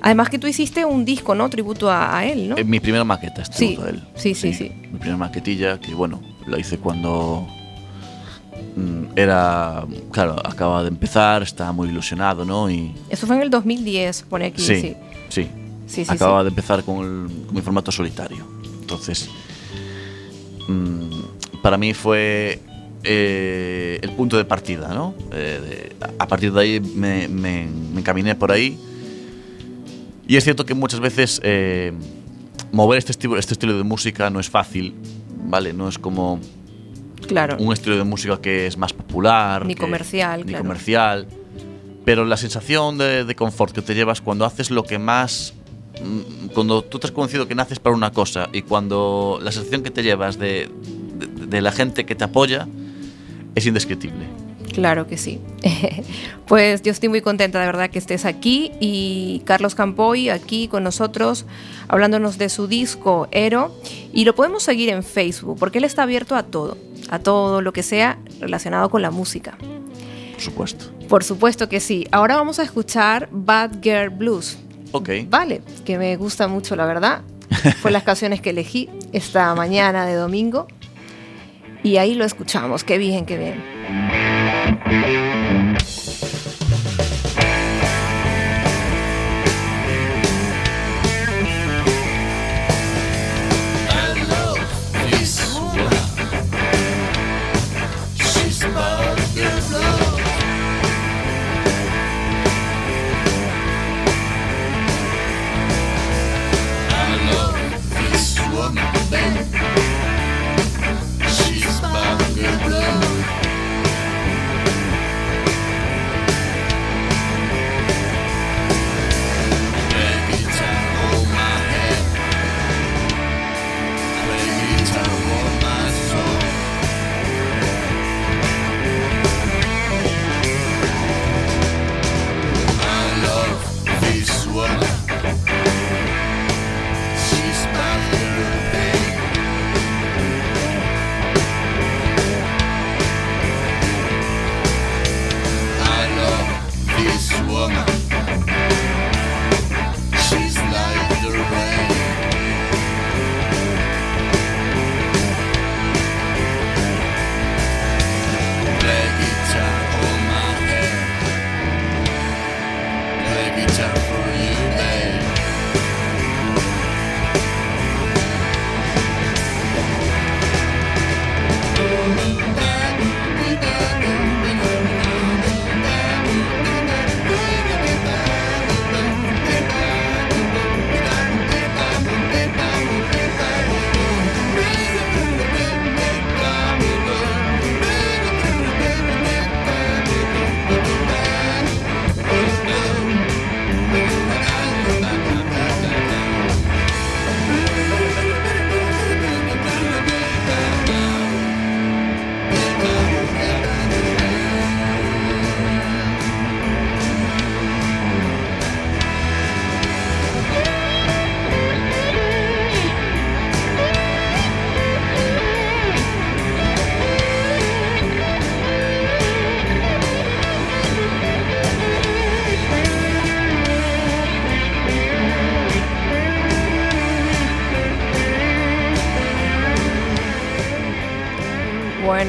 Además 0.00 0.28
que 0.30 0.38
tú 0.38 0.46
hiciste 0.46 0.84
un 0.84 1.04
disco, 1.04 1.34
¿no? 1.34 1.50
Tributo 1.50 1.90
a, 1.90 2.16
a 2.18 2.24
él, 2.24 2.48
¿no? 2.50 2.56
Eh, 2.56 2.62
mi 2.62 2.78
primera 2.78 3.02
maqueta 3.02 3.42
es 3.42 3.48
Sí, 3.48 3.66
tributo 3.68 3.84
a 3.86 3.90
él. 3.90 4.02
sí, 4.14 4.32
sí, 4.34 4.52
sí. 4.52 4.70
Mi 4.92 4.98
primera 4.98 5.16
maquetilla, 5.16 5.80
que 5.80 5.92
bueno, 5.92 6.20
la 6.46 6.56
hice 6.58 6.78
cuando 6.78 7.48
mm, 8.76 9.04
era, 9.18 9.84
claro, 10.12 10.36
acababa 10.44 10.82
de 10.82 10.88
empezar, 10.88 11.42
estaba 11.42 11.72
muy 11.72 11.88
ilusionado, 11.88 12.44
¿no? 12.44 12.70
Y 12.70 12.92
Eso 13.08 13.26
fue 13.26 13.36
en 13.36 13.42
el 13.42 13.50
2010, 13.50 14.22
pone 14.28 14.46
aquí, 14.46 14.62
sí. 14.62 14.80
sí, 14.80 14.96
Sí, 15.30 15.48
sí. 15.88 15.94
sí, 15.96 16.04
sí. 16.04 16.10
acababa 16.12 16.44
de 16.44 16.50
empezar 16.50 16.84
con, 16.84 16.96
el, 16.98 17.46
con 17.46 17.54
mi 17.54 17.60
formato 17.62 17.90
solitario. 17.90 18.46
Entonces, 18.80 19.28
mm, 20.68 21.60
para 21.62 21.76
mí 21.76 21.94
fue 21.94 22.60
eh, 23.04 23.98
el 24.02 24.10
punto 24.12 24.36
de 24.36 24.44
partida, 24.44 24.92
¿no? 24.94 25.14
Eh, 25.32 25.92
de- 26.00 26.06
a 26.18 26.26
partir 26.26 26.52
de 26.52 26.60
ahí 26.60 26.80
me, 26.80 27.28
me- 27.28 27.66
me 27.92 28.00
encaminé 28.00 28.34
por 28.34 28.52
ahí. 28.52 28.78
Y 30.26 30.36
es 30.36 30.44
cierto 30.44 30.66
que 30.66 30.74
muchas 30.74 31.00
veces 31.00 31.40
eh, 31.42 31.92
mover 32.72 32.98
este 32.98 33.12
estilo, 33.12 33.38
este 33.38 33.54
estilo 33.54 33.76
de 33.76 33.82
música 33.84 34.28
no 34.30 34.40
es 34.40 34.50
fácil, 34.50 34.94
¿vale? 35.46 35.72
No 35.72 35.88
es 35.88 35.98
como 35.98 36.38
Claro. 37.26 37.56
un 37.58 37.72
estilo 37.72 37.96
de 37.96 38.04
música 38.04 38.40
que 38.40 38.66
es 38.66 38.76
más 38.76 38.92
popular. 38.92 39.64
Ni 39.66 39.74
que- 39.74 39.80
comercial, 39.80 40.40
Ni 40.40 40.48
claro. 40.52 40.64
comercial. 40.64 41.26
Pero 42.04 42.24
la 42.24 42.36
sensación 42.36 42.96
de, 42.98 43.24
de 43.24 43.34
confort 43.34 43.74
que 43.74 43.82
te 43.82 43.94
llevas 43.94 44.20
cuando 44.20 44.44
haces 44.44 44.70
lo 44.70 44.82
que 44.84 44.98
más. 44.98 45.54
Mm, 46.00 46.48
Cuando 46.54 46.82
tú 46.82 46.98
te 46.98 47.06
has 47.06 47.12
convencido 47.12 47.46
que 47.48 47.54
naces 47.54 47.78
para 47.78 47.94
una 47.96 48.10
cosa 48.12 48.48
y 48.52 48.62
cuando 48.62 49.38
la 49.42 49.52
sensación 49.52 49.82
que 49.82 49.90
te 49.90 50.02
llevas 50.02 50.38
de, 50.38 50.68
de- 51.18 51.46
de 51.46 51.60
la 51.62 51.72
gente 51.72 52.04
que 52.06 52.14
te 52.14 52.24
apoya 52.24 52.66
es 53.54 53.66
indescriptible. 53.66 54.26
Claro 54.72 55.06
que 55.06 55.16
sí. 55.16 55.40
pues 56.46 56.82
yo 56.82 56.92
estoy 56.92 57.08
muy 57.08 57.20
contenta 57.20 57.58
de 57.58 57.66
verdad 57.66 57.90
que 57.90 57.98
estés 57.98 58.24
aquí 58.24 58.70
y 58.80 59.40
Carlos 59.44 59.74
Campoy 59.74 60.28
aquí 60.28 60.68
con 60.68 60.84
nosotros 60.84 61.46
hablándonos 61.88 62.38
de 62.38 62.48
su 62.48 62.66
disco 62.68 63.28
Ero 63.32 63.74
y 64.12 64.24
lo 64.24 64.34
podemos 64.34 64.62
seguir 64.62 64.90
en 64.90 65.02
Facebook 65.02 65.58
porque 65.58 65.78
él 65.78 65.84
está 65.84 66.02
abierto 66.04 66.36
a 66.36 66.42
todo, 66.44 66.76
a 67.10 67.18
todo 67.18 67.60
lo 67.62 67.72
que 67.72 67.82
sea 67.82 68.18
relacionado 68.40 68.88
con 68.90 69.02
la 69.02 69.10
música. 69.10 69.56
Por 70.34 70.40
supuesto. 70.42 70.84
Por 71.08 71.24
supuesto 71.24 71.68
que 71.68 71.80
sí. 71.80 72.06
Ahora 72.12 72.36
vamos 72.36 72.58
a 72.58 72.62
escuchar 72.62 73.28
Bad 73.32 73.80
Girl 73.82 74.10
Blues. 74.10 74.58
Ok. 74.92 75.10
Vale, 75.28 75.62
que 75.84 75.98
me 75.98 76.16
gusta 76.16 76.48
mucho 76.48 76.76
la 76.76 76.86
verdad. 76.86 77.22
Fue 77.80 77.90
las 77.90 78.02
canciones 78.04 78.40
que 78.40 78.50
elegí 78.50 78.88
esta 79.12 79.54
mañana 79.54 80.06
de 80.06 80.14
domingo 80.14 80.66
y 81.82 81.96
ahí 81.96 82.14
lo 82.14 82.24
escuchamos. 82.24 82.84
Qué 82.84 82.98
bien, 82.98 83.24
qué 83.26 83.38
bien. 83.38 83.62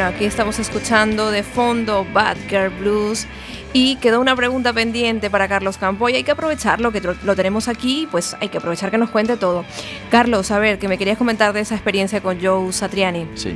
Aquí 0.09 0.25
estamos 0.25 0.57
escuchando 0.59 1.29
de 1.31 1.43
fondo 1.43 2.05
Bad 2.13 2.37
Girl 2.49 2.69
Blues 2.69 3.27
Y 3.73 3.95
quedó 3.97 4.19
una 4.19 4.35
pregunta 4.35 4.73
pendiente 4.73 5.29
para 5.29 5.47
Carlos 5.47 5.77
Campo 5.77 6.09
y 6.09 6.15
hay 6.15 6.23
que 6.23 6.31
aprovecharlo, 6.31 6.91
que 6.91 7.01
lo 7.01 7.35
tenemos 7.35 7.67
aquí, 7.67 8.07
pues 8.09 8.35
hay 8.41 8.49
que 8.49 8.57
aprovechar 8.57 8.89
que 8.89 8.97
nos 8.97 9.11
cuente 9.11 9.37
todo. 9.37 9.63
Carlos, 10.09 10.49
a 10.49 10.57
ver, 10.57 10.79
que 10.79 10.87
me 10.87 10.97
querías 10.97 11.17
comentar 11.17 11.53
de 11.53 11.59
esa 11.59 11.75
experiencia 11.75 12.21
con 12.21 12.41
Joe 12.41 12.73
Satriani. 12.73 13.27
Sí. 13.35 13.55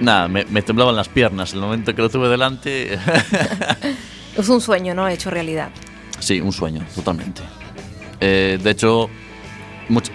Nada, 0.00 0.28
me, 0.28 0.44
me 0.44 0.60
temblaban 0.60 0.94
las 0.94 1.08
piernas 1.08 1.54
el 1.54 1.60
momento 1.60 1.94
que 1.94 2.02
lo 2.02 2.10
tuve 2.10 2.28
delante. 2.28 2.98
es 4.36 4.48
un 4.48 4.60
sueño, 4.60 4.94
¿no? 4.94 5.08
Hecho 5.08 5.30
realidad. 5.30 5.70
Sí, 6.18 6.40
un 6.40 6.52
sueño, 6.52 6.84
totalmente. 6.94 7.40
Eh, 8.20 8.58
de 8.62 8.70
hecho, 8.70 9.08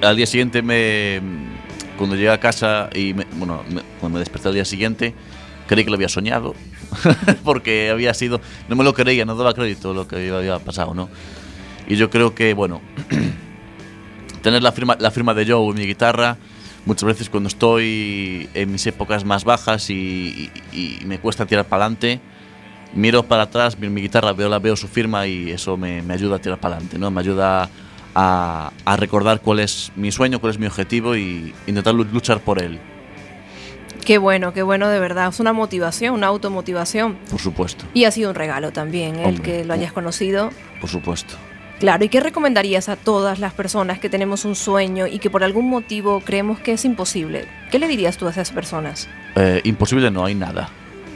al 0.02 0.16
día 0.16 0.28
siguiente 0.28 0.62
me 0.62 1.20
cuando 2.00 2.16
llegué 2.16 2.30
a 2.30 2.40
casa 2.40 2.90
y 2.96 3.14
me, 3.14 3.28
bueno, 3.34 3.62
cuando 4.00 4.16
me 4.16 4.20
desperté 4.20 4.48
al 4.48 4.54
día 4.54 4.64
siguiente, 4.64 5.14
creí 5.68 5.84
que 5.84 5.90
lo 5.90 5.98
había 5.98 6.08
soñado, 6.08 6.56
porque 7.44 7.90
había 7.90 8.14
sido, 8.14 8.40
no 8.70 8.78
me 8.78 8.86
lo 8.86 8.94
creía, 8.94 9.26
no 9.26 9.36
daba 9.36 9.54
crédito 9.54 9.94
lo 9.94 10.08
que 10.08 10.32
había 10.32 10.60
pasado, 10.60 10.94
¿no? 10.94 11.10
Y 11.90 11.98
yo 11.98 12.10
creo 12.10 12.34
que, 12.34 12.54
bueno, 12.54 12.82
tener 14.42 14.64
la 14.64 14.72
firma, 14.72 14.96
la 14.98 15.12
firma 15.12 15.34
de 15.34 15.46
Joe 15.46 15.72
en 15.72 15.76
mi 15.76 15.86
guitarra, 15.86 16.38
muchas 16.86 17.04
veces 17.04 17.30
cuando 17.30 17.50
estoy 17.50 18.50
en 18.54 18.72
mis 18.72 18.88
épocas 18.88 19.26
más 19.26 19.44
bajas 19.44 19.90
y, 19.90 20.50
me 21.06 21.20
cuesta 21.20 21.46
tirar 21.46 21.66
para 21.66 21.84
adelante, 21.84 22.22
miro 22.94 23.24
para 23.24 23.44
atrás, 23.44 23.78
miro 23.78 23.92
mi 23.92 24.02
guitarra, 24.02 24.32
veo, 24.32 24.48
la, 24.48 24.60
veo 24.60 24.78
su 24.78 24.88
firma 24.88 25.28
y 25.28 25.52
eso 25.52 25.76
me, 25.76 26.02
me 26.02 26.14
ayuda 26.14 26.38
a 26.38 26.40
tirar 26.40 26.62
para 26.62 26.76
adelante, 26.76 26.98
¿no? 26.98 27.12
Me 27.12 27.20
ayuda 27.20 27.64
a 27.64 27.70
a, 28.20 28.96
recordar 28.98 29.42
cuál 29.42 29.60
es 29.60 29.92
mi 29.96 30.12
sueño, 30.12 30.40
cuál 30.40 30.52
es 30.52 30.60
mi 30.60 30.66
objetivo 30.66 31.16
y 31.16 31.54
intentar 31.68 31.94
luchar 31.94 32.40
por 32.42 32.62
él. 32.62 32.80
Qué 34.06 34.18
bueno, 34.18 34.54
qué 34.54 34.64
bueno 34.64 34.90
de 34.90 35.00
verdad. 35.00 35.30
Es 35.30 35.40
una 35.40 35.54
motivación, 35.54 36.16
una 36.16 36.28
automotivación. 36.28 37.18
Por 37.30 37.40
supuesto. 37.40 37.86
Y 37.94 38.06
ha 38.06 38.12
sido 38.12 38.30
un 38.30 38.36
regalo 38.36 38.72
también 38.72 39.18
el 39.18 39.42
que 39.42 39.64
lo 39.64 39.74
hayas 39.74 39.94
conocido. 39.94 40.50
Por 40.82 40.90
supuesto. 40.90 41.36
Claro, 41.80 42.04
¿y 42.04 42.10
qué 42.10 42.20
recomendarías 42.20 42.90
a 42.90 42.98
todas 42.98 43.40
las 43.40 43.54
personas 43.54 44.00
que 44.00 44.10
tenemos 44.10 44.44
un 44.44 44.56
sueño 44.56 45.08
y 45.08 45.20
que 45.20 45.30
por 45.30 45.44
algún 45.44 45.70
motivo 45.70 46.22
creemos 46.22 46.60
que 46.60 46.74
es 46.74 46.84
imposible? 46.84 47.48
¿Qué 47.72 47.80
le 47.80 47.88
dirías 47.88 48.18
tú 48.18 48.28
a 48.28 48.32
esas 48.32 48.52
personas? 48.52 49.08
Eh, 49.36 49.62
imposible 49.64 50.12
no 50.12 50.26
hay 50.26 50.36
nada. 50.36 50.70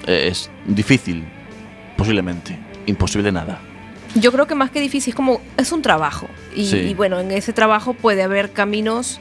Eh, 0.08 0.30
es 0.32 0.50
difícil, 0.66 1.26
posiblemente. 1.98 2.58
Imposible 2.86 3.32
nada 3.32 3.60
yo 4.16 4.32
creo 4.32 4.48
que 4.48 4.56
más 4.56 4.72
que 4.72 4.80
difícil 4.80 5.12
es 5.12 5.16
como 5.16 5.42
es 5.58 5.72
un 5.72 5.82
trabajo. 5.82 6.28
Y, 6.56 6.94
bueno 6.94 7.20
en 7.20 7.32
ese 7.32 7.54
trabajo 7.54 7.94
puede 7.94 8.24
haber 8.24 8.52
caminos 8.52 9.20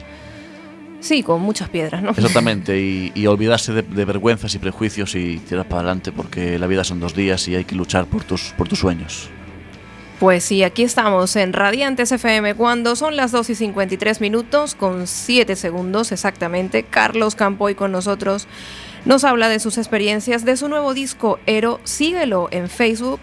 sí 0.99 1.21
con 1.23 1.41
muchas 1.41 1.67
piedras 1.67 2.01
no 2.01 2.11
exactamente 2.11 2.79
y, 2.79 3.27
olvidarse 3.27 3.73
de, 3.73 4.05
vergüenzas 4.05 4.53
y 4.55 4.59
prejuicios 4.59 5.15
y 5.15 5.39
tirar 5.39 5.67
para 5.67 5.81
adelante 5.81 6.11
porque 6.11 6.57
la 6.59 6.67
vida 6.67 6.83
son 6.83 6.99
dos 6.99 7.15
días 7.15 7.47
y 7.47 7.55
hay 7.55 7.65
que 7.65 7.75
luchar 7.75 8.05
por 8.05 8.23
tus 8.23 8.53
por 8.57 8.67
tus 8.67 8.79
sueños. 8.79 9.29
Pues 10.19 10.45
sí, 10.45 10.63
aquí 10.63 10.83
estamos 10.83 11.35
en 11.35 11.51
Radiantes 11.51 12.11
FM 12.13 12.55
cuando 12.55 12.95
son 12.95 13.17
las 13.17 13.31
2 13.33 13.49
y 13.49 13.55
53 13.55 14.21
minutos 14.21 14.73
con 14.73 15.05
7 15.05 15.55
segundos 15.57 16.13
exactamente. 16.13 16.83
Carlos 16.83 17.35
Campoy 17.35 17.75
con 17.75 17.91
nosotros 17.91 18.47
nos 19.03 19.25
habla 19.25 19.49
de 19.49 19.59
sus 19.59 19.77
experiencias, 19.77 20.45
de 20.45 20.55
su 20.55 20.69
nuevo 20.69 20.93
disco 20.93 21.39
Ero. 21.45 21.81
Síguelo 21.83 22.47
en 22.51 22.69
Facebook 22.69 23.19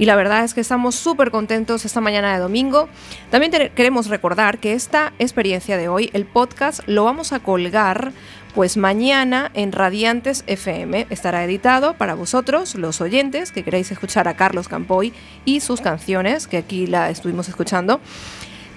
y 0.00 0.06
la 0.06 0.16
verdad 0.16 0.44
es 0.44 0.54
que 0.54 0.62
estamos 0.62 0.94
súper 0.94 1.30
contentos 1.30 1.84
esta 1.84 2.00
mañana 2.00 2.32
de 2.32 2.40
domingo. 2.40 2.88
También 3.30 3.52
queremos 3.74 4.06
recordar 4.06 4.58
que 4.58 4.72
esta 4.72 5.12
experiencia 5.18 5.76
de 5.76 5.88
hoy, 5.88 6.08
el 6.14 6.24
podcast, 6.24 6.80
lo 6.86 7.04
vamos 7.04 7.34
a 7.34 7.40
colgar 7.40 8.12
pues 8.54 8.78
mañana 8.78 9.50
en 9.52 9.72
Radiantes 9.72 10.42
FM 10.46 11.06
estará 11.10 11.44
editado 11.44 11.98
para 11.98 12.14
vosotros, 12.14 12.76
los 12.76 13.02
oyentes 13.02 13.52
que 13.52 13.62
queréis 13.62 13.92
escuchar 13.92 14.26
a 14.26 14.36
Carlos 14.36 14.68
Campoy 14.68 15.12
y 15.44 15.60
sus 15.60 15.82
canciones, 15.82 16.46
que 16.46 16.56
aquí 16.56 16.86
la 16.86 17.10
estuvimos 17.10 17.50
escuchando. 17.50 18.00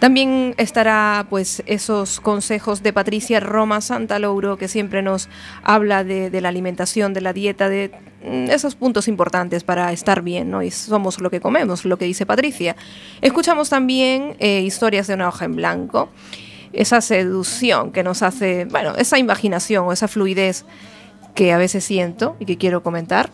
También 0.03 0.53
estará 0.57 1.27
pues 1.29 1.63
esos 1.65 2.19
consejos 2.19 2.83
de 2.83 2.91
Patricia 2.91 3.39
Roma 3.39 3.79
Santa 3.79 4.19
Louro, 4.19 4.57
que 4.57 4.67
siempre 4.67 5.01
nos 5.01 5.29
habla 5.63 6.03
de, 6.03 6.29
la 6.41 6.49
alimentación, 6.49 7.13
de 7.13 7.21
la 7.21 7.31
dieta, 7.31 7.69
de 7.69 7.89
esos 8.23 8.75
puntos 8.75 9.07
importantes 9.07 9.63
para 9.63 9.91
estar 9.91 10.21
bien, 10.21 10.49
¿no? 10.49 10.63
Y 10.63 10.71
somos 10.71 11.19
lo 11.19 11.29
que 11.29 11.41
comemos, 11.41 11.85
lo 11.85 11.97
que 11.97 12.05
dice 12.05 12.25
Patricia. 12.25 12.75
Escuchamos 13.21 13.69
también 13.69 14.35
eh, 14.39 14.61
historias 14.61 15.07
de 15.07 15.15
una 15.15 15.27
hoja 15.27 15.45
en 15.45 15.55
blanco, 15.55 16.09
esa 16.71 17.01
seducción 17.01 17.91
que 17.91 18.03
nos 18.03 18.23
hace, 18.23 18.65
bueno, 18.65 18.95
esa 18.97 19.19
imaginación 19.19 19.85
o 19.85 19.91
esa 19.93 20.07
fluidez 20.07 20.65
que 21.35 21.51
a 21.51 21.57
veces 21.57 21.83
siento 21.83 22.35
y 22.39 22.45
que 22.45 22.57
quiero 22.57 22.83
comentar. 22.83 23.29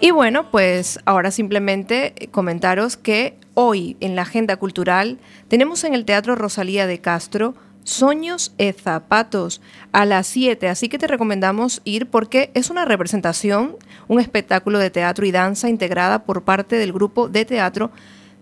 Y 0.00 0.12
bueno, 0.12 0.50
pues 0.50 1.00
ahora 1.06 1.30
simplemente 1.30 2.28
comentaros 2.30 2.96
que 2.96 3.36
hoy 3.54 3.96
en 4.00 4.14
la 4.14 4.22
agenda 4.22 4.56
cultural 4.56 5.18
tenemos 5.48 5.82
en 5.82 5.92
el 5.92 6.04
Teatro 6.04 6.36
Rosalía 6.36 6.86
de 6.86 7.00
Castro 7.00 7.54
Soños 7.88 8.52
e 8.58 8.74
Zapatos 8.74 9.62
a 9.92 10.04
las 10.04 10.26
7, 10.26 10.68
así 10.68 10.90
que 10.90 10.98
te 10.98 11.06
recomendamos 11.06 11.80
ir 11.84 12.06
porque 12.06 12.50
es 12.52 12.68
una 12.68 12.84
representación, 12.84 13.76
un 14.08 14.20
espectáculo 14.20 14.78
de 14.78 14.90
teatro 14.90 15.24
y 15.24 15.32
danza 15.32 15.70
integrada 15.70 16.24
por 16.24 16.42
parte 16.42 16.76
del 16.76 16.92
grupo 16.92 17.30
de 17.30 17.46
teatro 17.46 17.90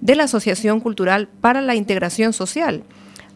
de 0.01 0.17
la 0.17 0.25
Asociación 0.25 0.81
Cultural 0.81 1.29
para 1.41 1.63
la 1.63 1.77
Integración 1.77 2.33
Social. 2.33 2.83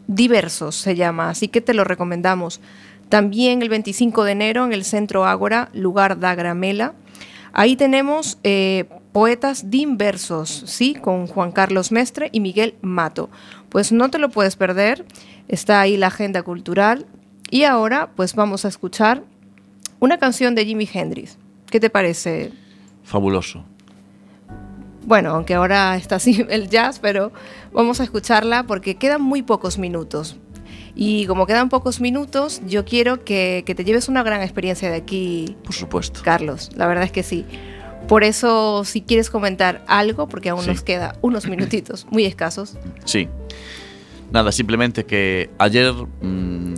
Diversos 0.08 0.74
se 0.74 0.96
llama, 0.96 1.30
así 1.30 1.46
que 1.46 1.60
te 1.60 1.74
lo 1.74 1.84
recomendamos. 1.84 2.60
También 3.08 3.62
el 3.62 3.68
25 3.68 4.24
de 4.24 4.32
enero 4.32 4.64
en 4.64 4.72
el 4.72 4.82
Centro 4.82 5.26
Ágora, 5.26 5.68
lugar 5.74 6.18
da 6.18 6.34
Gramela, 6.34 6.94
Ahí 7.52 7.76
tenemos 7.76 8.38
eh, 8.44 8.84
poetas 9.12 9.70
dinversos, 9.70 10.62
¿sí? 10.66 10.94
Con 10.94 11.26
Juan 11.26 11.52
Carlos 11.52 11.90
Mestre 11.90 12.28
y 12.32 12.40
Miguel 12.40 12.74
Mato. 12.80 13.28
Pues 13.68 13.92
no 13.92 14.10
te 14.10 14.18
lo 14.18 14.30
puedes 14.30 14.56
perder, 14.56 15.04
está 15.50 15.80
ahí 15.80 15.96
la 15.96 16.06
agenda 16.06 16.42
cultural. 16.42 17.06
Y 17.50 17.64
ahora, 17.64 18.10
pues 18.14 18.34
vamos 18.34 18.64
a 18.64 18.68
escuchar 18.68 19.24
una 19.98 20.18
canción 20.18 20.54
de 20.54 20.64
Jimi 20.64 20.88
Hendrix. 20.90 21.36
¿Qué 21.70 21.80
te 21.80 21.90
parece? 21.90 22.52
Fabuloso. 23.02 23.64
Bueno, 25.04 25.30
aunque 25.30 25.54
ahora 25.54 25.96
está 25.96 26.16
así 26.16 26.46
el 26.48 26.70
jazz, 26.70 27.00
pero 27.00 27.32
vamos 27.72 28.00
a 28.00 28.04
escucharla 28.04 28.64
porque 28.64 28.96
quedan 28.96 29.22
muy 29.22 29.42
pocos 29.42 29.78
minutos. 29.78 30.36
Y 30.94 31.26
como 31.26 31.46
quedan 31.46 31.68
pocos 31.68 32.00
minutos, 32.00 32.60
yo 32.66 32.84
quiero 32.84 33.24
que, 33.24 33.64
te 33.64 33.84
lleves 33.84 34.08
una 34.08 34.22
gran 34.22 34.42
experiencia 34.42 34.90
de 34.90 34.96
aquí. 34.96 35.56
Por 35.64 35.74
supuesto. 35.74 36.20
Carlos, 36.22 36.70
la 36.76 36.86
verdad 36.86 37.04
es 37.04 37.12
que 37.12 37.22
sí. 37.22 37.44
Por 38.08 38.24
eso, 38.24 38.84
si 38.84 39.02
quieres 39.02 39.30
comentar 39.30 39.84
algo, 39.86 40.28
porque 40.28 40.48
aún 40.48 40.66
nos 40.66 40.82
queda 40.82 41.16
unos 41.22 41.46
minutitos 41.46 42.06
muy 42.10 42.24
escasos. 42.24 42.76
Sí. 43.04 43.28
Nada, 44.32 44.52
simplemente 44.52 45.04
que 45.04 45.50
ayer 45.58 45.92
mm, 45.92 46.74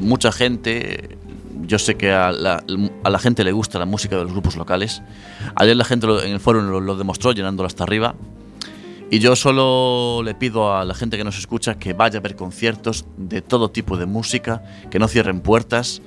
mucha 0.00 0.32
gente, 0.32 1.16
yo 1.62 1.78
sé 1.78 1.96
que 1.96 2.12
a 2.12 2.32
la, 2.32 3.18
gente 3.18 3.44
le 3.44 3.52
gusta 3.52 3.78
la 3.78 3.86
música 3.86 4.16
de 4.16 4.22
los 4.22 4.32
grupos 4.32 4.56
locales. 4.56 5.02
Ayer 5.54 5.76
la 5.76 5.84
gente 5.84 6.06
en 6.06 6.32
el 6.32 6.40
foro 6.40 6.60
lo, 6.60 6.80
lo 6.80 6.96
demostró 6.96 7.32
llenándolo 7.32 7.66
hasta 7.66 7.84
arriba. 7.84 8.14
Y 9.10 9.20
yo 9.20 9.36
solo 9.36 10.22
le 10.24 10.34
pido 10.34 10.76
a 10.76 10.84
la 10.84 10.94
gente 10.94 11.16
que 11.16 11.24
nos 11.24 11.38
escucha 11.38 11.78
que 11.78 11.92
vaya 11.92 12.18
a 12.18 12.22
ver 12.22 12.34
conciertos 12.34 13.04
de 13.16 13.42
todo 13.42 13.70
tipo 13.70 13.96
de 13.96 14.06
música, 14.06 14.64
que 14.90 14.98
no 14.98 15.06
cierren 15.06 15.40
puertas, 15.40 16.02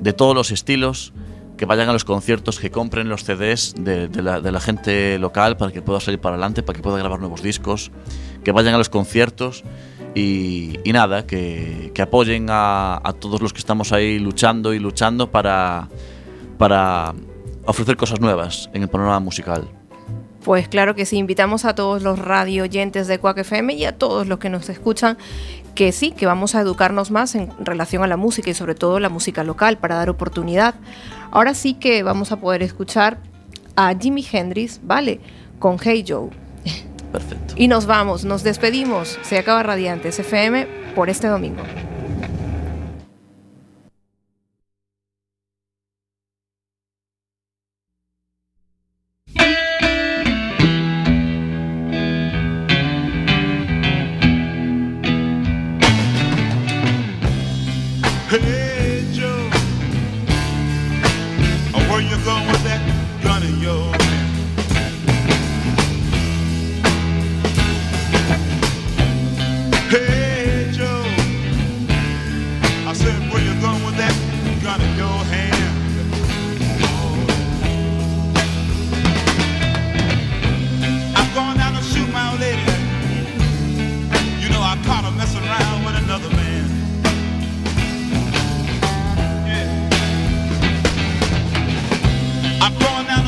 de 0.00 0.12
todos 0.12 0.34
los 0.34 0.50
estilos, 0.50 1.12
que 1.62 1.66
vayan 1.66 1.88
a 1.88 1.92
los 1.92 2.04
conciertos, 2.04 2.58
que 2.58 2.70
compren 2.70 3.08
los 3.08 3.22
CDs 3.22 3.74
de, 3.78 4.08
la, 4.20 4.60
gente 4.60 5.18
local 5.18 5.56
para 5.56 5.70
que 5.70 5.82
pueda 5.82 6.00
salir 6.00 6.20
para 6.20 6.34
adelante, 6.34 6.62
para 6.62 6.76
que 6.76 6.82
pueda 6.82 6.98
grabar 6.98 7.20
nuevos 7.20 7.42
discos, 7.42 7.92
que 8.44 8.52
vayan 8.52 8.74
a 8.74 8.78
los 8.78 8.88
conciertos 8.88 9.64
y, 10.14 10.78
nada, 10.86 11.26
que, 11.26 11.92
apoyen 12.00 12.46
a, 12.50 13.00
todos 13.18 13.40
los 13.40 13.52
que 13.52 13.58
estamos 13.58 13.92
ahí 13.92 14.18
luchando 14.18 14.74
y 14.74 14.78
luchando 14.78 15.30
para, 15.30 15.88
para 16.58 17.14
ofrecer 17.64 17.96
cosas 17.96 18.20
nuevas 18.20 18.68
en 18.74 18.82
el 18.82 18.88
panorama 18.88 19.20
musical. 19.20 19.68
Pues 20.44 20.66
claro 20.66 20.96
que 20.96 21.06
sí, 21.06 21.18
invitamos 21.18 21.64
a 21.64 21.74
todos 21.74 22.02
los 22.02 22.18
radio 22.18 22.64
oyentes 22.64 23.06
de 23.06 23.18
Quack 23.18 23.38
FM 23.38 23.74
y 23.74 23.84
a 23.84 23.96
todos 23.96 24.26
los 24.26 24.38
que 24.38 24.50
nos 24.50 24.68
escuchan 24.68 25.16
que 25.76 25.92
sí, 25.92 26.10
que 26.10 26.26
vamos 26.26 26.54
a 26.54 26.60
educarnos 26.60 27.10
más 27.10 27.34
en 27.36 27.50
relación 27.60 28.02
a 28.02 28.06
la 28.06 28.16
música 28.16 28.50
y 28.50 28.54
sobre 28.54 28.74
todo 28.74 28.98
la 28.98 29.08
música 29.08 29.44
local 29.44 29.78
para 29.78 29.94
dar 29.94 30.10
oportunidad. 30.10 30.74
Ahora 31.30 31.54
sí 31.54 31.74
que 31.74 32.02
vamos 32.02 32.32
a 32.32 32.40
poder 32.40 32.62
escuchar 32.62 33.18
a 33.76 33.94
Jimi 33.98 34.26
Hendrix, 34.30 34.80
¿vale? 34.82 35.20
Con 35.60 35.78
Hey 35.80 36.04
Joe. 36.06 36.41
Perfecto. 37.12 37.54
Y 37.56 37.68
nos 37.68 37.86
vamos, 37.86 38.24
nos 38.24 38.42
despedimos. 38.42 39.18
Se 39.22 39.38
acaba 39.38 39.62
Radiantes 39.62 40.18
FM 40.18 40.66
por 40.94 41.10
este 41.10 41.28
domingo. 41.28 41.62